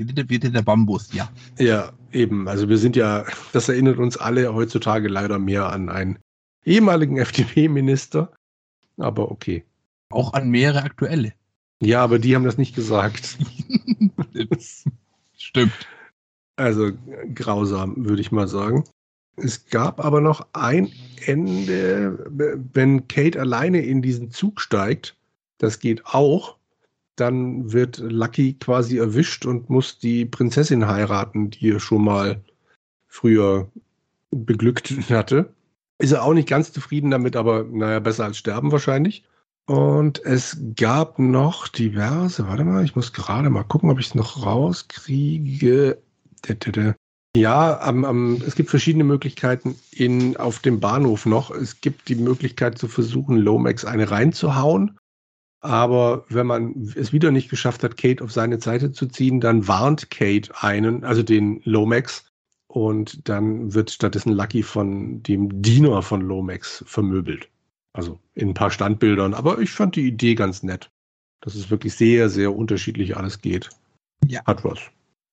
Wir 0.07 0.15
sind, 0.15 0.29
wir 0.29 0.39
sind 0.41 0.55
der 0.55 0.61
Bambus, 0.61 1.13
ja. 1.13 1.29
Ja, 1.57 1.91
eben. 2.11 2.47
Also 2.47 2.69
wir 2.69 2.77
sind 2.77 2.95
ja, 2.95 3.25
das 3.53 3.69
erinnert 3.69 3.97
uns 3.99 4.17
alle 4.17 4.53
heutzutage 4.53 5.07
leider 5.07 5.39
mehr 5.39 5.71
an 5.71 5.89
einen 5.89 6.19
ehemaligen 6.65 7.17
FDP-Minister. 7.17 8.31
Aber 8.97 9.31
okay. 9.31 9.63
Auch 10.09 10.33
an 10.33 10.49
mehrere 10.49 10.83
aktuelle. 10.83 11.33
Ja, 11.81 12.03
aber 12.03 12.19
die 12.19 12.35
haben 12.35 12.43
das 12.43 12.57
nicht 12.57 12.75
gesagt. 12.75 13.37
Stimmt. 15.37 15.87
Also 16.55 16.91
grausam, 17.33 18.05
würde 18.05 18.21
ich 18.21 18.31
mal 18.31 18.47
sagen. 18.47 18.83
Es 19.37 19.65
gab 19.67 20.03
aber 20.03 20.21
noch 20.21 20.47
ein 20.53 20.91
Ende, 21.25 22.25
wenn 22.73 23.07
Kate 23.07 23.39
alleine 23.39 23.81
in 23.81 24.01
diesen 24.01 24.29
Zug 24.29 24.61
steigt, 24.61 25.15
das 25.57 25.79
geht 25.79 26.05
auch, 26.05 26.57
dann 27.21 27.71
wird 27.71 27.99
Lucky 27.99 28.53
quasi 28.53 28.97
erwischt 28.97 29.45
und 29.45 29.69
muss 29.69 29.99
die 29.99 30.25
Prinzessin 30.25 30.87
heiraten, 30.87 31.51
die 31.51 31.71
er 31.71 31.79
schon 31.79 32.03
mal 32.03 32.41
früher 33.07 33.69
beglückt 34.31 34.91
hatte. 35.09 35.53
Ist 35.99 36.11
er 36.11 36.23
auch 36.23 36.33
nicht 36.33 36.49
ganz 36.49 36.73
zufrieden 36.73 37.11
damit, 37.11 37.35
aber 37.35 37.63
naja, 37.63 37.99
besser 37.99 38.25
als 38.25 38.37
sterben 38.37 38.71
wahrscheinlich. 38.71 39.23
Und 39.67 40.23
es 40.25 40.57
gab 40.75 41.19
noch 41.19 41.67
diverse, 41.67 42.47
warte 42.47 42.63
mal, 42.63 42.83
ich 42.83 42.95
muss 42.95 43.13
gerade 43.13 43.49
mal 43.49 43.63
gucken, 43.63 43.91
ob 43.91 43.99
ich 43.99 44.07
es 44.07 44.15
noch 44.15 44.45
rauskriege. 44.45 45.99
Ja, 47.37 47.79
am, 47.79 48.03
am, 48.03 48.41
es 48.45 48.55
gibt 48.55 48.69
verschiedene 48.69 49.03
Möglichkeiten 49.03 49.75
in, 49.91 50.35
auf 50.35 50.59
dem 50.59 50.79
Bahnhof 50.79 51.25
noch. 51.25 51.51
Es 51.51 51.79
gibt 51.79 52.09
die 52.09 52.15
Möglichkeit 52.15 52.77
zu 52.77 52.87
versuchen, 52.87 53.37
Lomax 53.37 53.85
eine 53.85 54.11
reinzuhauen. 54.11 54.97
Aber 55.61 56.25
wenn 56.29 56.47
man 56.47 56.91
es 56.95 57.13
wieder 57.13 57.31
nicht 57.31 57.49
geschafft 57.49 57.83
hat, 57.83 57.95
Kate 57.95 58.23
auf 58.23 58.31
seine 58.31 58.59
Seite 58.59 58.91
zu 58.91 59.05
ziehen, 59.05 59.39
dann 59.39 59.67
warnt 59.67 60.09
Kate 60.09 60.51
einen, 60.59 61.03
also 61.03 61.23
den 61.23 61.61
Lomax, 61.63 62.25
und 62.71 63.27
dann 63.27 63.73
wird 63.73 63.91
stattdessen 63.91 64.31
Lucky 64.31 64.63
von 64.63 65.21
dem 65.23 65.61
Diener 65.61 66.01
von 66.01 66.21
Lomax 66.21 66.83
vermöbelt. 66.87 67.49
Also 67.91 68.17
in 68.33 68.49
ein 68.49 68.53
paar 68.53 68.71
Standbildern. 68.71 69.33
Aber 69.33 69.59
ich 69.59 69.71
fand 69.71 69.97
die 69.97 70.07
Idee 70.07 70.35
ganz 70.35 70.63
nett, 70.63 70.89
dass 71.41 71.55
es 71.55 71.69
wirklich 71.69 71.95
sehr, 71.95 72.29
sehr 72.29 72.55
unterschiedlich 72.55 73.17
alles 73.17 73.41
geht. 73.41 73.69
Ja. 74.25 74.41
Hat 74.45 74.63
was. 74.63 74.79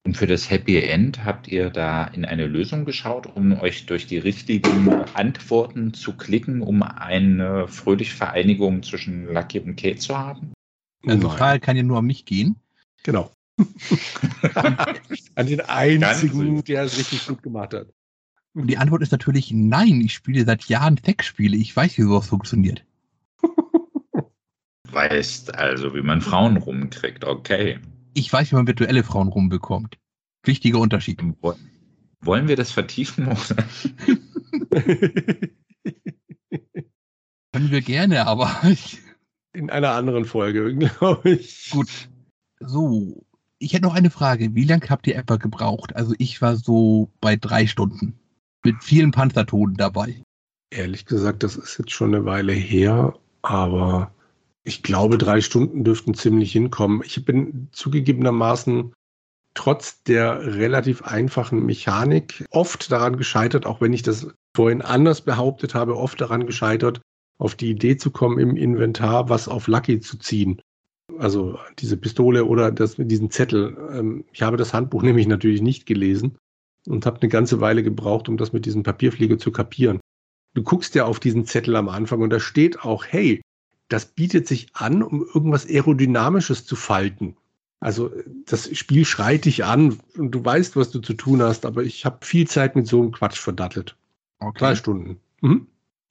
Und 0.09 0.17
für 0.17 0.27
das 0.27 0.49
Happy 0.49 0.79
End 0.79 1.27
habt 1.27 1.49
ihr 1.49 1.69
da 1.69 2.05
in 2.05 2.25
eine 2.25 2.47
Lösung 2.47 2.87
geschaut, 2.87 3.27
um 3.27 3.53
euch 3.61 3.85
durch 3.85 4.07
die 4.07 4.17
richtigen 4.17 4.89
Antworten 5.13 5.93
zu 5.93 6.17
klicken, 6.17 6.63
um 6.63 6.83
eine 6.83 7.69
fröhliche 7.69 8.17
Vereinigung 8.17 8.83
zwischen 8.83 9.27
Lucky 9.31 9.61
und 9.61 9.77
Kate 9.77 9.99
zu 9.99 10.17
haben? 10.17 10.55
Also 11.07 11.19
die 11.19 11.27
Nein. 11.27 11.37
Frage 11.37 11.61
kann 11.61 11.77
ja 11.77 11.83
nur 11.83 11.99
an 11.99 12.07
mich 12.07 12.25
gehen. 12.25 12.57
Genau. 13.03 13.31
An 15.35 15.47
den 15.47 15.61
einzigen, 15.61 16.55
Ganz- 16.55 16.65
der 16.65 16.85
es 16.85 16.97
richtig 16.97 17.27
gut 17.27 17.43
gemacht 17.43 17.75
hat. 17.75 17.89
Und 18.55 18.69
die 18.69 18.79
Antwort 18.79 19.03
ist 19.03 19.13
natürlich 19.13 19.53
nein. 19.53 20.01
Ich 20.01 20.15
spiele 20.15 20.47
seit 20.47 20.65
Jahren 20.71 20.97
Sexspiele. 20.97 21.55
Ich 21.55 21.77
weiß, 21.77 21.99
wie 21.99 22.03
sowas 22.03 22.29
funktioniert. 22.29 22.83
Weißt 24.91 25.55
also, 25.55 25.95
wie 25.95 26.01
man 26.01 26.23
Frauen 26.23 26.57
rumkriegt, 26.57 27.27
okay. 27.27 27.79
Ich 28.15 28.33
weiß, 28.33 28.51
wie 28.51 28.57
man 28.57 28.67
virtuelle 28.67 29.05
Frauen 29.05 29.29
rumbekommt. 29.29 29.97
Wichtiger 30.45 30.79
Unterschied. 30.81 31.21
Wo- 31.41 31.55
Wollen 32.21 32.49
wir 32.49 32.57
das 32.57 32.73
vertiefen? 32.73 33.27
Oder? 33.29 33.65
Können 37.53 37.71
wir 37.71 37.81
gerne, 37.81 38.27
aber 38.27 38.61
ich, 38.69 38.99
In 39.53 39.71
einer 39.71 39.93
anderen 39.93 40.25
Folge, 40.25 40.75
glaube 40.99 41.31
ich. 41.31 41.71
gut. 41.71 41.89
So, 42.61 43.25
ich 43.59 43.73
hätte 43.73 43.85
noch 43.85 43.95
eine 43.95 44.11
Frage. 44.11 44.55
Wie 44.55 44.65
lange 44.65 44.89
habt 44.89 45.07
ihr 45.07 45.17
etwa 45.17 45.37
gebraucht? 45.37 45.95
Also 45.97 46.15
ich 46.19 46.43
war 46.43 46.57
so 46.57 47.11
bei 47.21 47.37
drei 47.37 47.67
Stunden. 47.67 48.19
Mit 48.65 48.83
vielen 48.83 49.13
Panzertoten 49.13 49.77
dabei. 49.77 50.23
Ehrlich 50.71 51.07
gesagt, 51.07 51.43
das 51.43 51.57
ist 51.57 51.79
jetzt 51.79 51.93
schon 51.93 52.15
eine 52.15 52.25
Weile 52.25 52.53
her, 52.53 53.15
aber 53.43 54.13
ich 54.65 54.83
glaube, 54.83 55.19
drei 55.19 55.41
Stunden 55.41 55.85
dürften 55.85 56.15
ziemlich 56.15 56.53
hinkommen. 56.53 57.03
Ich 57.05 57.25
bin 57.25 57.69
zugegebenermaßen 57.73 58.93
trotz 59.55 60.03
der 60.05 60.55
relativ 60.57 61.03
einfachen 61.03 61.67
Mechanik 61.67 62.45
oft 62.51 62.93
daran 62.93 63.17
gescheitert, 63.17 63.67
auch 63.67 63.81
wenn 63.81 63.93
ich 63.93 64.03
das 64.03 64.29
vorhin 64.55 64.83
anders 64.83 65.23
behauptet 65.23 65.75
habe, 65.75 65.97
oft 65.97 66.21
daran 66.21 66.47
gescheitert, 66.47 67.01
auf 67.39 67.55
die 67.55 67.71
Idee 67.71 67.97
zu 67.97 68.11
kommen, 68.11 68.39
im 68.39 68.57
Inventar 68.57 69.29
was 69.29 69.49
auf 69.49 69.67
Lucky 69.67 70.01
zu 70.01 70.19
ziehen. 70.19 70.61
Also 71.19 71.59
diese 71.79 71.97
Pistole 71.97 72.45
oder 72.45 72.71
das, 72.71 72.97
diesen 72.99 73.31
Zettel. 73.31 73.77
Ähm, 73.93 74.25
Ich 74.33 74.43
habe 74.43 74.57
das 74.57 74.75
Handbuch 74.75 75.03
nämlich 75.09 75.27
natürlich 75.27 75.63
nicht 75.63 75.87
gelesen 75.87 76.37
und 76.87 77.07
habe 77.07 77.21
eine 77.21 77.29
ganze 77.29 77.61
Weile 77.61 77.83
gebraucht, 77.83 78.29
um 78.29 78.37
das 78.37 78.53
mit 78.53 78.67
diesem 78.67 78.83
Papierflieger 78.83 79.39
zu 79.39 79.51
kapieren. 79.51 80.01
Du 80.55 80.63
guckst 80.63 80.95
ja 80.95 81.05
auf 81.05 81.21
diesen 81.21 81.47
Zettel 81.47 81.77
am 81.77 81.89
Anfang 81.89 82.21
und 82.21 82.31
da 82.31 82.41
steht 82.41 82.81
auch, 82.81 83.05
hey, 83.07 83.41
das 83.89 84.07
bietet 84.07 84.47
sich 84.47 84.69
an, 84.75 85.03
um 85.03 85.27
irgendwas 85.35 85.67
Aerodynamisches 85.67 86.67
zu 86.67 86.77
falten. 86.77 87.37
Also 87.81 88.11
das 88.47 88.77
Spiel 88.77 89.05
schreit 89.05 89.45
dich 89.45 89.65
an 89.65 89.99
und 90.17 90.33
du 90.33 90.45
weißt, 90.45 90.77
was 90.77 90.91
du 90.91 90.99
zu 90.99 91.15
tun 91.15 91.43
hast, 91.43 91.65
aber 91.65 91.85
ich 91.85 92.05
habe 92.05 92.25
viel 92.25 92.47
Zeit 92.49 92.75
mit 92.75 92.87
so 92.87 93.01
einem 93.01 93.13
Quatsch 93.13 93.39
verdattelt. 93.39 93.97
Drei 94.57 94.75
Stunden. 94.75 95.21
Mhm. 95.41 95.67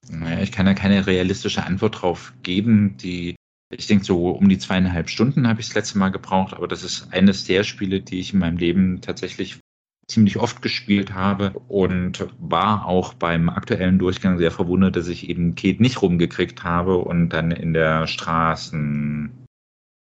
Naja, 0.09 0.41
ich 0.41 0.51
kann 0.51 0.65
da 0.65 0.73
keine 0.73 1.05
realistische 1.05 1.65
Antwort 1.65 2.01
drauf 2.01 2.33
geben. 2.41 2.95
Die, 2.97 3.35
ich 3.69 3.87
denke, 3.87 4.05
so 4.05 4.29
um 4.29 4.47
die 4.47 4.57
zweieinhalb 4.57 5.09
Stunden 5.09 5.47
habe 5.47 5.59
ich 5.59 5.67
das 5.67 5.75
letzte 5.75 5.97
Mal 5.97 6.09
gebraucht, 6.09 6.53
aber 6.53 6.67
das 6.67 6.83
ist 6.83 7.11
eines 7.11 7.43
der 7.43 7.63
Spiele, 7.63 7.99
die 7.99 8.19
ich 8.19 8.33
in 8.33 8.39
meinem 8.39 8.57
Leben 8.57 9.01
tatsächlich 9.01 9.59
ziemlich 10.07 10.37
oft 10.37 10.61
gespielt 10.61 11.13
habe 11.13 11.51
und 11.67 12.27
war 12.39 12.85
auch 12.85 13.13
beim 13.13 13.49
aktuellen 13.49 13.99
Durchgang 13.99 14.37
sehr 14.37 14.51
verwundert, 14.51 14.95
dass 14.95 15.07
ich 15.07 15.29
eben 15.29 15.55
Kate 15.55 15.81
nicht 15.81 16.01
rumgekriegt 16.01 16.63
habe 16.63 16.97
und 16.97 17.29
dann 17.29 17.51
in 17.51 17.73
der 17.73 18.07
Straßen 18.07 19.31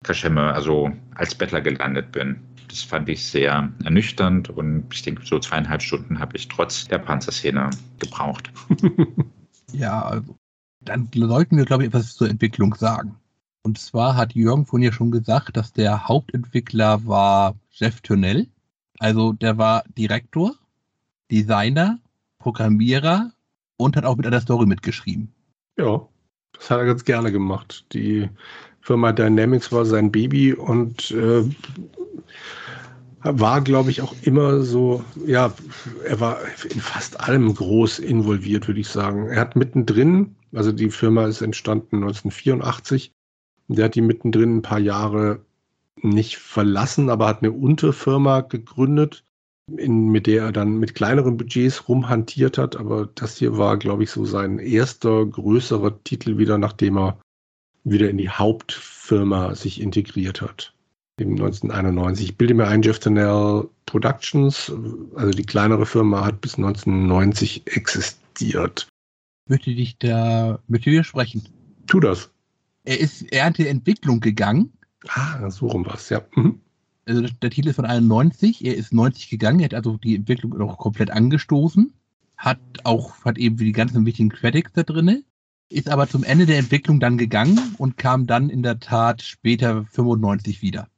Kaschemme, 0.04 0.54
also 0.54 0.92
als 1.14 1.34
Bettler 1.34 1.60
gelandet 1.60 2.12
bin. 2.12 2.40
Das 2.68 2.82
fand 2.82 3.08
ich 3.08 3.26
sehr 3.26 3.72
ernüchternd 3.84 4.48
und 4.48 4.86
ich 4.92 5.02
denke, 5.02 5.26
so 5.26 5.38
zweieinhalb 5.40 5.82
Stunden 5.82 6.20
habe 6.20 6.36
ich 6.36 6.48
trotz 6.48 6.86
der 6.86 6.98
Panzerszene 6.98 7.70
gebraucht. 7.98 8.50
Ja, 9.72 10.02
also, 10.02 10.36
dann 10.80 11.08
sollten 11.14 11.56
wir, 11.56 11.64
glaube 11.64 11.84
ich, 11.84 11.88
etwas 11.88 12.14
zur 12.14 12.28
Entwicklung 12.28 12.74
sagen. 12.74 13.16
Und 13.62 13.78
zwar 13.78 14.16
hat 14.16 14.34
Jürgen 14.34 14.66
vorhin 14.66 14.86
ja 14.86 14.92
schon 14.92 15.10
gesagt, 15.10 15.56
dass 15.56 15.72
der 15.72 16.08
Hauptentwickler 16.08 17.06
war 17.06 17.54
Jeff 17.70 18.00
Turnell. 18.00 18.48
Also 19.00 19.32
der 19.32 19.56
war 19.56 19.82
Direktor, 19.96 20.54
Designer, 21.30 21.98
Programmierer 22.38 23.32
und 23.78 23.96
hat 23.96 24.04
auch 24.04 24.16
mit 24.16 24.26
einer 24.26 24.42
Story 24.42 24.66
mitgeschrieben. 24.66 25.32
Ja, 25.78 26.06
Das 26.52 26.70
hat 26.70 26.78
er 26.78 26.84
ganz 26.84 27.04
gerne 27.04 27.32
gemacht. 27.32 27.86
Die 27.92 28.28
Firma 28.82 29.12
Dynamics 29.12 29.72
war 29.72 29.86
sein 29.86 30.12
Baby 30.12 30.52
und 30.52 31.12
äh, 31.12 31.44
war, 33.22 33.62
glaube 33.62 33.90
ich, 33.90 34.02
auch 34.02 34.14
immer 34.22 34.60
so, 34.60 35.02
ja, 35.26 35.52
er 36.04 36.20
war 36.20 36.38
in 36.70 36.80
fast 36.80 37.20
allem 37.20 37.54
groß 37.54 38.00
involviert, 38.00 38.68
würde 38.68 38.80
ich 38.80 38.88
sagen. 38.88 39.28
Er 39.28 39.40
hat 39.40 39.56
mittendrin, 39.56 40.36
also 40.52 40.72
die 40.72 40.90
Firma 40.90 41.26
ist 41.26 41.40
entstanden 41.40 41.96
1984, 41.96 43.12
der 43.68 43.86
hat 43.86 43.94
die 43.94 44.02
mittendrin 44.02 44.56
ein 44.58 44.62
paar 44.62 44.78
Jahre 44.78 45.40
nicht 46.02 46.38
verlassen, 46.38 47.10
aber 47.10 47.26
hat 47.26 47.42
eine 47.42 47.52
Unterfirma 47.52 48.40
gegründet, 48.40 49.24
in, 49.76 50.08
mit 50.08 50.26
der 50.26 50.44
er 50.44 50.52
dann 50.52 50.78
mit 50.78 50.94
kleineren 50.94 51.36
Budgets 51.36 51.88
rumhantiert 51.88 52.58
hat. 52.58 52.76
Aber 52.76 53.08
das 53.14 53.36
hier 53.38 53.56
war, 53.56 53.76
glaube 53.76 54.04
ich, 54.04 54.10
so 54.10 54.24
sein 54.24 54.58
erster 54.58 55.24
größerer 55.26 56.02
Titel 56.04 56.38
wieder, 56.38 56.58
nachdem 56.58 56.98
er 56.98 57.20
wieder 57.84 58.10
in 58.10 58.18
die 58.18 58.30
Hauptfirma 58.30 59.54
sich 59.54 59.80
integriert 59.80 60.40
hat. 60.42 60.74
Im 61.18 61.32
1991. 61.32 62.30
Ich 62.30 62.36
bilde 62.36 62.54
mir 62.54 62.66
ein, 62.66 62.82
Jeff 62.82 62.98
Tennell 62.98 63.68
Productions, 63.86 64.72
also 65.14 65.30
die 65.30 65.44
kleinere 65.44 65.86
Firma, 65.86 66.24
hat 66.24 66.40
bis 66.40 66.56
1990 66.56 67.62
existiert. 67.66 68.88
Möchte 69.48 69.74
dich 69.74 69.98
da 69.98 70.60
mit 70.68 70.84
dir 70.86 71.04
sprechen? 71.04 71.42
Tu 71.86 72.00
das. 72.00 72.30
Er 72.84 73.00
ist, 73.00 73.30
er 73.32 73.46
hat 73.46 73.58
die 73.58 73.66
Entwicklung 73.66 74.20
gegangen 74.20 74.72
Ah, 75.08 75.50
so 75.50 75.66
rum 75.66 75.86
was, 75.86 76.08
ja. 76.08 76.22
Mhm. 76.34 76.60
Also 77.06 77.22
der 77.22 77.50
Titel 77.50 77.68
ist 77.68 77.76
von 77.76 77.86
91, 77.86 78.64
er 78.64 78.76
ist 78.76 78.92
90 78.92 79.30
gegangen, 79.30 79.60
er 79.60 79.66
hat 79.66 79.74
also 79.74 79.96
die 79.96 80.14
Entwicklung 80.14 80.56
noch 80.56 80.78
komplett 80.78 81.10
angestoßen, 81.10 81.92
hat 82.36 82.60
auch, 82.84 83.24
hat 83.24 83.38
eben 83.38 83.56
die 83.56 83.72
ganzen 83.72 84.04
wichtigen 84.06 84.28
Credits 84.28 84.72
da 84.72 84.82
drinne, 84.82 85.24
ist 85.70 85.88
aber 85.88 86.08
zum 86.08 86.24
Ende 86.24 86.46
der 86.46 86.58
Entwicklung 86.58 87.00
dann 87.00 87.16
gegangen 87.16 87.58
und 87.78 87.96
kam 87.96 88.26
dann 88.26 88.50
in 88.50 88.62
der 88.62 88.80
Tat 88.80 89.22
später 89.22 89.84
95 89.86 90.62
wieder. 90.62 90.88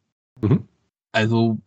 Mhm. 0.41 0.65
Also 1.13 1.59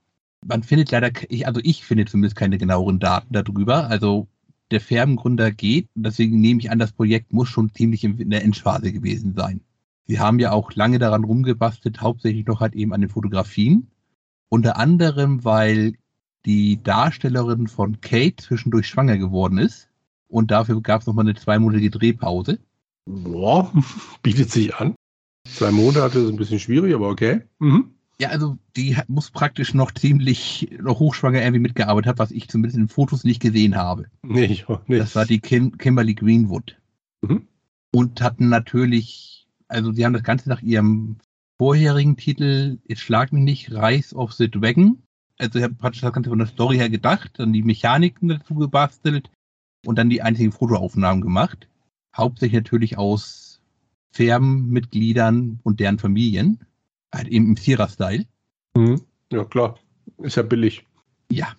man 0.45 0.63
findet 0.63 0.91
leider, 0.91 1.11
ich, 1.29 1.47
also 1.47 1.61
ich 1.63 1.83
finde 1.83 2.05
zumindest 2.05 2.35
keine 2.35 2.57
genaueren 2.57 2.99
Daten 2.99 3.33
darüber. 3.33 3.87
Also 3.87 4.27
der 4.71 4.81
Firmengründer 4.81 5.51
geht, 5.51 5.87
deswegen 5.95 6.41
nehme 6.41 6.59
ich 6.59 6.71
an, 6.71 6.79
das 6.79 6.91
Projekt 6.91 7.33
muss 7.33 7.49
schon 7.49 7.73
ziemlich 7.73 8.03
in 8.03 8.29
der 8.29 8.43
Endphase 8.43 8.91
gewesen 8.91 9.33
sein. 9.35 9.61
Sie 10.07 10.19
haben 10.19 10.39
ja 10.39 10.51
auch 10.51 10.73
lange 10.73 10.99
daran 10.99 11.23
rumgebastelt, 11.23 12.01
hauptsächlich 12.01 12.45
noch 12.45 12.59
halt 12.59 12.75
eben 12.75 12.93
an 12.93 13.01
den 13.01 13.09
Fotografien. 13.09 13.87
Unter 14.49 14.77
anderem, 14.77 15.43
weil 15.43 15.93
die 16.45 16.81
Darstellerin 16.81 17.67
von 17.67 18.01
Kate 18.01 18.35
zwischendurch 18.37 18.87
schwanger 18.87 19.17
geworden 19.17 19.57
ist. 19.57 19.89
Und 20.27 20.51
dafür 20.51 20.81
gab 20.81 21.01
es 21.01 21.07
nochmal 21.07 21.25
eine 21.25 21.35
zweimonatige 21.35 21.89
Drehpause. 21.89 22.59
Boah, 23.05 23.71
bietet 24.23 24.51
sich 24.51 24.75
an. 24.75 24.95
Zwei 25.47 25.71
Monate 25.71 26.19
ist 26.19 26.29
ein 26.29 26.37
bisschen 26.37 26.59
schwierig, 26.59 26.93
aber 26.93 27.09
okay. 27.09 27.41
Mhm. 27.59 27.91
Ja, 28.19 28.29
also 28.29 28.57
die 28.75 28.97
muss 29.07 29.29
praktisch 29.29 29.73
noch 29.73 29.91
ziemlich 29.91 30.69
noch 30.81 30.99
hochschwanger 30.99 31.41
irgendwie 31.41 31.59
mitgearbeitet 31.59 32.07
haben, 32.07 32.19
was 32.19 32.31
ich 32.31 32.47
zumindest 32.47 32.77
in 32.77 32.87
Fotos 32.87 33.23
nicht 33.25 33.41
gesehen 33.41 33.75
habe. 33.75 34.05
Nee, 34.23 34.45
ich 34.45 34.69
auch 34.69 34.87
nicht. 34.87 35.01
Das 35.01 35.15
war 35.15 35.25
die 35.25 35.39
Kim 35.39 35.77
Kimberly 35.77 36.15
Greenwood. 36.15 36.77
Mhm. 37.21 37.47
Und 37.91 38.21
hatten 38.21 38.49
natürlich 38.49 39.34
also 39.67 39.91
sie 39.91 40.05
haben 40.05 40.13
das 40.13 40.23
Ganze 40.23 40.49
nach 40.49 40.61
ihrem 40.61 41.17
vorherigen 41.57 42.17
Titel, 42.17 42.79
jetzt 42.87 43.01
schlag 43.01 43.31
mich 43.31 43.43
nicht, 43.43 43.71
Rise 43.71 44.15
of 44.15 44.33
the 44.33 44.49
Dragon. 44.49 45.01
Also 45.37 45.59
ich 45.59 45.63
habe 45.63 45.75
praktisch 45.75 46.01
das 46.01 46.13
Ganze 46.13 46.29
von 46.29 46.39
der 46.39 46.47
Story 46.47 46.77
her 46.77 46.89
gedacht, 46.89 47.31
dann 47.35 47.53
die 47.53 47.63
Mechaniken 47.63 48.29
dazu 48.29 48.55
gebastelt 48.55 49.29
und 49.85 49.97
dann 49.97 50.09
die 50.09 50.21
einzigen 50.21 50.51
Fotoaufnahmen 50.51 51.21
gemacht. 51.21 51.67
Hauptsächlich 52.15 52.59
natürlich 52.59 52.97
aus 52.97 53.61
Firmenmitgliedern 54.11 55.59
und 55.63 55.79
deren 55.79 55.99
Familien. 55.99 56.59
Halt 57.13 57.27
eben 57.27 57.47
im 57.47 57.57
Sierra-Style. 57.57 58.25
Mhm. 58.75 59.01
Ja, 59.31 59.43
klar. 59.43 59.77
Ist 60.17 60.37
ja 60.37 60.43
billig. 60.43 60.85
Ja. 61.31 61.53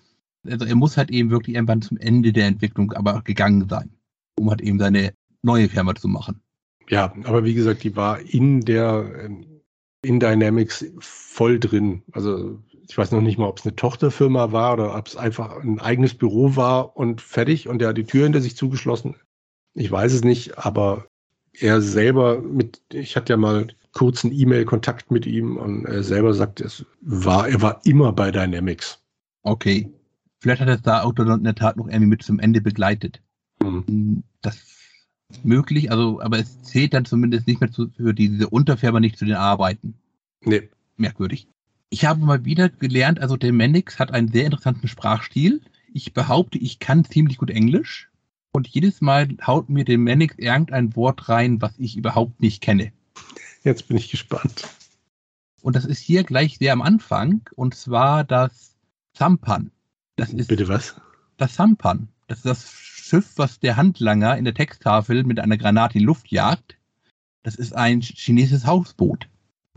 Also 0.46 0.64
er 0.64 0.76
muss 0.76 0.96
halt 0.96 1.10
eben 1.10 1.30
wirklich 1.30 1.56
irgendwann 1.56 1.82
zum 1.82 1.98
Ende 1.98 2.32
der 2.32 2.46
Entwicklung 2.46 2.92
aber 2.92 3.22
gegangen 3.22 3.68
sein, 3.68 3.90
um 4.38 4.48
halt 4.48 4.60
eben 4.60 4.78
seine 4.78 5.12
neue 5.42 5.68
Firma 5.68 5.94
zu 5.94 6.08
machen. 6.08 6.40
Ja, 6.88 7.12
aber 7.24 7.44
wie 7.44 7.54
gesagt, 7.54 7.82
die 7.84 7.96
war 7.96 8.20
in 8.20 8.60
der 8.60 9.10
ähm, 9.24 9.56
in 10.02 10.20
Dynamics 10.20 10.84
voll 10.98 11.58
drin. 11.58 12.02
Also 12.12 12.60
ich 12.88 12.96
weiß 12.96 13.10
noch 13.10 13.20
nicht 13.20 13.38
mal, 13.38 13.48
ob 13.48 13.58
es 13.58 13.66
eine 13.66 13.74
Tochterfirma 13.74 14.52
war 14.52 14.74
oder 14.74 14.96
ob 14.96 15.08
es 15.08 15.16
einfach 15.16 15.62
ein 15.62 15.80
eigenes 15.80 16.14
Büro 16.14 16.54
war 16.54 16.96
und 16.96 17.20
fertig 17.20 17.68
und 17.68 17.82
er 17.82 17.88
hat 17.88 17.98
die 17.98 18.04
Tür 18.04 18.24
hinter 18.24 18.40
sich 18.40 18.56
zugeschlossen. 18.56 19.16
Ich 19.74 19.90
weiß 19.90 20.12
es 20.12 20.22
nicht, 20.22 20.58
aber 20.58 21.06
er 21.52 21.80
selber 21.80 22.40
mit, 22.40 22.80
ich 22.92 23.16
hatte 23.16 23.32
ja 23.32 23.36
mal 23.36 23.66
kurzen 23.92 24.30
E-Mail-Kontakt 24.32 25.10
mit 25.10 25.26
ihm 25.26 25.56
und 25.56 25.86
er 25.86 26.02
selber 26.02 26.34
sagt, 26.34 26.60
es 26.60 26.84
war, 27.00 27.48
er 27.48 27.60
war 27.62 27.80
immer 27.84 28.12
bei 28.12 28.30
Dynamics. 28.30 29.02
Okay. 29.42 29.90
Vielleicht 30.38 30.60
hat 30.60 30.68
er 30.68 30.76
da 30.76 31.02
auch 31.02 31.14
in 31.16 31.44
der 31.44 31.54
Tat 31.54 31.76
noch 31.76 31.88
irgendwie 31.88 32.06
mit 32.06 32.22
zum 32.22 32.38
Ende 32.38 32.60
begleitet. 32.60 33.22
Mhm. 33.62 34.22
Das 34.42 34.75
möglich, 35.42 35.90
also, 35.90 36.20
aber 36.20 36.38
es 36.38 36.62
zählt 36.62 36.94
dann 36.94 37.04
zumindest 37.04 37.46
nicht 37.46 37.60
mehr 37.60 37.70
zu, 37.70 37.88
für 37.90 38.14
diese 38.14 38.48
Unterfirma 38.48 39.00
nicht 39.00 39.18
zu 39.18 39.24
den 39.24 39.34
Arbeiten. 39.34 39.94
Nee. 40.42 40.68
Merkwürdig. 40.96 41.48
Ich 41.90 42.04
habe 42.04 42.24
mal 42.24 42.44
wieder 42.44 42.68
gelernt, 42.68 43.20
also 43.20 43.36
der 43.36 43.52
Mannix 43.52 43.98
hat 43.98 44.12
einen 44.12 44.28
sehr 44.28 44.44
interessanten 44.44 44.88
Sprachstil. 44.88 45.62
Ich 45.92 46.12
behaupte, 46.12 46.58
ich 46.58 46.78
kann 46.78 47.04
ziemlich 47.04 47.38
gut 47.38 47.50
Englisch. 47.50 48.10
Und 48.52 48.68
jedes 48.68 49.00
Mal 49.00 49.28
haut 49.46 49.68
mir 49.68 49.84
der 49.84 49.98
Mannix 49.98 50.36
irgendein 50.38 50.96
Wort 50.96 51.28
rein, 51.28 51.60
was 51.60 51.74
ich 51.78 51.96
überhaupt 51.96 52.40
nicht 52.40 52.62
kenne. 52.62 52.92
Jetzt 53.64 53.88
bin 53.88 53.96
ich 53.96 54.10
gespannt. 54.10 54.68
Und 55.60 55.76
das 55.76 55.84
ist 55.84 55.98
hier 55.98 56.24
gleich 56.24 56.58
sehr 56.58 56.72
am 56.72 56.80
Anfang, 56.80 57.42
und 57.54 57.74
zwar 57.74 58.24
das 58.24 58.76
Sampan. 59.12 59.70
Das 60.16 60.32
ist 60.32 60.48
Bitte 60.48 60.68
was? 60.68 60.94
Das 61.36 61.54
Sampan. 61.54 62.08
Das 62.28 62.38
ist 62.38 62.46
das 62.46 62.62
Schiff, 63.06 63.34
was 63.36 63.60
der 63.60 63.76
Handlanger 63.76 64.36
in 64.36 64.44
der 64.44 64.54
Texttafel 64.54 65.22
mit 65.22 65.38
einer 65.38 65.56
Granate 65.56 65.94
in 65.94 66.00
die 66.00 66.06
Luft 66.06 66.30
jagt. 66.30 66.76
Das 67.42 67.54
ist 67.54 67.74
ein 67.74 68.00
chinesisches 68.00 68.66
Hausboot. 68.66 69.28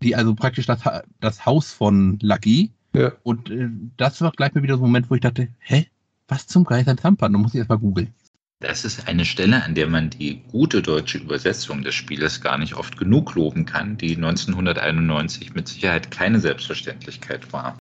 Die 0.01 0.15
also 0.15 0.33
praktisch 0.33 0.65
das, 0.65 0.81
das 1.19 1.45
Haus 1.45 1.71
von 1.71 2.17
Lucky. 2.21 2.71
Ja. 2.93 3.11
Und 3.21 3.51
äh, 3.51 3.69
das 3.97 4.21
war 4.21 4.31
gleich 4.31 4.55
mal 4.55 4.63
wieder 4.63 4.77
so 4.77 4.83
ein 4.83 4.87
Moment, 4.87 5.09
wo 5.09 5.15
ich 5.15 5.21
dachte, 5.21 5.49
hä? 5.59 5.87
Was 6.27 6.47
zum 6.47 6.63
Geist 6.63 6.87
ein 6.87 6.97
Zampan? 6.97 7.33
Da 7.33 7.39
muss 7.39 7.53
ich 7.53 7.59
erst 7.59 7.69
mal 7.69 7.77
googeln. 7.77 8.13
Das 8.61 8.83
ist 8.83 9.07
eine 9.07 9.25
Stelle, 9.25 9.63
an 9.63 9.73
der 9.73 9.87
man 9.87 10.09
die 10.09 10.41
gute 10.51 10.81
deutsche 10.81 11.19
Übersetzung 11.19 11.81
des 11.81 11.95
Spieles 11.95 12.41
gar 12.41 12.57
nicht 12.57 12.73
oft 12.73 12.97
genug 12.97 13.35
loben 13.35 13.65
kann, 13.65 13.97
die 13.97 14.15
1991 14.15 15.53
mit 15.53 15.67
Sicherheit 15.67 16.11
keine 16.11 16.39
Selbstverständlichkeit 16.39 17.53
war. 17.53 17.77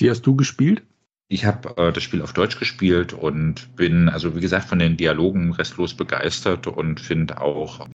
Die 0.00 0.10
hast 0.10 0.22
du 0.22 0.36
gespielt? 0.36 0.82
Ich 1.28 1.44
habe 1.44 1.76
äh, 1.76 1.92
das 1.92 2.02
Spiel 2.02 2.22
auf 2.22 2.32
Deutsch 2.32 2.58
gespielt 2.58 3.12
und 3.12 3.74
bin, 3.76 4.08
also 4.08 4.34
wie 4.34 4.40
gesagt, 4.40 4.68
von 4.68 4.78
den 4.78 4.96
Dialogen 4.96 5.52
restlos 5.52 5.94
begeistert 5.94 6.66
und 6.66 7.00
finde 7.00 7.40
auch 7.40 7.86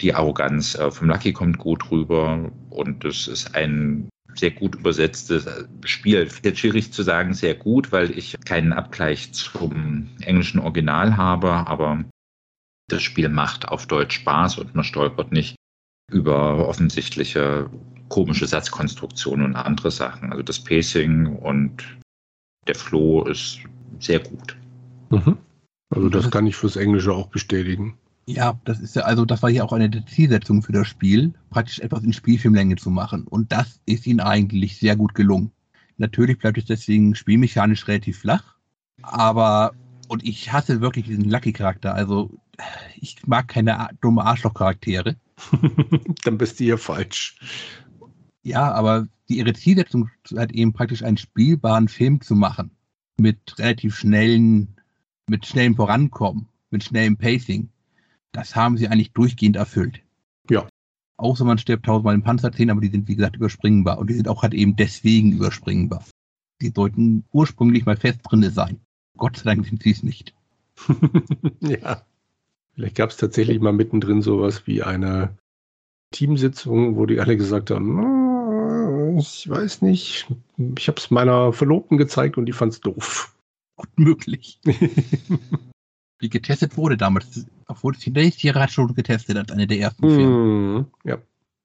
die 0.00 0.14
Arroganz 0.14 0.74
äh, 0.74 0.90
vom 0.90 1.08
Lucky 1.08 1.32
kommt 1.32 1.58
gut 1.58 1.90
rüber 1.90 2.50
und 2.70 3.04
es 3.04 3.28
ist 3.28 3.54
ein 3.54 4.08
sehr 4.34 4.50
gut 4.50 4.74
übersetztes 4.74 5.46
äh, 5.46 5.64
Spiel. 5.84 6.28
Jetzt 6.42 6.58
schwierig 6.58 6.92
zu 6.92 7.02
sagen, 7.02 7.34
sehr 7.34 7.54
gut, 7.54 7.92
weil 7.92 8.16
ich 8.16 8.36
keinen 8.44 8.72
Abgleich 8.72 9.32
zum 9.32 10.08
englischen 10.22 10.58
Original 10.58 11.16
habe, 11.16 11.52
aber 11.52 12.04
das 12.88 13.02
Spiel 13.02 13.28
macht 13.28 13.68
auf 13.68 13.86
Deutsch 13.86 14.16
Spaß 14.16 14.58
und 14.58 14.74
man 14.74 14.84
stolpert 14.84 15.30
nicht 15.30 15.54
über 16.10 16.66
offensichtliche 16.66 17.70
komische 18.08 18.48
Satzkonstruktionen 18.48 19.46
und 19.46 19.56
andere 19.56 19.92
Sachen. 19.92 20.32
Also 20.32 20.42
das 20.42 20.58
Pacing 20.58 21.26
und 21.36 21.99
der 22.70 22.76
Flow 22.76 23.24
ist 23.24 23.58
sehr 23.98 24.20
gut. 24.20 24.56
Mhm. 25.10 25.36
Also 25.92 26.08
das 26.08 26.30
kann 26.30 26.46
ich 26.46 26.54
fürs 26.54 26.76
Englische 26.76 27.12
auch 27.12 27.26
bestätigen. 27.26 27.98
Ja, 28.26 28.60
das 28.64 28.78
ist 28.78 28.94
ja, 28.94 29.02
also 29.02 29.24
das 29.24 29.42
war 29.42 29.50
ja 29.50 29.64
auch 29.64 29.72
eine 29.72 29.90
der 29.90 30.06
Zielsetzungen 30.06 30.62
für 30.62 30.70
das 30.70 30.86
Spiel, 30.86 31.34
praktisch 31.50 31.80
etwas 31.80 32.04
in 32.04 32.12
Spielfilmlänge 32.12 32.76
zu 32.76 32.90
machen. 32.90 33.26
Und 33.26 33.50
das 33.50 33.80
ist 33.86 34.06
ihnen 34.06 34.20
eigentlich 34.20 34.78
sehr 34.78 34.94
gut 34.94 35.16
gelungen. 35.16 35.50
Natürlich 35.96 36.38
bleibt 36.38 36.58
es 36.58 36.66
deswegen 36.66 37.16
spielmechanisch 37.16 37.88
relativ 37.88 38.20
flach, 38.20 38.54
aber 39.02 39.72
und 40.06 40.24
ich 40.24 40.52
hasse 40.52 40.80
wirklich 40.80 41.06
diesen 41.06 41.28
Lucky-Charakter. 41.28 41.92
Also 41.92 42.30
ich 43.00 43.16
mag 43.26 43.48
keine 43.48 43.88
dumme 44.00 44.24
Arschloch-Charaktere. 44.24 45.16
Dann 46.24 46.38
bist 46.38 46.60
du 46.60 46.64
hier 46.64 46.78
falsch. 46.78 47.36
Ja, 48.44 48.70
aber 48.72 49.08
die 49.30 49.38
ihre 49.38 49.54
Zielsetzung 49.54 50.10
hat 50.36 50.52
eben 50.52 50.72
praktisch 50.72 51.04
einen 51.04 51.16
spielbaren 51.16 51.88
Film 51.88 52.20
zu 52.20 52.34
machen. 52.34 52.72
Mit 53.16 53.58
relativ 53.58 53.96
schnellen, 53.96 54.76
mit 55.28 55.46
schnellem 55.46 55.76
Vorankommen, 55.76 56.48
mit 56.70 56.82
schnellem 56.82 57.16
Pacing. 57.16 57.68
Das 58.32 58.56
haben 58.56 58.76
sie 58.76 58.88
eigentlich 58.88 59.12
durchgehend 59.12 59.56
erfüllt. 59.56 60.00
Ja. 60.50 60.68
Außer 61.16 61.44
man 61.44 61.58
stirbt 61.58 61.86
tausendmal 61.86 62.14
in 62.14 62.22
Panzerzähnen, 62.22 62.70
aber 62.70 62.80
die 62.80 62.90
sind 62.90 63.06
wie 63.08 63.14
gesagt 63.14 63.36
überspringbar. 63.36 63.98
Und 63.98 64.10
die 64.10 64.14
sind 64.14 64.26
auch 64.26 64.42
halt 64.42 64.54
eben 64.54 64.74
deswegen 64.74 65.32
überspringbar. 65.32 66.04
Die 66.60 66.72
sollten 66.74 67.24
ursprünglich 67.32 67.86
mal 67.86 67.96
fest 67.96 68.20
drinne 68.24 68.50
sein. 68.50 68.80
Gott 69.16 69.36
sei 69.36 69.54
Dank 69.54 69.66
sind 69.66 69.82
sie 69.82 69.92
es 69.92 70.02
nicht. 70.02 70.34
ja. 71.60 72.02
Vielleicht 72.74 72.96
gab 72.96 73.10
es 73.10 73.16
tatsächlich 73.16 73.60
mal 73.60 73.72
mittendrin 73.72 74.22
sowas 74.22 74.66
wie 74.66 74.82
eine 74.82 75.36
Teamsitzung, 76.10 76.96
wo 76.96 77.06
die 77.06 77.20
alle 77.20 77.36
gesagt 77.36 77.70
haben, 77.70 78.00
"Ah, 78.00 78.19
ich 79.18 79.48
weiß 79.48 79.82
nicht, 79.82 80.26
ich 80.76 80.88
habe 80.88 80.98
es 80.98 81.10
meiner 81.10 81.52
Verlobten 81.52 81.98
gezeigt 81.98 82.36
und 82.38 82.46
die 82.46 82.52
fand 82.52 82.72
es 82.72 82.80
doof. 82.80 83.34
Gut 83.76 83.90
möglich. 83.96 84.60
Wie 86.18 86.28
getestet 86.28 86.76
wurde 86.76 86.96
damals. 86.96 87.46
Obwohl 87.66 87.94
Teenage 87.94 88.36
Tiere 88.36 88.60
hat 88.60 88.70
schon 88.70 88.94
getestet 88.94 89.36
als 89.36 89.50
eine 89.50 89.66
der 89.66 89.78
ersten 89.78 90.08
Firmen. 90.08 90.76
Hm, 90.76 90.86
ja, 91.04 91.18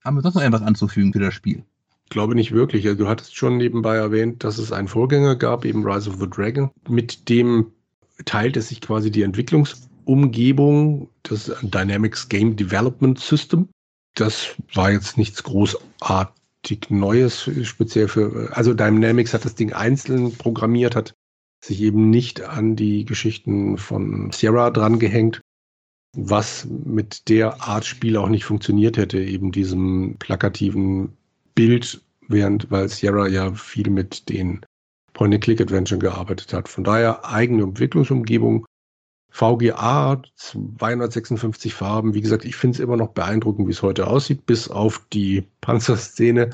Haben 0.03 0.15
wir 0.15 0.21
sonst 0.21 0.36
noch 0.36 0.43
etwas 0.43 0.61
anzufügen 0.61 1.11
für 1.11 1.19
das 1.19 1.34
Spiel? 1.34 1.63
ich 2.05 2.09
glaube 2.09 2.36
nicht 2.36 2.51
wirklich. 2.51 2.86
Also, 2.88 3.03
du 3.03 3.09
hattest 3.09 3.36
schon 3.36 3.57
nebenbei 3.57 3.95
erwähnt, 3.95 4.43
dass 4.43 4.57
es 4.59 4.71
einen 4.71 4.88
Vorgänger 4.88 5.36
gab, 5.36 5.65
eben 5.65 5.86
Rise 5.86 6.09
of 6.09 6.19
the 6.19 6.30
Dragon. 6.30 6.71
Mit 6.88 7.28
dem 7.30 7.71
teilt 8.26 8.55
es 8.57 8.69
sich 8.69 8.80
quasi 8.80 9.11
die 9.11 9.23
Entwicklungsumgebung, 9.23 11.09
das 11.23 11.51
Dynamics 11.61 12.30
Game 12.30 12.55
Development 12.55 13.19
System. 13.19 13.69
Das 14.13 14.55
war 14.73 14.91
jetzt 14.91 15.17
nichts 15.17 15.43
großartig 15.43 16.34
Neues, 16.89 17.49
speziell 17.63 18.07
für, 18.07 18.49
also 18.55 18.74
Dynamics 18.74 19.34
hat 19.34 19.45
das 19.45 19.55
Ding 19.55 19.74
einzeln 19.74 20.36
programmiert, 20.36 20.95
hat 20.95 21.13
sich 21.63 21.82
eben 21.82 22.09
nicht 22.09 22.41
an 22.41 22.76
die 22.76 23.05
Geschichten 23.05 23.78
von 23.78 24.32
Sierra 24.32 24.70
drangehängt, 24.72 25.41
was 26.16 26.66
mit 26.66 27.30
der 27.30 27.61
Art 27.61 27.86
Spiel 27.86 28.18
auch 28.18 28.30
nicht 28.30 28.45
funktioniert 28.45 28.97
hätte, 28.97 29.20
eben 29.20 29.51
diesem 29.51 30.16
plakativen 30.18 31.18
Bild, 31.55 32.01
während, 32.28 32.72
weil 32.72 32.89
Sierra 32.89 33.28
ja 33.28 33.53
viel 33.53 33.89
mit 33.89 34.30
den 34.30 34.61
Point-and-Click-Adventure 35.13 35.99
gearbeitet 35.99 36.53
hat. 36.53 36.70
Von 36.70 36.84
daher 36.84 37.26
eigene 37.26 37.63
Entwicklungsumgebung. 37.63 38.66
VGA, 39.30 40.22
256 40.36 41.74
Farben. 41.74 42.13
Wie 42.13 42.22
gesagt, 42.22 42.45
ich 42.45 42.55
finde 42.55 42.76
es 42.76 42.80
immer 42.80 42.95
noch 42.95 43.09
beeindruckend, 43.09 43.68
wie 43.68 43.74
es 43.74 43.82
heute 43.82 44.07
aussieht, 44.07 44.45
bis 44.45 44.70
auf 44.70 45.05
die 45.11 45.43
Panzerszene, 45.59 46.53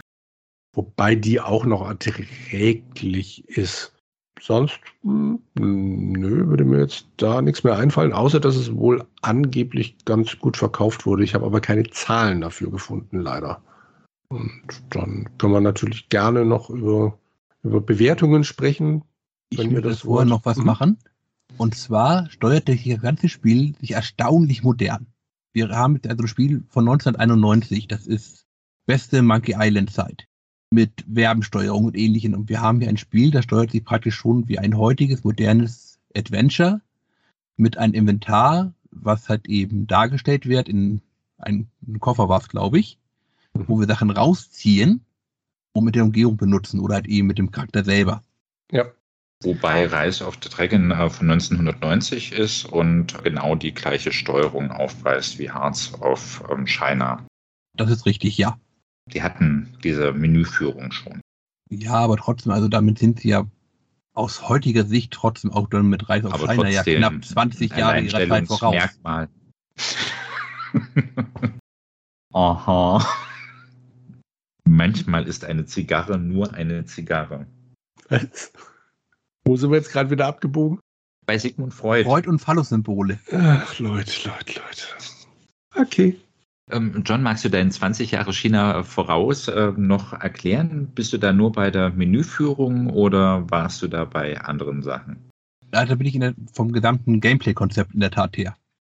wobei 0.73 1.15
die 1.15 1.39
auch 1.41 1.65
noch 1.65 1.87
erträglich 1.87 3.47
ist. 3.49 3.93
Sonst, 4.39 4.79
hm, 5.03 5.39
nö, 5.53 6.47
würde 6.47 6.65
mir 6.65 6.79
jetzt 6.79 7.05
da 7.17 7.41
nichts 7.41 7.63
mehr 7.63 7.77
einfallen, 7.77 8.11
außer 8.11 8.39
dass 8.39 8.55
es 8.55 8.75
wohl 8.75 9.05
angeblich 9.21 10.03
ganz 10.05 10.39
gut 10.39 10.57
verkauft 10.57 11.05
wurde. 11.05 11.23
Ich 11.23 11.35
habe 11.35 11.45
aber 11.45 11.61
keine 11.61 11.83
Zahlen 11.91 12.41
dafür 12.41 12.71
gefunden, 12.71 13.21
leider. 13.21 13.61
Und 14.29 14.63
dann 14.89 15.29
können 15.37 15.53
wir 15.53 15.61
natürlich 15.61 16.09
gerne 16.09 16.45
noch 16.45 16.69
über, 16.69 17.19
über 17.61 17.81
Bewertungen 17.81 18.43
sprechen. 18.43 19.03
Ich 19.49 19.59
Wenn 19.59 19.71
würde 19.71 19.89
das 19.89 19.99
vorher 19.99 20.25
noch 20.25 20.45
was 20.45 20.57
Mhm. 20.57 20.65
machen. 20.65 20.97
Und 21.57 21.75
zwar 21.75 22.29
steuert 22.31 22.67
das 22.69 22.79
ganze 23.01 23.29
Spiel 23.29 23.75
sich 23.75 23.91
erstaunlich 23.91 24.63
modern. 24.63 25.05
Wir 25.53 25.69
haben 25.69 25.95
jetzt 25.95 26.07
also 26.07 26.23
ein 26.23 26.27
Spiel 26.27 26.63
von 26.69 26.85
1991, 26.85 27.87
das 27.87 28.07
ist 28.07 28.47
beste 28.87 29.21
Monkey 29.21 29.55
Island 29.57 29.91
Zeit. 29.91 30.25
Mit 30.73 31.03
Werbensteuerung 31.05 31.85
und 31.85 31.97
ähnlichem. 31.97 32.33
Und 32.33 32.49
wir 32.49 32.61
haben 32.61 32.79
hier 32.79 32.89
ein 32.89 32.97
Spiel, 32.97 33.31
das 33.31 33.43
steuert 33.43 33.71
sich 33.71 33.83
praktisch 33.83 34.15
schon 34.15 34.47
wie 34.47 34.57
ein 34.57 34.77
heutiges, 34.77 35.23
modernes 35.23 35.99
Adventure 36.15 36.81
mit 37.57 37.77
einem 37.77 37.93
Inventar, 37.93 38.73
was 38.89 39.29
halt 39.29 39.47
eben 39.47 39.87
dargestellt 39.87 40.47
wird 40.47 40.69
in 40.69 41.01
einem 41.37 41.67
Koffer 41.99 42.29
war 42.29 42.39
es, 42.39 42.49
glaube 42.49 42.79
ich, 42.79 42.99
wo 43.53 43.79
wir 43.79 43.87
Sachen 43.87 44.11
rausziehen 44.11 45.03
und 45.73 45.83
mit 45.83 45.95
der 45.95 46.03
Umgebung 46.03 46.37
benutzen 46.37 46.79
oder 46.79 46.95
halt 46.95 47.07
eben 47.07 47.27
mit 47.27 47.37
dem 47.37 47.51
Charakter 47.51 47.83
selber. 47.83 48.23
Ja, 48.71 48.91
Wobei 49.43 49.87
Rise 49.87 50.23
of 50.25 50.37
the 50.43 50.49
Dragon 50.49 50.91
äh, 50.91 51.09
von 51.09 51.31
1990 51.31 52.33
ist 52.33 52.65
und 52.65 53.23
genau 53.23 53.55
die 53.55 53.73
gleiche 53.73 54.11
Steuerung 54.11 54.71
aufweist 54.71 55.39
wie 55.39 55.51
Hearts 55.51 55.99
of 55.99 56.43
ähm, 56.51 56.67
China. 56.67 57.25
Das 57.75 57.89
ist 57.89 58.05
richtig, 58.05 58.37
ja. 58.37 58.59
Die 59.07 59.21
hatten 59.21 59.77
diese 59.83 60.13
Menüführung 60.13 60.91
schon. 60.91 61.21
Ja, 61.69 61.93
aber 61.93 62.17
trotzdem, 62.17 62.51
also 62.51 62.67
damit 62.67 62.99
sind 62.99 63.21
sie 63.21 63.29
ja 63.29 63.47
aus 64.13 64.49
heutiger 64.49 64.85
Sicht 64.85 65.13
trotzdem 65.13 65.51
auch 65.51 65.67
dann 65.67 65.87
mit 65.87 66.09
Rise 66.09 66.27
of 66.27 66.33
Aber 66.33 66.47
China 66.47 66.69
ja 66.69 66.83
trotzdem 66.83 66.97
knapp 66.97 67.25
20 67.25 67.71
ein 67.71 67.79
Jahre 67.79 68.01
ihrer 68.01 68.27
Zeit 68.27 68.47
voraus. 68.47 68.61
Alleinstellungsmerkmal. 68.73 69.29
Aha. 72.33 73.05
Manchmal 74.63 75.27
ist 75.27 75.45
eine 75.45 75.65
Zigarre 75.65 76.17
nur 76.17 76.53
eine 76.53 76.85
Zigarre. 76.85 77.47
Wo 79.43 79.57
sind 79.57 79.71
wir 79.71 79.77
jetzt 79.77 79.91
gerade 79.91 80.09
wieder 80.09 80.27
abgebogen? 80.27 80.79
Bei 81.25 81.37
Sigmund 81.37 81.73
Freud. 81.73 82.05
Freud 82.05 82.27
und 82.27 82.39
Phallus-Symbole. 82.39 83.19
Ach, 83.31 83.79
Leute, 83.79 84.27
Leute, 84.27 84.59
Leute. 84.59 84.85
Okay. 85.75 86.19
Ähm, 86.71 87.03
John, 87.05 87.21
magst 87.23 87.43
du 87.45 87.49
deinen 87.49 87.71
20 87.71 88.11
Jahre 88.11 88.33
China 88.33 88.83
voraus 88.83 89.47
äh, 89.47 89.71
noch 89.75 90.13
erklären? 90.13 90.87
Bist 90.93 91.13
du 91.13 91.17
da 91.17 91.33
nur 91.33 91.51
bei 91.51 91.71
der 91.71 91.89
Menüführung 91.89 92.87
oder 92.89 93.49
warst 93.49 93.81
du 93.81 93.87
da 93.87 94.05
bei 94.05 94.39
anderen 94.39 94.81
Sachen? 94.81 95.29
Da 95.71 95.85
bin 95.85 96.05
ich 96.07 96.15
in 96.15 96.21
der, 96.21 96.33
vom 96.53 96.71
gesamten 96.73 97.21
Gameplay-Konzept 97.21 97.93
in 97.93 98.01
der 98.01 98.11
Tat 98.11 98.37
her. 98.37 98.55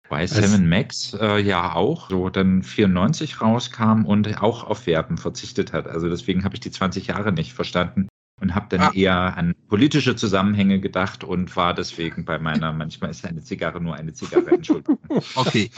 Bei 0.08 0.26
Sam 0.26 0.68
Max 0.68 1.14
äh, 1.14 1.38
ja 1.38 1.74
auch, 1.74 2.10
so 2.10 2.28
dann 2.28 2.62
94 2.62 3.40
rauskam 3.40 4.04
und 4.04 4.42
auch 4.42 4.64
auf 4.64 4.86
Werben 4.86 5.16
verzichtet 5.16 5.72
hat. 5.72 5.86
Also 5.86 6.08
deswegen 6.10 6.44
habe 6.44 6.54
ich 6.54 6.60
die 6.60 6.70
20 6.70 7.06
Jahre 7.06 7.32
nicht 7.32 7.54
verstanden 7.54 8.08
und 8.40 8.54
habe 8.54 8.66
dann 8.68 8.80
Ah. 8.80 8.92
eher 8.94 9.36
an 9.36 9.54
politische 9.68 10.14
Zusammenhänge 10.14 10.78
gedacht 10.78 11.24
und 11.24 11.56
war 11.56 11.72
deswegen 11.74 12.24
bei 12.24 12.38
meiner, 12.38 12.72
manchmal 12.72 13.10
ist 13.10 13.24
eine 13.24 13.42
Zigarre 13.42 13.80
nur 13.80 13.94
eine 13.94 14.12
Zigarre, 14.12 14.50
Entschuldigung. 14.50 14.98
Okay. 15.36 15.70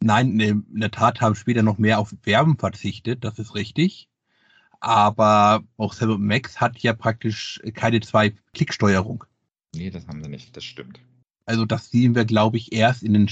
Nein, 0.00 0.34
ne, 0.34 0.48
in 0.48 0.80
der 0.80 0.90
Tat 0.90 1.20
haben 1.20 1.34
später 1.34 1.62
noch 1.62 1.78
mehr 1.78 1.98
auf 1.98 2.14
Werben 2.22 2.56
verzichtet, 2.56 3.24
das 3.24 3.38
ist 3.38 3.54
richtig. 3.54 4.08
Aber 4.80 5.64
auch 5.76 5.92
Seven 5.92 6.24
Max 6.24 6.60
hat 6.60 6.78
ja 6.78 6.92
praktisch 6.92 7.60
keine 7.74 8.00
Zwei-Klick-Steuerung. 8.00 9.24
nee, 9.74 9.90
das 9.90 10.06
haben 10.06 10.22
sie 10.22 10.30
nicht, 10.30 10.56
das 10.56 10.64
stimmt. 10.64 11.00
Also 11.46 11.64
das 11.64 11.90
sehen 11.90 12.14
wir, 12.14 12.24
glaube 12.24 12.58
ich, 12.58 12.72
erst 12.72 13.02
in 13.02 13.14
den 13.14 13.30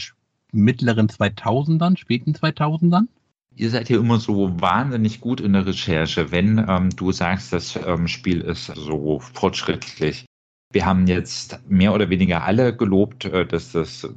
mittleren 0.51 1.09
2000ern, 1.09 1.97
späten 1.97 2.33
2000ern. 2.33 3.07
Ihr 3.55 3.71
seid 3.71 3.89
hier 3.89 3.99
immer 3.99 4.19
so 4.19 4.61
wahnsinnig 4.61 5.21
gut 5.21 5.41
in 5.41 5.55
der 5.55 5.67
Recherche, 5.67 6.31
wenn 6.31 6.65
ähm, 6.69 6.91
du 6.91 7.13
sagst, 7.13 7.53
das 7.53 7.77
ähm, 7.77 8.07
Spiel 8.09 8.41
ist 8.41 8.67
so 8.67 9.21
fortschrittlich. 9.21 10.26
Wir 10.73 10.85
haben 10.85 11.07
jetzt 11.07 11.61
mehr 11.69 11.95
oder 11.95 12.11
weniger 12.11 12.45
alle 12.45 12.77
gelobt, 12.77 13.25
äh, 13.25 13.47
dass 13.47 13.73
das 13.73 14.09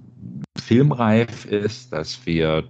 filmreif 0.58 1.46
ist, 1.46 1.94
dass 1.94 2.26
wir 2.26 2.68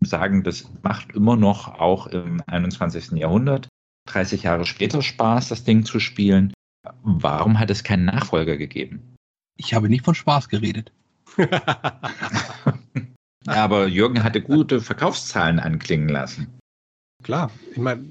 sagen, 0.00 0.44
das 0.44 0.70
macht 0.82 1.14
immer 1.14 1.36
noch 1.36 1.68
auch 1.80 2.06
im 2.06 2.42
21. 2.46 3.12
Jahrhundert, 3.12 3.68
30 4.08 4.44
Jahre 4.44 4.64
später 4.64 5.02
Spaß, 5.02 5.48
das 5.48 5.64
Ding 5.64 5.84
zu 5.84 6.00
spielen. 6.00 6.52
Warum 7.02 7.58
hat 7.58 7.70
es 7.70 7.82
keinen 7.84 8.04
Nachfolger 8.04 8.56
gegeben? 8.56 9.16
Ich 9.56 9.74
habe 9.74 9.88
nicht 9.88 10.04
von 10.04 10.14
Spaß 10.14 10.48
geredet. 10.48 10.92
Aber 13.46 13.86
Jürgen 13.86 14.22
hatte 14.22 14.40
gute 14.42 14.80
Verkaufszahlen 14.80 15.58
anklingen 15.58 16.08
lassen. 16.08 16.58
Klar, 17.22 17.50
ich 17.72 17.78
meine, 17.78 18.04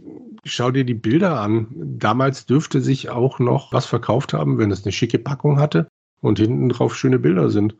schau 0.48 0.72
dir 0.72 0.84
die 0.84 0.94
Bilder 0.94 1.40
an. 1.40 1.68
Damals 1.76 2.46
dürfte 2.46 2.82
sich 2.82 3.10
auch 3.10 3.40
noch 3.40 3.74
was 3.74 3.86
verkauft 3.86 4.34
haben, 4.34 4.58
wenn 4.58 4.72
es 4.72 4.84
eine 4.84 4.92
schicke 4.92 5.20
Packung 5.20 5.60
hatte 5.60 5.88
und 6.22 6.40
hinten 6.40 6.70
drauf 6.70 6.96
schöne 6.96 7.20
Bilder 7.20 7.50
sind. 7.50 7.76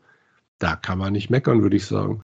Da 0.58 0.76
kann 0.76 0.98
man 0.98 1.12
nicht 1.12 1.30
meckern, 1.30 1.62
würde 1.62 1.76
ich 1.76 1.86
sagen. 1.86 2.22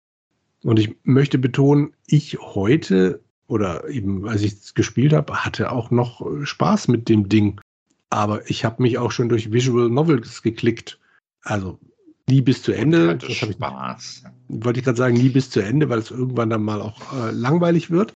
Und 0.63 0.79
ich 0.79 0.97
möchte 1.05 1.39
betonen, 1.39 1.93
ich 2.07 2.39
heute 2.41 3.21
oder 3.49 3.89
eben 3.89 4.29
als 4.29 4.43
ich 4.43 4.55
es 4.55 4.75
gespielt 4.75 5.13
habe, 5.13 5.45
hatte 5.45 5.71
auch 5.71 5.91
noch 5.91 6.27
Spaß 6.43 6.89
mit 6.89 7.09
dem 7.09 7.29
Ding. 7.29 7.61
Aber 8.11 8.49
ich 8.51 8.65
habe 8.65 8.83
mich 8.83 8.99
auch 8.99 9.13
schon 9.13 9.29
durch 9.29 9.53
Visual 9.53 9.89
Novels 9.89 10.43
geklickt. 10.43 10.99
Also 11.43 11.79
nie 12.29 12.41
bis 12.41 12.63
zu 12.63 12.73
Ende. 12.73 13.17
Das 13.17 13.41
habe 13.43 13.53
ich 13.53 13.57
Spaß. 13.57 14.25
wollte 14.49 14.81
ich 14.81 14.85
gerade 14.85 14.99
sagen, 14.99 15.15
nie 15.15 15.29
bis 15.29 15.51
zu 15.51 15.61
Ende, 15.61 15.89
weil 15.89 16.01
es 16.01 16.11
irgendwann 16.11 16.51
dann 16.51 16.63
mal 16.63 16.81
auch 16.81 17.01
äh, 17.13 17.31
langweilig 17.31 17.91
wird. 17.91 18.13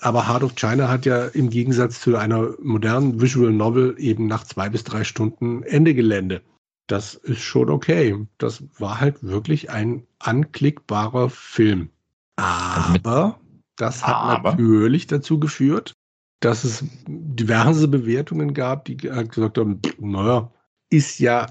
Aber 0.00 0.28
Heart 0.28 0.44
of 0.44 0.54
China 0.54 0.88
hat 0.88 1.06
ja 1.06 1.26
im 1.26 1.50
Gegensatz 1.50 2.00
zu 2.00 2.16
einer 2.16 2.54
modernen 2.62 3.20
Visual 3.20 3.52
Novel 3.52 3.96
eben 3.98 4.26
nach 4.26 4.44
zwei 4.44 4.68
bis 4.68 4.84
drei 4.84 5.04
Stunden 5.04 5.62
Ende 5.64 5.94
Gelände. 5.94 6.42
Das 6.86 7.14
ist 7.14 7.40
schon 7.40 7.68
okay. 7.68 8.26
Das 8.38 8.62
war 8.78 9.00
halt 9.00 9.22
wirklich 9.22 9.70
ein 9.70 10.06
anklickbarer 10.20 11.28
Film. 11.30 11.90
Aber 12.36 13.40
das 13.76 14.06
hat 14.06 14.14
Aber? 14.14 14.50
natürlich 14.52 15.06
dazu 15.06 15.38
geführt, 15.38 15.92
dass 16.40 16.64
es 16.64 16.84
diverse 17.06 17.88
Bewertungen 17.88 18.54
gab, 18.54 18.84
die 18.84 18.96
halt 19.10 19.32
gesagt 19.32 19.58
haben, 19.58 19.80
naja, 19.98 20.52
ist 20.90 21.18
ja 21.18 21.46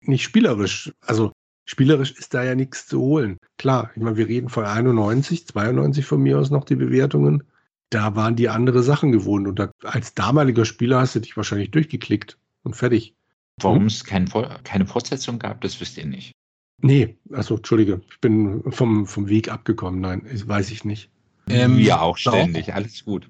nicht 0.00 0.24
spielerisch. 0.24 0.92
Also 1.00 1.32
spielerisch 1.64 2.12
ist 2.12 2.34
da 2.34 2.42
ja 2.42 2.54
nichts 2.54 2.86
zu 2.86 3.00
holen. 3.00 3.38
Klar, 3.58 3.90
ich 3.94 4.02
meine, 4.02 4.16
wir 4.16 4.28
reden 4.28 4.48
von 4.48 4.64
91, 4.64 5.46
92 5.46 6.04
von 6.04 6.20
mir 6.20 6.38
aus 6.38 6.50
noch 6.50 6.64
die 6.64 6.76
Bewertungen. 6.76 7.44
Da 7.92 8.16
waren 8.16 8.36
die 8.36 8.48
andere 8.48 8.82
Sachen 8.82 9.12
gewohnt. 9.12 9.46
Und 9.46 9.58
da, 9.58 9.70
als 9.82 10.14
damaliger 10.14 10.64
Spieler 10.64 11.00
hast 11.00 11.14
du 11.14 11.20
dich 11.20 11.36
wahrscheinlich 11.36 11.70
durchgeklickt 11.70 12.38
und 12.62 12.74
fertig. 12.74 13.14
Warum 13.60 13.84
es 13.84 14.04
kein, 14.04 14.30
keine 14.64 14.86
Fortsetzung 14.86 15.38
gab, 15.38 15.60
das 15.60 15.78
wisst 15.78 15.98
ihr 15.98 16.06
nicht. 16.06 16.32
Nee, 16.80 17.18
also 17.30 17.56
entschuldige, 17.56 18.00
ich 18.10 18.18
bin 18.20 18.62
vom, 18.72 19.06
vom 19.06 19.28
Weg 19.28 19.52
abgekommen. 19.52 20.00
Nein, 20.00 20.26
das 20.30 20.48
weiß 20.48 20.70
ich 20.70 20.86
nicht. 20.86 21.10
Ähm, 21.50 21.76
Wir 21.76 22.00
auch 22.00 22.16
ständig, 22.16 22.66
doch. 22.66 22.74
alles 22.74 23.04
gut. 23.04 23.28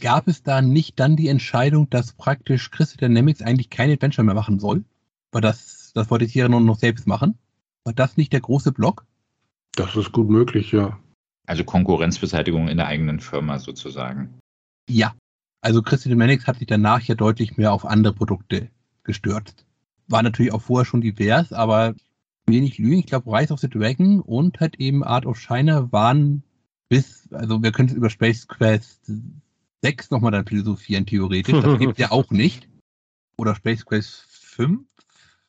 Gab 0.00 0.28
es 0.28 0.42
da 0.42 0.60
nicht 0.60 1.00
dann 1.00 1.16
die 1.16 1.28
Entscheidung, 1.28 1.88
dass 1.88 2.12
praktisch 2.12 2.70
Crystal 2.70 3.08
Dynamics 3.08 3.40
eigentlich 3.40 3.70
kein 3.70 3.90
Adventure 3.90 4.24
mehr 4.24 4.34
machen 4.34 4.60
soll? 4.60 4.84
Weil 5.32 5.40
das, 5.40 5.92
das 5.94 6.10
wollte 6.10 6.26
Sierra 6.26 6.50
nur 6.50 6.60
noch 6.60 6.78
selbst 6.78 7.06
machen? 7.06 7.38
War 7.84 7.94
das 7.94 8.18
nicht 8.18 8.34
der 8.34 8.40
große 8.40 8.72
Block? 8.72 9.06
Das 9.76 9.96
ist 9.96 10.12
gut 10.12 10.28
möglich, 10.28 10.72
ja. 10.72 10.98
Also 11.46 11.64
Konkurrenzbeseitigung 11.64 12.68
in 12.68 12.76
der 12.76 12.86
eigenen 12.86 13.20
Firma 13.20 13.58
sozusagen. 13.58 14.38
Ja. 14.88 15.14
Also 15.60 15.82
Crystal 15.82 16.10
Dynamics 16.10 16.46
hat 16.46 16.58
sich 16.58 16.66
danach 16.66 17.02
ja 17.02 17.14
deutlich 17.14 17.56
mehr 17.56 17.72
auf 17.72 17.86
andere 17.86 18.14
Produkte 18.14 18.68
gestürzt. 19.02 19.64
War 20.08 20.22
natürlich 20.22 20.52
auch 20.52 20.62
vorher 20.62 20.84
schon 20.84 21.00
divers, 21.00 21.52
aber 21.52 21.94
wenig 22.46 22.78
lügen. 22.78 22.98
Ich 22.98 23.06
glaube, 23.06 23.30
Rise 23.30 23.52
of 23.52 23.60
the 23.60 23.68
Dragon 23.68 24.20
und 24.20 24.60
halt 24.60 24.76
eben 24.76 25.02
Art 25.02 25.26
of 25.26 25.38
China 25.38 25.90
waren 25.92 26.42
bis, 26.88 27.32
also 27.32 27.62
wir 27.62 27.72
können 27.72 27.88
es 27.88 27.94
über 27.94 28.10
Space 28.10 28.46
Quest 28.46 29.10
6 29.82 30.10
nochmal 30.10 30.32
dann 30.32 30.46
philosophieren, 30.46 31.06
theoretisch. 31.06 31.60
Das 31.60 31.78
gibt 31.78 31.98
ja 31.98 32.10
auch 32.10 32.30
nicht. 32.30 32.68
Oder 33.36 33.54
Space 33.54 33.84
Quest 33.84 34.26
5 34.28 34.80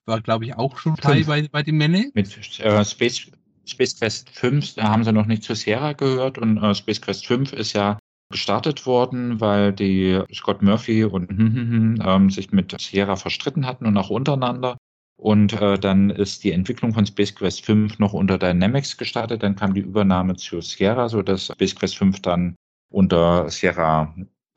war, 0.06 0.22
glaube 0.22 0.46
ich, 0.46 0.56
auch 0.56 0.78
schon 0.78 0.96
Teil 0.96 1.24
bei, 1.26 1.48
bei 1.48 1.64
dem 1.64 1.78
Menne. 1.78 2.12
Mit 2.14 2.38
äh, 2.60 2.86
Space, 2.86 3.32
Space 3.66 4.00
Quest 4.00 4.30
5, 4.30 4.76
da 4.76 4.90
haben 4.90 5.04
sie 5.04 5.14
noch 5.14 5.26
nicht 5.26 5.44
zu 5.44 5.56
Sierra 5.56 5.94
gehört 5.94 6.38
und 6.38 6.58
äh, 6.58 6.76
Space 6.76 7.02
Quest 7.02 7.28
5 7.28 7.54
ist 7.54 7.74
ja 7.74 8.00
gestartet 8.30 8.86
worden, 8.86 9.40
weil 9.40 9.72
die 9.72 10.22
Scott 10.34 10.62
Murphy 10.62 11.04
und 11.04 11.30
ähm, 11.30 12.30
sich 12.30 12.52
mit 12.52 12.76
Sierra 12.80 13.16
verstritten 13.16 13.66
hatten 13.66 13.86
und 13.86 13.98
auch 13.98 14.10
untereinander. 14.10 14.78
Und 15.18 15.54
äh, 15.54 15.80
dann 15.80 16.10
ist 16.10 16.44
die 16.44 16.52
Entwicklung 16.52 16.94
von 16.94 17.06
Space 17.06 17.36
Quest 17.36 17.66
5 17.66 18.00
noch 18.00 18.14
unter 18.14 18.38
Dynamics 18.38 18.98
gestartet. 18.98 19.44
Dann 19.44 19.56
kam 19.56 19.74
die 19.74 19.82
Übernahme 19.82 20.36
zu 20.36 20.60
Sierra, 20.62 21.08
sodass 21.08 21.46
Space 21.46 21.76
Quest 21.76 21.98
5 21.98 22.22
dann 22.22 22.56
unter 22.92 23.50
Sierra 23.50 24.14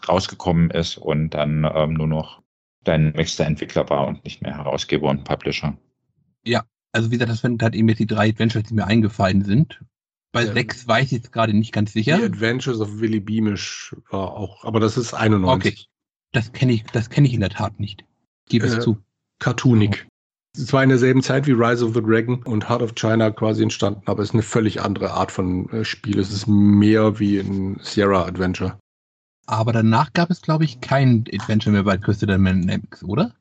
rausgekommen 0.09 0.71
ist 0.71 0.97
und 0.97 1.31
dann 1.31 1.69
ähm, 1.73 1.95
nur 1.95 2.07
noch 2.07 2.43
Dynamics 2.87 3.37
der 3.37 3.47
Entwickler 3.47 3.89
war 3.91 4.09
und 4.09 4.25
nicht 4.25 4.43
mehr 4.43 4.57
Herausgeber 4.57 5.11
und 5.11 5.25
Publisher. 5.25 5.77
Ja, 6.45 6.65
also 6.99 7.11
wie 7.11 7.15
gesagt, 7.15 7.31
das 7.31 7.41
sind 7.41 7.63
halt 7.63 7.75
eben 7.75 7.89
jetzt 7.89 7.99
die 7.99 8.07
drei 8.07 8.29
Adventures, 8.29 8.65
die 8.65 8.75
mir 8.75 8.87
eingefallen 8.87 9.45
sind. 9.45 9.81
Bei 10.33 10.45
ja. 10.45 10.53
sechs 10.53 10.87
weiß 10.87 11.07
ich 11.07 11.13
jetzt 11.13 11.33
gerade 11.33 11.55
nicht 11.55 11.73
ganz 11.73 11.93
sicher. 11.93 12.19
Die 12.19 12.25
Adventures 12.25 12.81
of 12.81 12.99
Willy 12.99 13.21
Beamish 13.21 13.95
war 14.11 14.33
auch, 14.33 14.65
aber 14.65 14.81
das 14.81 14.97
ist 14.97 15.15
91. 15.15 15.73
Okay. 15.73 15.85
Das 16.33 16.53
kenne 16.53 16.73
ich, 16.73 16.83
das 16.85 17.09
kenne 17.09 17.29
ich 17.29 17.35
in 17.35 17.41
der 17.41 17.51
Tat 17.51 17.79
nicht. 17.79 18.05
Gebe 18.49 18.67
es 18.67 18.75
äh, 18.75 18.81
zu. 18.81 18.99
Cartoonig. 19.39 20.07
Es 20.57 20.73
war 20.73 20.83
in 20.83 20.89
derselben 20.89 21.23
Zeit 21.23 21.47
wie 21.47 21.53
Rise 21.53 21.85
of 21.85 21.95
the 21.95 22.03
Dragon 22.03 22.43
und 22.43 22.69
Heart 22.69 22.83
of 22.83 22.95
China 22.97 23.31
quasi 23.31 23.63
entstanden, 23.63 24.03
aber 24.07 24.23
es 24.23 24.31
ist 24.31 24.35
eine 24.35 24.43
völlig 24.43 24.83
andere 24.83 25.13
Art 25.13 25.31
von 25.31 25.71
äh, 25.71 25.85
Spiel. 25.85 26.19
Es 26.19 26.33
ist 26.33 26.49
mehr 26.49 27.21
wie 27.21 27.39
ein 27.39 27.79
Sierra 27.81 28.25
Adventure. 28.25 28.79
Aber 29.47 29.73
danach 29.73 30.13
gab 30.13 30.31
es, 30.31 30.43
glaube 30.43 30.65
ich, 30.65 30.81
kein 30.81 31.25
Adventure 31.33 31.73
mehr 31.73 31.85
bei 31.85 31.97
Crystal 31.97 32.27
Dynamics, 32.27 33.05
oder? 33.05 33.35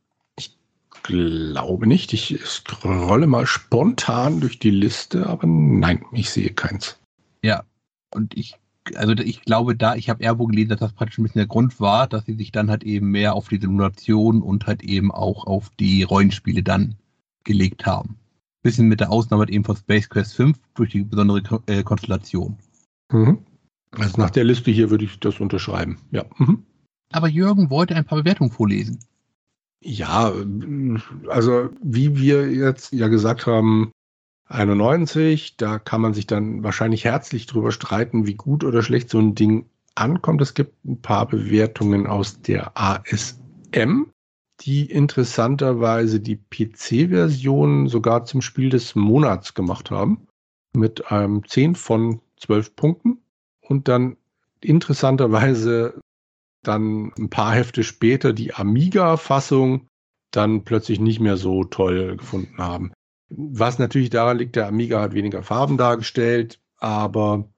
Ich 0.97 1.03
glaube 1.03 1.87
nicht. 1.87 2.13
Ich 2.13 2.39
scrolle 2.45 3.27
mal 3.27 3.45
spontan 3.45 4.39
durch 4.39 4.59
die 4.59 4.71
Liste, 4.71 5.27
aber 5.27 5.47
nein, 5.47 6.03
ich 6.11 6.29
sehe 6.29 6.51
keins. 6.51 6.99
Ja, 7.43 7.63
und 8.13 8.37
ich, 8.37 8.55
also 8.95 9.13
ich 9.13 9.41
glaube 9.41 9.75
da, 9.75 9.95
ich 9.95 10.09
habe 10.09 10.23
irgendwo 10.23 10.47
gelesen, 10.47 10.69
dass 10.69 10.79
das 10.79 10.93
praktisch 10.93 11.17
ein 11.17 11.23
bisschen 11.23 11.39
der 11.39 11.47
Grund 11.47 11.79
war, 11.79 12.07
dass 12.07 12.25
sie 12.25 12.35
sich 12.35 12.51
dann 12.51 12.69
halt 12.69 12.83
eben 12.83 13.11
mehr 13.11 13.35
auf 13.35 13.47
die 13.47 13.59
Simulation 13.59 14.41
und 14.41 14.67
halt 14.67 14.83
eben 14.83 15.11
auch 15.11 15.45
auf 15.45 15.69
die 15.79 16.03
Rollenspiele 16.03 16.63
dann 16.63 16.95
gelegt 17.43 17.85
haben. 17.85 18.17
Bisschen 18.63 18.87
mit 18.87 18.99
der 18.99 19.11
Ausnahme 19.11 19.47
eben 19.49 19.63
von 19.63 19.77
Space 19.77 20.09
Quest 20.09 20.35
5 20.35 20.57
durch 20.73 20.91
die 20.91 21.03
besondere 21.03 21.61
äh, 21.67 21.83
Konstellation. 21.83 22.57
Mhm. 23.11 23.39
Also 23.91 24.19
nach 24.19 24.29
der 24.29 24.43
Liste 24.43 24.71
hier 24.71 24.89
würde 24.89 25.05
ich 25.05 25.19
das 25.19 25.39
unterschreiben, 25.39 25.97
ja. 26.11 26.25
Mhm. 26.37 26.63
Aber 27.11 27.29
Jürgen 27.29 27.69
wollte 27.69 27.95
ein 27.95 28.03
paar 28.03 28.17
Bewertungen 28.17 28.51
vorlesen. 28.51 28.99
Ja, 29.79 30.33
also 31.27 31.69
wie 31.81 32.17
wir 32.17 32.51
jetzt 32.51 32.91
ja 32.93 33.07
gesagt 33.07 33.45
haben, 33.45 33.91
91, 34.49 35.57
da 35.57 35.77
kann 35.77 36.01
man 36.01 36.13
sich 36.13 36.25
dann 36.25 36.63
wahrscheinlich 36.63 37.03
herzlich 37.03 37.45
drüber 37.45 37.71
streiten, 37.71 38.25
wie 38.25 38.35
gut 38.35 38.63
oder 38.63 38.81
schlecht 38.81 39.09
so 39.09 39.19
ein 39.19 39.35
Ding 39.35 39.69
ankommt. 39.95 40.41
Es 40.41 40.53
gibt 40.53 40.83
ein 40.85 41.01
paar 41.01 41.27
Bewertungen 41.27 42.07
aus 42.07 42.41
der 42.41 42.71
ASM, 42.75 44.11
die 44.61 44.89
interessanterweise 44.89 46.19
die 46.19 46.37
PC-Version 46.37 47.87
sogar 47.87 48.25
zum 48.25 48.41
Spiel 48.41 48.69
des 48.69 48.95
Monats 48.95 49.53
gemacht 49.53 49.91
haben. 49.91 50.27
Mit 50.73 51.11
einem 51.11 51.47
10 51.47 51.75
von 51.75 52.21
12 52.37 52.75
Punkten 52.75 53.17
und 53.61 53.87
dann 53.87 54.17
interessanterweise 54.61 55.99
dann 56.67 57.11
ein 57.17 57.29
paar 57.29 57.53
Hefte 57.53 57.83
später 57.83 58.33
die 58.33 58.53
Amiga-Fassung 58.53 59.87
dann 60.31 60.63
plötzlich 60.63 60.99
nicht 60.99 61.19
mehr 61.19 61.37
so 61.37 61.63
toll 61.63 62.17
gefunden 62.17 62.57
haben. 62.57 62.91
Was 63.29 63.79
natürlich 63.79 64.09
daran 64.09 64.37
liegt, 64.37 64.55
der 64.55 64.67
Amiga 64.67 65.01
hat 65.01 65.13
weniger 65.13 65.43
Farben 65.43 65.77
dargestellt, 65.77 66.59
aber 66.77 67.49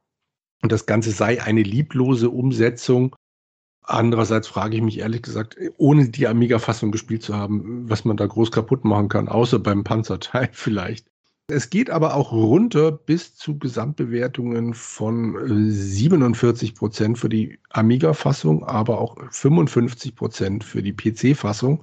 das 0.62 0.86
Ganze 0.86 1.12
sei 1.12 1.41
eine 1.41 1.64
lieblose 1.64 2.30
Umsetzung. 2.30 3.16
Andererseits 3.84 4.47
frage 4.47 4.76
ich 4.76 4.82
mich 4.82 4.99
ehrlich 4.99 5.22
gesagt, 5.22 5.57
ohne 5.78 6.10
die 6.10 6.28
Amiga-Fassung 6.28 6.91
gespielt 6.91 7.24
zu 7.24 7.36
haben, 7.36 7.89
was 7.89 8.05
man 8.05 8.18
da 8.18 8.28
groß 8.28 8.51
kaputt 8.51 8.86
machen 8.86 9.10
kann, 9.10 9.28
außer 9.28 9.60
beim 9.60 9.84
Panzerteil 9.84 10.49
vielleicht. 10.53 11.07
Es 11.52 11.72
geht 11.72 11.89
aber 11.89 12.16
auch 12.16 12.32
runter 12.32 12.91
bis 12.91 13.36
zu 13.36 13.58
Gesamtbewertungen 13.58 14.76
von 14.76 15.36
47 15.72 16.70
äh, 16.70 16.74
Prozent 16.74 17.18
für 17.18 17.30
die 17.30 17.58
Amiga-Fassung, 17.72 18.64
aber 18.64 19.00
auch 19.00 19.18
55 19.32 20.16
Prozent 20.16 20.64
für 20.64 20.84
die 20.84 20.93
PC-Fassung 20.93 21.82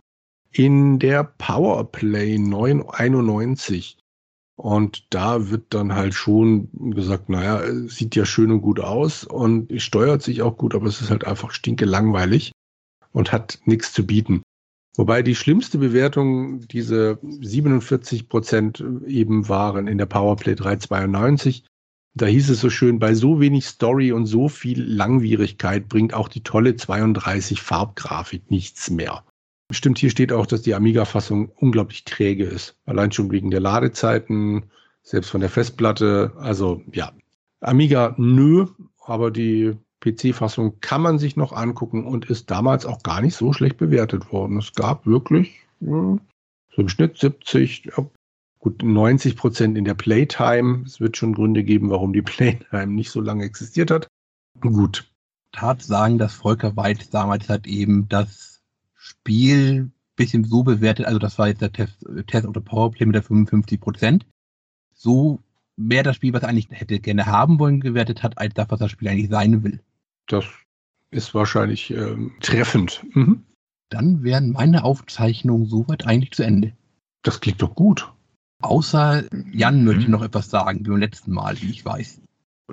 in 0.52 1.00
der 1.00 1.24
Powerplay 1.24 2.38
991. 2.38 3.98
Und 4.54 5.12
da 5.12 5.50
wird 5.50 5.74
dann 5.74 5.94
halt 5.94 6.14
schon 6.14 6.70
gesagt, 6.94 7.28
naja, 7.28 7.60
sieht 7.88 8.14
ja 8.14 8.24
schön 8.24 8.52
und 8.52 8.62
gut 8.62 8.80
aus 8.80 9.24
und 9.24 9.70
steuert 9.82 10.22
sich 10.22 10.42
auch 10.42 10.56
gut, 10.56 10.74
aber 10.74 10.86
es 10.86 11.00
ist 11.00 11.10
halt 11.10 11.26
einfach 11.26 11.50
stinke 11.50 11.84
langweilig 11.84 12.52
und 13.12 13.32
hat 13.32 13.58
nichts 13.64 13.92
zu 13.92 14.06
bieten. 14.06 14.42
Wobei 14.96 15.22
die 15.22 15.34
schlimmste 15.34 15.78
Bewertung 15.78 16.66
diese 16.68 17.18
47 17.22 18.28
Prozent 18.28 18.82
eben 19.06 19.48
waren 19.48 19.88
in 19.88 19.98
der 19.98 20.06
Powerplay 20.06 20.54
392. 20.54 21.64
Da 22.14 22.24
hieß 22.24 22.48
es 22.48 22.60
so 22.60 22.70
schön, 22.70 22.98
bei 22.98 23.14
so 23.14 23.40
wenig 23.40 23.66
Story 23.66 24.10
und 24.10 24.24
so 24.24 24.48
viel 24.48 24.82
Langwierigkeit 24.82 25.88
bringt 25.88 26.14
auch 26.14 26.28
die 26.28 26.42
tolle 26.42 26.76
32 26.76 27.60
Farbgrafik 27.60 28.50
nichts 28.50 28.90
mehr. 28.90 29.22
Stimmt, 29.70 29.98
hier 29.98 30.10
steht 30.10 30.32
auch, 30.32 30.46
dass 30.46 30.62
die 30.62 30.74
Amiga-Fassung 30.74 31.50
unglaublich 31.56 32.04
träge 32.04 32.44
ist. 32.44 32.76
Allein 32.86 33.12
schon 33.12 33.30
wegen 33.30 33.50
der 33.50 33.60
Ladezeiten, 33.60 34.70
selbst 35.02 35.28
von 35.30 35.42
der 35.42 35.50
Festplatte. 35.50 36.32
Also 36.38 36.82
ja, 36.92 37.12
Amiga 37.60 38.14
nö, 38.16 38.66
aber 39.04 39.30
die 39.30 39.76
PC-Fassung 40.12 40.80
kann 40.80 41.02
man 41.02 41.18
sich 41.18 41.36
noch 41.36 41.52
angucken 41.52 42.04
und 42.04 42.26
ist 42.26 42.50
damals 42.50 42.86
auch 42.86 43.02
gar 43.02 43.20
nicht 43.20 43.34
so 43.34 43.52
schlecht 43.52 43.76
bewertet 43.76 44.32
worden. 44.32 44.58
Es 44.58 44.72
gab 44.72 45.06
wirklich 45.06 45.60
so 45.80 46.18
im 46.76 46.88
Schnitt 46.88 47.18
70, 47.18 47.90
gut 48.58 48.82
90 48.82 49.36
Prozent 49.36 49.76
in 49.76 49.84
der 49.84 49.94
Playtime. 49.94 50.84
Es 50.86 51.00
wird 51.00 51.16
schon 51.16 51.34
Gründe 51.34 51.64
geben, 51.64 51.90
warum 51.90 52.12
die 52.12 52.22
Playtime 52.22 52.88
nicht 52.88 53.10
so 53.10 53.20
lange 53.20 53.44
existiert 53.44 53.90
hat. 53.90 54.08
Gut. 54.60 55.10
Tat 55.52 55.82
sagen, 55.82 56.18
dass 56.18 56.34
Volker 56.34 56.76
Weid 56.76 57.12
damals 57.14 57.48
hat 57.48 57.66
eben 57.66 58.08
das 58.08 58.60
Spiel 58.94 59.90
bisschen 60.16 60.44
so 60.44 60.62
bewertet, 60.62 61.06
also 61.06 61.18
das 61.18 61.38
war 61.38 61.48
jetzt 61.48 61.60
der 61.60 61.72
Test, 61.72 62.04
Test 62.26 62.48
the 62.52 62.60
Powerplay 62.60 63.06
mit 63.06 63.14
der 63.14 63.22
55 63.22 63.80
Prozent. 63.80 64.26
So 64.94 65.40
mehr 65.76 66.02
das 66.02 66.16
Spiel, 66.16 66.32
was 66.32 66.42
er 66.42 66.48
eigentlich 66.48 66.68
hätte 66.70 66.98
gerne 66.98 67.26
haben 67.26 67.58
wollen, 67.58 67.80
gewertet 67.80 68.22
hat, 68.22 68.38
als 68.38 68.54
das, 68.54 68.70
was 68.70 68.80
das 68.80 68.90
Spiel 68.90 69.08
eigentlich 69.08 69.30
sein 69.30 69.62
will. 69.62 69.80
Das 70.26 70.44
ist 71.10 71.34
wahrscheinlich 71.34 71.90
ähm, 71.90 72.32
treffend. 72.40 73.04
Mhm. 73.14 73.44
Dann 73.90 74.22
wären 74.22 74.50
meine 74.50 74.84
Aufzeichnungen 74.84 75.66
soweit 75.66 76.06
eigentlich 76.06 76.32
zu 76.32 76.42
Ende. 76.42 76.72
Das 77.22 77.40
klingt 77.40 77.62
doch 77.62 77.74
gut. 77.74 78.12
Außer 78.62 79.24
Jan 79.52 79.80
mhm. 79.80 79.84
möchte 79.84 80.10
noch 80.10 80.22
etwas 80.22 80.50
sagen, 80.50 80.80
wie 80.80 80.90
beim 80.90 80.98
letzten 80.98 81.32
Mal, 81.32 81.60
wie 81.60 81.70
ich 81.70 81.84
weiß. 81.84 82.20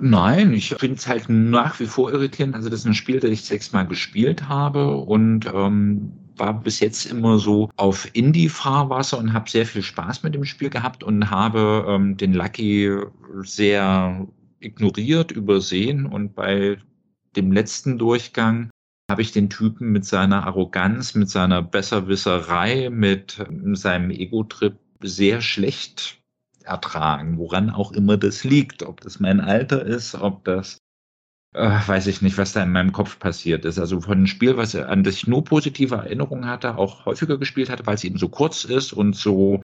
Nein, 0.00 0.52
ich 0.52 0.70
finde 0.70 0.96
es 0.96 1.06
halt 1.06 1.28
nach 1.28 1.78
wie 1.78 1.86
vor 1.86 2.12
irritierend. 2.12 2.56
Also 2.56 2.68
das 2.68 2.80
ist 2.80 2.86
ein 2.86 2.94
Spiel, 2.94 3.20
das 3.20 3.30
ich 3.30 3.42
sechsmal 3.42 3.86
gespielt 3.86 4.48
habe 4.48 4.96
und 4.96 5.46
ähm, 5.46 6.12
war 6.36 6.60
bis 6.60 6.80
jetzt 6.80 7.06
immer 7.06 7.38
so 7.38 7.70
auf 7.76 8.08
Indie-Fahrwasser 8.12 9.18
und 9.18 9.32
habe 9.32 9.48
sehr 9.48 9.66
viel 9.66 9.82
Spaß 9.82 10.24
mit 10.24 10.34
dem 10.34 10.44
Spiel 10.44 10.68
gehabt 10.68 11.04
und 11.04 11.30
habe 11.30 11.84
ähm, 11.88 12.16
den 12.16 12.32
Lucky 12.32 12.90
sehr 13.42 14.26
ignoriert, 14.58 15.30
übersehen 15.30 16.06
und 16.06 16.34
bei 16.34 16.78
dem 17.36 17.52
letzten 17.52 17.98
Durchgang 17.98 18.70
habe 19.10 19.22
ich 19.22 19.32
den 19.32 19.50
Typen 19.50 19.92
mit 19.92 20.04
seiner 20.04 20.46
Arroganz, 20.46 21.14
mit 21.14 21.28
seiner 21.28 21.62
Besserwisserei, 21.62 22.88
mit 22.90 23.44
seinem 23.74 24.10
Ego-Trip 24.10 24.76
sehr 25.02 25.42
schlecht 25.42 26.18
ertragen, 26.64 27.36
woran 27.36 27.68
auch 27.68 27.92
immer 27.92 28.16
das 28.16 28.44
liegt. 28.44 28.82
Ob 28.82 29.02
das 29.02 29.20
mein 29.20 29.40
Alter 29.40 29.84
ist, 29.84 30.14
ob 30.14 30.44
das 30.44 30.78
äh, 31.54 31.80
weiß 31.86 32.08
ich 32.08 32.20
nicht, 32.20 32.36
was 32.36 32.52
da 32.52 32.62
in 32.62 32.72
meinem 32.72 32.92
Kopf 32.92 33.18
passiert 33.18 33.64
ist. 33.64 33.78
Also 33.78 34.00
von 34.00 34.12
einem 34.12 34.26
Spiel, 34.26 34.56
was 34.56 34.74
an 34.74 35.04
das 35.04 35.14
ich 35.14 35.26
nur 35.26 35.44
positive 35.44 35.94
Erinnerungen 35.94 36.46
hatte, 36.46 36.76
auch 36.76 37.06
häufiger 37.06 37.38
gespielt 37.38 37.70
hatte, 37.70 37.86
weil 37.86 37.94
es 37.94 38.04
eben 38.04 38.18
so 38.18 38.28
kurz 38.28 38.64
ist 38.64 38.92
und 38.92 39.14
so 39.14 39.62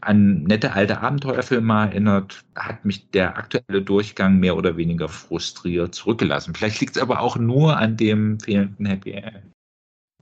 an 0.00 0.42
nette 0.44 0.72
alte 0.72 1.00
Abenteuerfilme 1.00 1.72
erinnert, 1.72 2.44
hat 2.54 2.84
mich 2.84 3.10
der 3.10 3.36
aktuelle 3.36 3.82
Durchgang 3.82 4.38
mehr 4.38 4.56
oder 4.56 4.76
weniger 4.76 5.08
frustriert 5.08 5.94
zurückgelassen. 5.94 6.54
Vielleicht 6.54 6.80
liegt 6.80 6.96
es 6.96 7.02
aber 7.02 7.20
auch 7.20 7.36
nur 7.36 7.76
an 7.76 7.96
dem 7.96 8.38
fehlenden 8.40 8.86
Happy 8.86 9.12
End. 9.12 9.42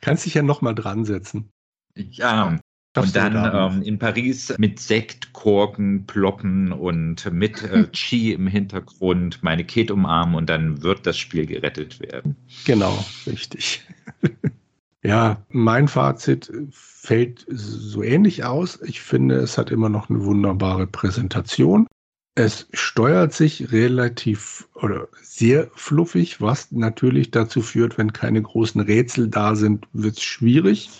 Kannst 0.00 0.26
dich 0.26 0.34
ja 0.34 0.42
nochmal 0.42 0.74
dran 0.74 1.04
setzen. 1.04 1.48
Ja, 1.96 2.58
und 2.96 3.14
dann 3.14 3.74
ähm, 3.74 3.82
in 3.82 3.98
Paris 3.98 4.54
mit 4.58 4.80
Sektkorken 4.80 6.06
ploppen 6.06 6.72
und 6.72 7.30
mit 7.32 7.62
äh, 7.62 7.86
Chi 7.92 8.32
im 8.32 8.46
Hintergrund 8.46 9.42
meine 9.42 9.64
Kate 9.64 9.92
umarmen 9.92 10.34
und 10.34 10.48
dann 10.48 10.82
wird 10.82 11.06
das 11.06 11.18
Spiel 11.18 11.46
gerettet 11.46 12.00
werden. 12.00 12.36
Genau, 12.64 13.04
richtig. 13.26 13.82
ja, 15.02 15.44
mein 15.48 15.88
Fazit 15.88 16.52
fällt 16.70 17.46
so 17.48 18.02
ähnlich 18.02 18.44
aus. 18.44 18.80
Ich 18.82 19.00
finde, 19.00 19.36
es 19.36 19.58
hat 19.58 19.70
immer 19.70 19.88
noch 19.88 20.10
eine 20.10 20.24
wunderbare 20.24 20.86
Präsentation. 20.86 21.86
Es 22.34 22.68
steuert 22.72 23.32
sich 23.32 23.72
relativ 23.72 24.68
oder 24.74 25.08
sehr 25.22 25.70
fluffig, 25.74 26.40
was 26.40 26.70
natürlich 26.72 27.30
dazu 27.30 27.62
führt, 27.62 27.96
wenn 27.96 28.12
keine 28.12 28.42
großen 28.42 28.80
Rätsel 28.80 29.28
da 29.28 29.54
sind, 29.54 29.86
wird 29.92 30.16
es 30.16 30.22
schwierig 30.22 30.90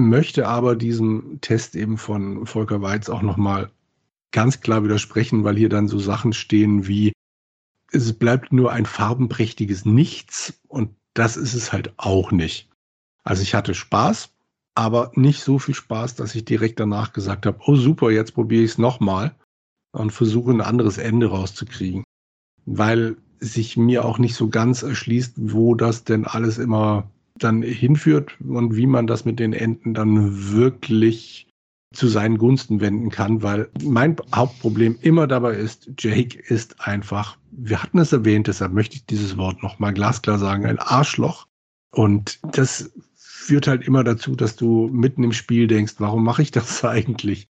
möchte 0.00 0.48
aber 0.48 0.76
diesem 0.76 1.40
Test 1.40 1.76
eben 1.76 1.98
von 1.98 2.46
Volker 2.46 2.82
Weiz 2.82 3.08
auch 3.08 3.22
nochmal 3.22 3.70
ganz 4.32 4.60
klar 4.60 4.84
widersprechen, 4.84 5.44
weil 5.44 5.56
hier 5.56 5.68
dann 5.68 5.88
so 5.88 5.98
Sachen 5.98 6.32
stehen 6.32 6.86
wie, 6.86 7.12
es 7.92 8.12
bleibt 8.12 8.52
nur 8.52 8.72
ein 8.72 8.86
farbenprächtiges 8.86 9.84
Nichts 9.84 10.60
und 10.68 10.94
das 11.14 11.36
ist 11.36 11.54
es 11.54 11.72
halt 11.72 11.92
auch 11.96 12.30
nicht. 12.30 12.69
Also 13.24 13.42
ich 13.42 13.54
hatte 13.54 13.74
Spaß, 13.74 14.30
aber 14.74 15.12
nicht 15.14 15.42
so 15.42 15.58
viel 15.58 15.74
Spaß, 15.74 16.14
dass 16.14 16.34
ich 16.34 16.44
direkt 16.44 16.80
danach 16.80 17.12
gesagt 17.12 17.46
habe, 17.46 17.58
oh 17.66 17.76
super, 17.76 18.10
jetzt 18.10 18.34
probiere 18.34 18.64
ich 18.64 18.72
es 18.72 18.78
nochmal 18.78 19.34
und 19.92 20.12
versuche 20.12 20.52
ein 20.52 20.60
anderes 20.60 20.98
Ende 20.98 21.26
rauszukriegen. 21.26 22.04
Weil 22.66 23.16
sich 23.40 23.76
mir 23.76 24.04
auch 24.04 24.18
nicht 24.18 24.34
so 24.34 24.48
ganz 24.48 24.82
erschließt, 24.82 25.34
wo 25.36 25.74
das 25.74 26.04
denn 26.04 26.26
alles 26.26 26.58
immer 26.58 27.10
dann 27.36 27.62
hinführt 27.62 28.36
und 28.40 28.76
wie 28.76 28.86
man 28.86 29.06
das 29.06 29.24
mit 29.24 29.38
den 29.38 29.52
Enten 29.52 29.94
dann 29.94 30.52
wirklich 30.52 31.46
zu 31.92 32.06
seinen 32.06 32.38
Gunsten 32.38 32.80
wenden 32.80 33.10
kann, 33.10 33.42
weil 33.42 33.68
mein 33.82 34.16
Hauptproblem 34.34 34.98
immer 35.00 35.26
dabei 35.26 35.54
ist, 35.54 35.90
Jake 35.98 36.38
ist 36.38 36.80
einfach, 36.86 37.36
wir 37.50 37.82
hatten 37.82 37.98
es 37.98 38.12
erwähnt, 38.12 38.46
deshalb 38.46 38.72
möchte 38.72 38.96
ich 38.96 39.06
dieses 39.06 39.36
Wort 39.36 39.62
nochmal 39.62 39.92
glasklar 39.92 40.38
sagen, 40.38 40.66
ein 40.66 40.78
Arschloch. 40.78 41.46
Und 41.92 42.38
das 42.52 42.92
führt 43.40 43.66
halt 43.66 43.82
immer 43.86 44.04
dazu, 44.04 44.36
dass 44.36 44.56
du 44.56 44.88
mitten 44.88 45.24
im 45.24 45.32
Spiel 45.32 45.66
denkst, 45.66 45.94
warum 45.98 46.24
mache 46.24 46.42
ich 46.42 46.50
das 46.50 46.84
eigentlich? 46.84 47.48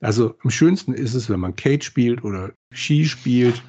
Also 0.00 0.36
am 0.42 0.50
schönsten 0.50 0.92
ist 0.92 1.14
es, 1.14 1.28
wenn 1.30 1.40
man 1.40 1.56
Kate 1.56 1.84
spielt 1.84 2.24
oder 2.24 2.52
Ski 2.72 3.06
spielt. 3.06 3.62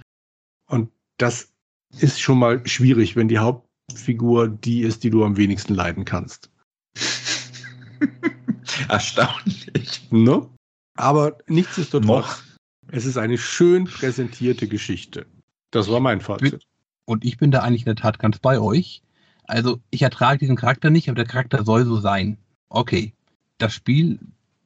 Und 0.69 0.91
das 1.17 1.53
ist 1.99 2.19
schon 2.19 2.39
mal 2.39 2.65
schwierig, 2.67 3.15
wenn 3.15 3.27
die 3.27 3.39
Haupt 3.39 3.67
Figur 3.93 4.49
die 4.49 4.81
ist, 4.81 5.03
die 5.05 5.09
du 5.09 5.23
am 5.23 5.37
wenigsten 5.37 5.73
leiden 5.73 6.03
kannst. 6.03 6.51
Erstaunlich. 8.89 10.11
Ne? 10.11 10.49
Aber 10.95 11.37
nichtsdestotrotz, 11.47 12.43
es 12.89 13.05
ist 13.05 13.17
eine 13.17 13.37
schön 13.37 13.85
präsentierte 13.85 14.67
Geschichte. 14.67 15.25
Das 15.71 15.89
war 15.89 16.01
mein 16.01 16.19
Fazit. 16.19 16.67
Und 17.05 17.23
ich 17.23 17.37
bin 17.37 17.51
da 17.51 17.61
eigentlich 17.61 17.83
in 17.83 17.95
der 17.95 17.95
Tat 17.95 18.19
ganz 18.19 18.39
bei 18.39 18.59
euch. 18.59 19.01
Also 19.47 19.79
ich 19.89 20.01
ertrage 20.01 20.39
diesen 20.39 20.55
Charakter 20.55 20.89
nicht, 20.89 21.09
aber 21.09 21.15
der 21.15 21.25
Charakter 21.25 21.63
soll 21.63 21.85
so 21.85 21.99
sein. 21.99 22.37
Okay, 22.69 23.13
das 23.57 23.73
Spiel, 23.73 24.19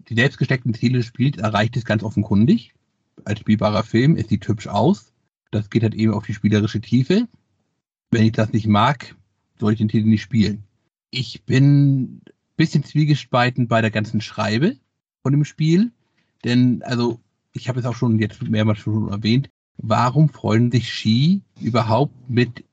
die 0.10 0.16
selbstgesteckten 0.16 0.74
Ziele 0.74 1.04
spielt, 1.04 1.38
erreicht 1.38 1.78
es 1.78 1.86
ganz 1.86 2.04
offenkundig. 2.04 2.74
Als 3.24 3.40
spielbarer 3.40 3.84
Film, 3.84 4.16
es 4.16 4.28
sieht 4.28 4.48
hübsch 4.48 4.68
aus. 4.68 5.14
Das 5.52 5.70
geht 5.70 5.84
halt 5.84 5.94
eben 5.94 6.14
auf 6.14 6.26
die 6.26 6.34
spielerische 6.34 6.82
Tiefe 6.82 7.28
wenn 8.12 8.26
ich 8.26 8.34
das 8.34 8.52
nicht 8.52 8.68
mag, 8.68 9.16
soll 9.60 9.74
ich 9.74 9.80
den 9.80 9.88
Titel 9.88 10.08
nicht 10.08 10.22
spielen. 10.22 10.64
Ich 11.10 11.44
bin 11.44 12.18
ein 12.18 12.22
bisschen 12.58 12.84
zwiegespalten 12.84 13.68
bei 13.68 13.82
der 13.82 13.92
ganzen 13.92 14.22
Schreibe 14.22 14.78
von 15.24 15.32
dem 15.32 15.46
Spiel, 15.46 15.92
denn 16.44 16.84
also 16.84 17.20
ich 17.54 17.70
habe 17.70 17.80
es 17.80 17.86
auch 17.86 17.96
schon 17.96 18.20
jetzt 18.20 18.42
mehrmals 18.44 18.80
schon 18.80 19.10
erwähnt, 19.10 19.50
warum 19.78 20.30
freuen 20.30 20.72
sich 20.72 20.94
Ski 20.94 21.42
überhaupt 21.60 22.30
mit 22.30 22.64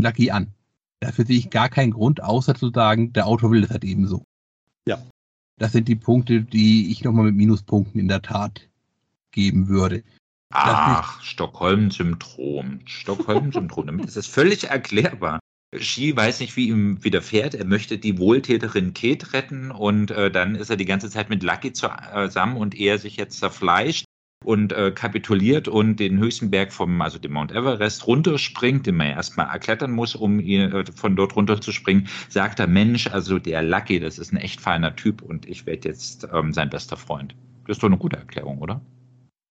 Lucky 0.00 0.30
an? 0.30 0.48
Dafür 1.00 1.24
sehe 1.24 1.38
ich 1.38 1.50
gar 1.50 1.68
keinen 1.68 1.92
Grund, 1.92 2.22
außer 2.22 2.54
zu 2.54 2.70
sagen, 2.70 3.12
der 3.12 3.26
Autor 3.26 3.50
will 3.50 3.62
das 3.62 3.70
halt 3.70 3.84
eben 3.84 4.06
so. 4.06 4.24
Ja. 4.86 5.02
Das 5.58 5.72
sind 5.72 5.88
die 5.88 5.96
Punkte, 5.96 6.42
die 6.42 6.90
ich 6.90 7.04
nochmal 7.04 7.26
mit 7.26 7.36
Minuspunkten 7.36 8.00
in 8.00 8.08
der 8.08 8.22
Tat 8.22 8.68
geben 9.30 9.68
würde. 9.68 10.02
Ach, 10.52 11.22
Stockholm-Syndrom. 11.22 12.80
Stockholm-Syndrom. 12.84 13.86
Damit 13.86 14.06
ist 14.06 14.16
es 14.16 14.26
völlig 14.26 14.64
erklärbar. 14.64 15.38
Ski 15.78 16.16
weiß 16.16 16.40
nicht, 16.40 16.56
wie 16.56 16.68
ihm 16.68 17.02
widerfährt. 17.04 17.54
Er 17.54 17.64
möchte 17.64 17.98
die 17.98 18.18
Wohltäterin 18.18 18.92
Kate 18.92 19.32
retten 19.32 19.70
und 19.70 20.10
äh, 20.10 20.30
dann 20.30 20.56
ist 20.56 20.70
er 20.70 20.76
die 20.76 20.84
ganze 20.84 21.08
Zeit 21.10 21.30
mit 21.30 21.44
Lucky 21.44 21.72
zusammen 21.72 22.56
und 22.56 22.74
er 22.74 22.98
sich 22.98 23.16
jetzt 23.16 23.38
zerfleischt 23.38 24.04
und 24.44 24.72
äh, 24.72 24.90
kapituliert 24.90 25.68
und 25.68 25.96
den 25.96 26.18
höchsten 26.18 26.50
Berg 26.50 26.72
vom, 26.72 27.00
also 27.02 27.18
dem 27.18 27.32
Mount 27.32 27.52
Everest 27.52 28.06
runterspringt, 28.06 28.86
den 28.86 28.96
man 28.96 29.08
ja 29.08 29.12
erstmal 29.14 29.46
erklettern 29.46 29.90
muss, 29.90 30.14
um 30.14 30.40
ihn, 30.40 30.72
äh, 30.72 30.84
von 30.94 31.14
dort 31.14 31.36
runterzuspringen, 31.36 32.08
sagt 32.28 32.58
er, 32.58 32.66
Mensch, 32.66 33.06
also 33.08 33.38
der 33.38 33.62
Lucky, 33.62 34.00
das 34.00 34.18
ist 34.18 34.32
ein 34.32 34.38
echt 34.38 34.60
feiner 34.60 34.96
Typ 34.96 35.20
und 35.22 35.46
ich 35.46 35.66
werde 35.66 35.88
jetzt 35.88 36.26
ähm, 36.32 36.52
sein 36.52 36.70
bester 36.70 36.96
Freund. 36.96 37.34
Das 37.66 37.76
ist 37.76 37.82
doch 37.82 37.88
eine 37.88 37.98
gute 37.98 38.16
Erklärung, 38.16 38.58
oder? 38.58 38.80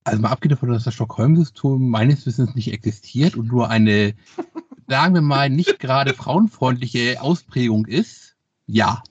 Also 0.06 0.22
mal 0.22 0.30
abgesehen 0.30 0.56
davon, 0.56 0.70
dass 0.70 0.86
das 0.86 0.96
Stockholm-System 0.96 1.90
meines 1.90 2.26
Wissens 2.26 2.56
nicht 2.56 2.74
existiert 2.74 3.36
und 3.36 3.48
nur 3.48 3.70
eine, 3.70 4.16
sagen 4.88 5.14
wir 5.14 5.22
mal, 5.22 5.50
nicht 5.50 5.80
gerade 5.80 6.16
frauenfreundliche 6.16 7.22
Ausprägung 7.22 7.86
ist, 7.86 8.36
ja. 8.66 9.04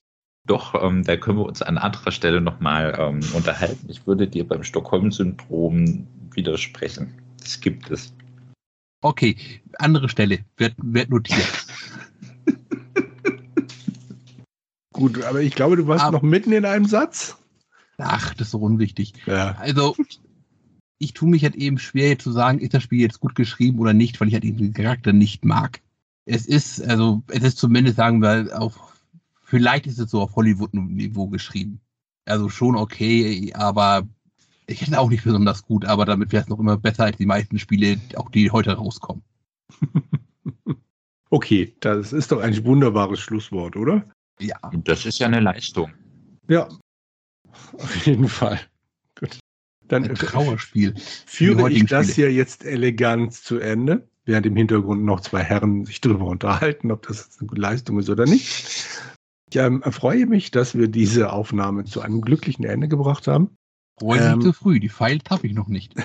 Doch, 0.49 0.73
ähm, 0.83 1.03
da 1.03 1.15
können 1.15 1.37
wir 1.37 1.45
uns 1.45 1.61
an 1.61 1.77
anderer 1.77 2.11
Stelle 2.11 2.41
nochmal 2.41 2.95
ähm, 2.97 3.19
unterhalten. 3.33 3.85
Ich 3.87 4.07
würde 4.07 4.27
dir 4.27 4.47
beim 4.47 4.63
Stockholm-Syndrom 4.63 6.07
widersprechen. 6.33 7.13
Das 7.39 7.61
gibt 7.61 7.91
es. 7.91 8.11
Okay, 9.01 9.37
andere 9.77 10.09
Stelle, 10.09 10.39
wird, 10.57 10.73
wird 10.77 11.11
notiert. 11.11 11.67
Gut, 14.91 15.23
aber 15.23 15.41
ich 15.41 15.53
glaube, 15.53 15.75
du 15.75 15.85
warst 15.85 16.03
aber, 16.03 16.17
noch 16.17 16.23
mitten 16.23 16.51
in 16.51 16.65
einem 16.65 16.85
Satz. 16.85 17.37
Ach, 17.99 18.33
das 18.33 18.47
ist 18.47 18.51
so 18.51 18.57
unwichtig. 18.57 19.13
Ja. 19.27 19.55
Also, 19.59 19.95
ich 20.97 21.13
tue 21.13 21.29
mich 21.29 21.43
halt 21.43 21.57
eben 21.57 21.77
schwer 21.77 22.17
zu 22.17 22.31
sagen, 22.31 22.57
ist 22.57 22.73
das 22.73 22.81
Spiel 22.81 23.01
jetzt 23.01 23.19
gut 23.19 23.35
geschrieben 23.35 23.77
oder 23.77 23.93
nicht, 23.93 24.19
weil 24.19 24.29
ich 24.29 24.33
halt 24.33 24.45
eben 24.45 24.57
den 24.57 24.73
Charakter 24.73 25.13
nicht 25.13 25.45
mag. 25.45 25.79
Es 26.25 26.47
ist, 26.47 26.81
also, 26.81 27.21
es 27.27 27.43
ist 27.43 27.59
zumindest, 27.59 27.97
sagen 27.97 28.23
wir, 28.23 28.59
auf, 28.59 28.89
vielleicht 29.49 29.87
ist 29.87 29.99
es 29.99 30.11
so 30.11 30.21
auf 30.21 30.35
Hollywood-Niveau 30.35 31.27
geschrieben. 31.27 31.81
Also 32.25 32.49
schon 32.49 32.75
okay, 32.75 33.51
aber 33.55 34.07
ich 34.67 34.79
finde 34.79 34.99
auch 34.99 35.09
nicht 35.09 35.23
besonders 35.23 35.65
gut, 35.65 35.85
aber 35.85 36.05
damit 36.05 36.31
wäre 36.31 36.43
es 36.43 36.49
noch 36.49 36.59
immer 36.59 36.77
besser 36.77 37.05
als 37.05 37.17
die 37.17 37.25
meisten 37.25 37.57
Spiele, 37.57 37.99
auch 38.15 38.29
die 38.29 38.51
heute 38.51 38.73
rauskommen. 38.73 39.23
okay, 41.31 41.75
das 41.79 42.13
ist 42.13 42.31
doch 42.31 42.39
ein 42.39 42.63
wunderbares 42.63 43.19
Schlusswort, 43.19 43.75
oder? 43.75 44.05
Ja. 44.39 44.57
Das 44.83 45.05
ist 45.05 45.19
ja 45.19 45.27
eine 45.27 45.39
Leistung. 45.39 45.91
Ja, 46.47 46.69
auf 47.77 48.05
jeden 48.05 48.27
Fall. 48.27 48.59
Dann 49.87 50.03
ein 50.03 50.15
Trauerspiel. 50.15 50.93
Führe 51.25 51.71
ich 51.71 51.87
das 51.87 52.11
hier 52.11 52.31
jetzt 52.31 52.63
elegant 52.63 53.33
zu 53.33 53.57
Ende, 53.57 54.07
während 54.25 54.45
im 54.45 54.55
Hintergrund 54.55 55.03
noch 55.03 55.21
zwei 55.21 55.41
Herren 55.41 55.85
sich 55.85 55.99
darüber 55.99 56.25
unterhalten, 56.25 56.91
ob 56.91 57.07
das 57.07 57.25
jetzt 57.25 57.39
eine 57.39 57.47
gute 57.47 57.61
Leistung 57.61 57.97
ist 57.97 58.09
oder 58.09 58.25
nicht. 58.25 58.99
Ich 59.49 59.55
ähm, 59.55 59.81
freue 59.81 60.27
mich, 60.27 60.51
dass 60.51 60.75
wir 60.75 60.87
diese 60.87 61.33
Aufnahme 61.33 61.85
zu 61.85 62.01
einem 62.01 62.21
glücklichen 62.21 62.65
Ende 62.65 62.87
gebracht 62.87 63.27
haben. 63.27 63.55
Freue 63.99 64.19
ähm, 64.19 64.37
nicht 64.39 64.45
zu 64.45 64.53
früh, 64.53 64.79
die 64.79 64.89
Pfeil 64.89 65.19
habe 65.29 65.47
ich 65.47 65.53
noch 65.53 65.67
nicht. 65.67 65.93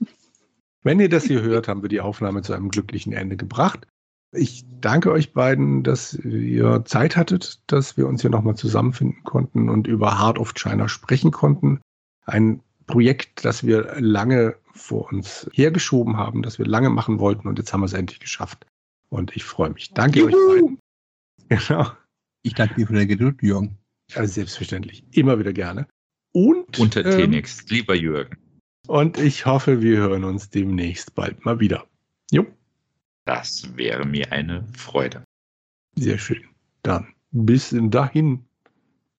Wenn 0.82 1.00
ihr 1.00 1.08
das 1.08 1.24
hier 1.24 1.42
hört, 1.42 1.68
haben 1.68 1.82
wir 1.82 1.88
die 1.88 2.00
Aufnahme 2.00 2.42
zu 2.42 2.52
einem 2.52 2.70
glücklichen 2.70 3.12
Ende 3.12 3.36
gebracht. 3.36 3.86
Ich 4.32 4.64
danke 4.80 5.10
euch 5.10 5.32
beiden, 5.32 5.82
dass 5.82 6.14
ihr 6.14 6.84
Zeit 6.84 7.16
hattet, 7.16 7.60
dass 7.66 7.96
wir 7.96 8.06
uns 8.06 8.20
hier 8.20 8.30
nochmal 8.30 8.54
zusammenfinden 8.54 9.24
konnten 9.24 9.68
und 9.68 9.88
über 9.88 10.20
Heart 10.20 10.38
of 10.38 10.54
China 10.54 10.88
sprechen 10.88 11.32
konnten. 11.32 11.80
Ein 12.24 12.62
Projekt, 12.86 13.44
das 13.44 13.64
wir 13.64 13.96
lange 13.98 14.54
vor 14.72 15.12
uns 15.12 15.50
hergeschoben 15.52 16.16
haben, 16.16 16.42
das 16.42 16.58
wir 16.58 16.66
lange 16.66 16.90
machen 16.90 17.18
wollten 17.18 17.48
und 17.48 17.58
jetzt 17.58 17.72
haben 17.72 17.80
wir 17.80 17.86
es 17.86 17.92
endlich 17.92 18.20
geschafft. 18.20 18.66
Und 19.08 19.34
ich 19.34 19.42
freue 19.42 19.70
mich. 19.70 19.92
Danke 19.92 20.20
Juhu. 20.20 20.28
euch 20.28 20.54
beiden. 20.54 20.78
Genau. 21.48 21.90
Ich 22.42 22.54
danke 22.54 22.74
dir 22.74 22.86
für 22.86 22.92
deine 22.94 23.06
Geduld, 23.06 23.42
Jürgen. 23.42 23.78
Ja, 24.10 24.26
selbstverständlich. 24.26 25.04
Immer 25.12 25.38
wieder 25.38 25.52
gerne. 25.52 25.86
Und 26.32 26.78
unter 26.78 27.04
ähm, 27.04 27.42
lieber 27.68 27.94
Jürgen. 27.94 28.36
Und 28.86 29.18
ich 29.18 29.46
hoffe, 29.46 29.82
wir 29.82 29.98
hören 29.98 30.24
uns 30.24 30.50
demnächst 30.50 31.14
bald 31.14 31.44
mal 31.44 31.60
wieder. 31.60 31.86
Jo, 32.30 32.46
Das 33.24 33.76
wäre 33.76 34.04
mir 34.04 34.32
eine 34.32 34.66
Freude. 34.76 35.22
sehr 35.96 36.18
schön. 36.18 36.44
Dann 36.82 37.14
bis 37.30 37.74
dahin. 37.74 38.44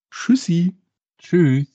Tschüssi. 0.10 0.76
Tschüss. 1.20 1.68